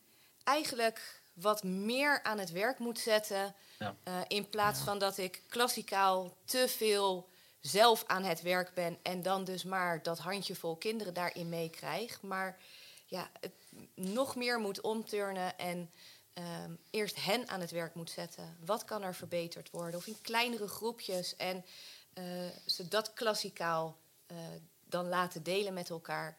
eigenlijk 0.44 1.22
wat 1.34 1.64
meer 1.64 2.24
aan 2.24 2.40
het 2.40 2.52
werk 2.52 2.80
moet 2.80 3.00
zetten. 3.00 3.56
Ja. 3.80 3.96
eh, 4.04 4.20
in 4.28 4.50
plaats 4.50 4.80
van 4.80 5.00
dat 5.00 5.18
ik 5.18 5.42
klassikaal 5.48 6.38
te 6.46 6.66
veel 6.68 7.30
zelf 7.60 8.04
aan 8.08 8.24
het 8.24 8.42
werk 8.42 8.74
ben 8.74 8.98
en 9.02 9.22
dan 9.22 9.44
dus 9.44 9.64
maar 9.64 10.04
dat 10.04 10.18
handjevol 10.20 10.76
kinderen 10.76 11.14
daarin 11.14 11.50
meekrijg. 11.50 12.22
Maar 12.22 12.58
ja, 13.06 13.30
het 13.40 13.52
nog 13.96 14.36
meer 14.36 14.60
moet 14.60 14.82
omturnen 14.82 15.58
en 15.58 15.92
ehm, 16.34 16.72
eerst 16.90 17.24
hen 17.24 17.48
aan 17.48 17.60
het 17.60 17.72
werk 17.72 17.96
moet 17.96 18.10
zetten. 18.10 18.58
Wat 18.66 18.86
kan 18.86 19.04
er 19.04 19.16
verbeterd 19.16 19.70
worden? 19.70 20.00
Of 20.00 20.08
in 20.08 20.22
kleinere 20.22 20.68
groepjes 20.68 21.36
en 21.36 21.66
eh, 22.14 22.24
ze 22.66 22.88
dat 22.88 23.14
klassikaal 23.14 23.98
eh, 24.26 24.38
dan 24.86 25.08
laten 25.08 25.44
delen 25.44 25.74
met 25.74 25.90
elkaar. 25.90 26.38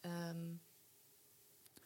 Ehm, 0.00 0.54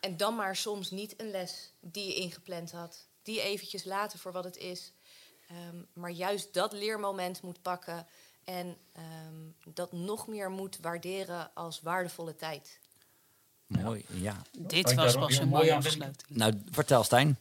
en 0.00 0.16
dan 0.16 0.34
maar 0.34 0.56
soms 0.56 0.90
niet 0.90 1.20
een 1.20 1.30
les 1.30 1.72
die 1.80 2.06
je 2.06 2.14
ingepland 2.14 2.72
had. 2.72 3.08
Die 3.22 3.40
eventjes 3.40 3.84
laten 3.84 4.18
voor 4.18 4.32
wat 4.32 4.44
het 4.44 4.56
is. 4.56 4.92
Ehm, 5.48 5.82
maar 5.92 6.10
juist 6.10 6.54
dat 6.54 6.72
leermoment 6.72 7.42
moet 7.42 7.62
pakken. 7.62 8.06
En 8.44 8.78
dat 9.64 9.92
nog 9.92 10.26
meer 10.26 10.50
moet 10.50 10.78
waarderen 10.78 11.54
als 11.54 11.80
waardevolle 11.80 12.36
tijd. 12.36 12.79
Mooi, 13.78 14.04
ja. 14.08 14.42
Dit 14.58 14.94
was 14.94 15.14
pas 15.14 15.38
een 15.38 15.48
mooi 15.48 15.64
mooie 15.64 15.74
afsluiting. 15.74 16.38
Nou, 16.38 16.62
vertel 16.70 17.04
Stijn. 17.04 17.38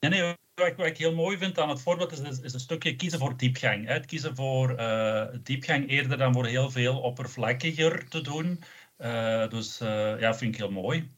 Nee, 0.00 0.10
nee, 0.10 0.34
wat 0.54 0.66
ik, 0.66 0.76
wat 0.76 0.86
ik 0.86 0.98
heel 0.98 1.14
mooi 1.14 1.38
vind 1.38 1.58
aan 1.58 1.68
het 1.68 1.80
voorbeeld 1.80 2.12
is, 2.12 2.18
is, 2.18 2.40
is 2.40 2.52
een 2.52 2.60
stukje 2.60 2.96
kiezen 2.96 3.18
voor 3.18 3.36
diepgang. 3.36 3.86
Hè. 3.86 3.92
Het 3.92 4.06
kiezen 4.06 4.36
voor 4.36 4.70
eh, 4.74 5.26
diepgang 5.42 5.88
eerder 5.88 6.18
dan 6.18 6.32
voor 6.32 6.46
heel 6.46 6.70
veel 6.70 7.00
oppervlakkiger 7.00 8.08
te 8.08 8.20
doen. 8.20 8.62
Eh, 8.96 9.48
dus 9.48 9.80
eh, 9.80 10.20
ja, 10.20 10.34
vind 10.34 10.54
ik 10.54 10.60
heel 10.60 10.70
mooi. 10.70 11.10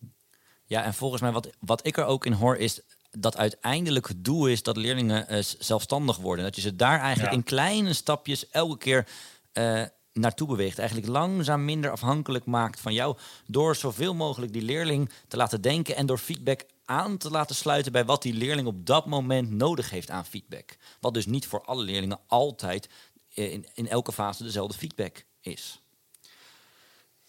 Ja, 0.64 0.82
en 0.84 0.94
volgens 0.94 1.22
mij 1.22 1.32
wat, 1.32 1.50
wat 1.60 1.86
ik 1.86 1.96
er 1.96 2.04
ook 2.04 2.26
in 2.26 2.32
hoor 2.32 2.56
is 2.56 2.80
dat 3.10 3.36
uiteindelijk 3.36 4.08
het 4.08 4.24
doel 4.24 4.46
is 4.46 4.62
dat 4.62 4.76
leerlingen 4.76 5.44
zelfstandig 5.58 6.16
worden. 6.16 6.44
Dat 6.44 6.54
je 6.54 6.60
ze 6.60 6.76
daar 6.76 7.00
eigenlijk 7.00 7.32
Ja. 7.32 7.38
in 7.38 7.44
kleine 7.44 7.92
stapjes 7.92 8.50
elke 8.50 8.78
keer 8.78 9.06
eh, 9.52 9.82
naartoe 10.16 10.48
beweegt. 10.48 10.78
Eigenlijk 10.78 11.08
langzaam 11.08 11.64
minder 11.64 11.90
afhankelijk 11.90 12.44
maakt 12.44 12.80
van 12.80 12.94
jou. 12.94 13.16
Door 13.46 13.76
zoveel 13.76 14.14
mogelijk 14.14 14.52
die 14.52 14.62
leerling 14.62 15.10
te 15.28 15.36
laten 15.36 15.60
denken 15.60 15.96
en 15.96 16.06
door 16.06 16.18
feedback 16.18 16.64
aan 16.84 17.16
te 17.16 17.30
laten 17.30 17.56
sluiten 17.56 17.92
bij 17.92 18.04
wat 18.04 18.22
die 18.22 18.34
leerling 18.34 18.66
op 18.66 18.86
dat 18.86 19.06
moment 19.06 19.50
nodig 19.50 19.90
heeft 19.90 20.10
aan 20.10 20.26
feedback. 20.26 20.76
Wat 21.00 21.14
dus 21.14 21.26
niet 21.26 21.46
voor 21.46 21.64
alle 21.64 21.82
leerlingen 21.82 22.20
altijd 22.26 22.88
eh, 23.34 23.52
in, 23.52 23.66
in 23.74 23.88
elke 23.88 24.12
fase 24.12 24.42
dezelfde 24.42 24.78
feedback 24.78 25.24
is. 25.40 25.80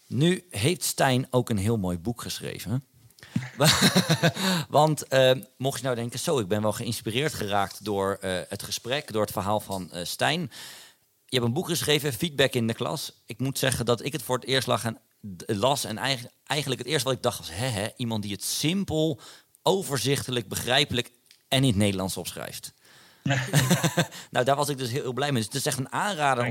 Nu 0.06 0.46
heeft 0.50 0.84
Stijn 0.84 1.26
ook 1.30 1.50
een 1.50 1.58
heel 1.58 1.76
mooi 1.76 1.98
boek 1.98 2.22
geschreven. 2.22 2.84
Want 4.68 5.06
eh, 5.06 5.30
mocht 5.56 5.78
je 5.78 5.84
nou 5.84 5.96
denken, 5.96 6.18
zo, 6.18 6.38
ik 6.38 6.48
ben 6.48 6.62
wel 6.62 6.72
geïnspireerd 6.72 7.34
geraakt 7.34 7.84
door 7.84 8.18
eh, 8.20 8.40
het 8.48 8.62
gesprek, 8.62 9.12
door 9.12 9.22
het 9.22 9.32
verhaal 9.32 9.60
van 9.60 9.92
eh, 9.92 10.04
Stijn. 10.04 10.50
Je 11.30 11.36
hebt 11.36 11.46
een 11.48 11.52
boek 11.52 11.68
geschreven, 11.68 12.12
Feedback 12.12 12.52
in 12.52 12.66
de 12.66 12.74
klas. 12.74 13.12
Ik 13.26 13.38
moet 13.38 13.58
zeggen 13.58 13.84
dat 13.86 14.04
ik 14.04 14.12
het 14.12 14.22
voor 14.22 14.36
het 14.36 14.44
eerst 14.46 14.66
lag 14.66 14.84
en 14.84 14.98
las. 15.46 15.84
En 15.84 15.98
eigen- 15.98 16.30
eigenlijk 16.46 16.80
het 16.80 16.90
eerste 16.90 17.08
wat 17.08 17.16
ik 17.16 17.22
dacht 17.22 17.38
was, 17.38 17.50
hè, 17.52 17.66
hè, 17.66 17.88
iemand 17.96 18.22
die 18.22 18.32
het 18.32 18.44
simpel, 18.44 19.20
overzichtelijk, 19.62 20.48
begrijpelijk 20.48 21.10
en 21.48 21.62
in 21.62 21.68
het 21.68 21.76
Nederlands 21.76 22.16
opschrijft. 22.16 22.72
nou, 24.30 24.44
daar 24.44 24.56
was 24.56 24.68
ik 24.68 24.78
dus 24.78 24.90
heel, 24.90 25.02
heel 25.02 25.12
blij 25.12 25.32
mee. 25.32 25.36
Dus 25.42 25.46
het 25.52 25.54
is 25.60 25.66
echt 25.66 25.78
een 25.78 25.92
aanrader 25.92 26.44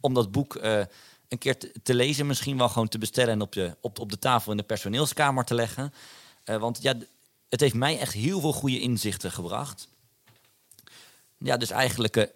om, 0.00 0.14
dat 0.14 0.30
boek 0.30 0.56
eh, 0.56 0.82
een 1.28 1.38
keer 1.38 1.58
te, 1.58 1.72
te 1.82 1.94
lezen. 1.94 2.26
Misschien 2.26 2.58
wel 2.58 2.68
gewoon 2.68 2.88
te 2.88 2.98
bestellen 2.98 3.32
en 3.32 3.40
op, 3.40 3.54
je, 3.54 3.76
op, 3.80 3.98
op 3.98 4.10
de 4.10 4.18
tafel 4.18 4.50
in 4.50 4.56
de 4.56 4.62
personeelskamer 4.62 5.44
te 5.44 5.54
leggen. 5.54 5.92
Eh, 6.44 6.56
want 6.56 6.82
ja, 6.82 6.94
het 7.48 7.60
heeft 7.60 7.74
mij 7.74 7.98
echt 7.98 8.12
heel 8.12 8.40
veel 8.40 8.52
goede 8.52 8.80
inzichten 8.80 9.30
gebracht. 9.32 9.88
Ja, 11.38 11.56
dus 11.56 11.70
eigenlijk 11.70 12.16
eh, 12.16 12.26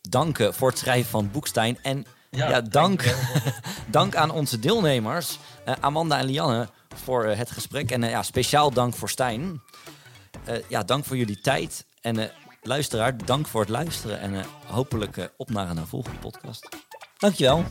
danken 0.00 0.54
voor 0.54 0.68
het 0.68 0.78
schrijven 0.78 1.10
van 1.10 1.30
Boekstein. 1.30 1.78
En 1.82 2.06
ja, 2.30 2.60
dank, 2.60 3.14
dank 3.86 4.16
aan 4.16 4.30
onze 4.30 4.58
deelnemers, 4.58 5.38
eh, 5.64 5.74
Amanda 5.80 6.18
en 6.18 6.24
Lianne, 6.24 6.68
voor 6.94 7.24
eh, 7.24 7.38
het 7.38 7.50
gesprek. 7.50 7.90
En 7.90 8.02
eh, 8.02 8.10
ja, 8.10 8.22
speciaal 8.22 8.70
dank 8.70 8.94
voor 8.94 9.10
Stijn. 9.10 9.62
Ja, 10.68 10.82
dank 10.82 11.04
voor 11.04 11.16
jullie 11.16 11.40
tijd. 11.40 11.86
En 12.00 12.30
luisteraar, 12.62 13.24
dank 13.24 13.46
voor 13.46 13.60
het 13.60 13.70
luisteren. 13.70 14.20
En 14.20 14.44
hopelijk 14.66 15.32
op 15.36 15.50
naar 15.50 15.70
een 15.70 15.86
volgende 15.86 16.18
podcast. 16.18 16.68
Dankjewel. 17.18 17.64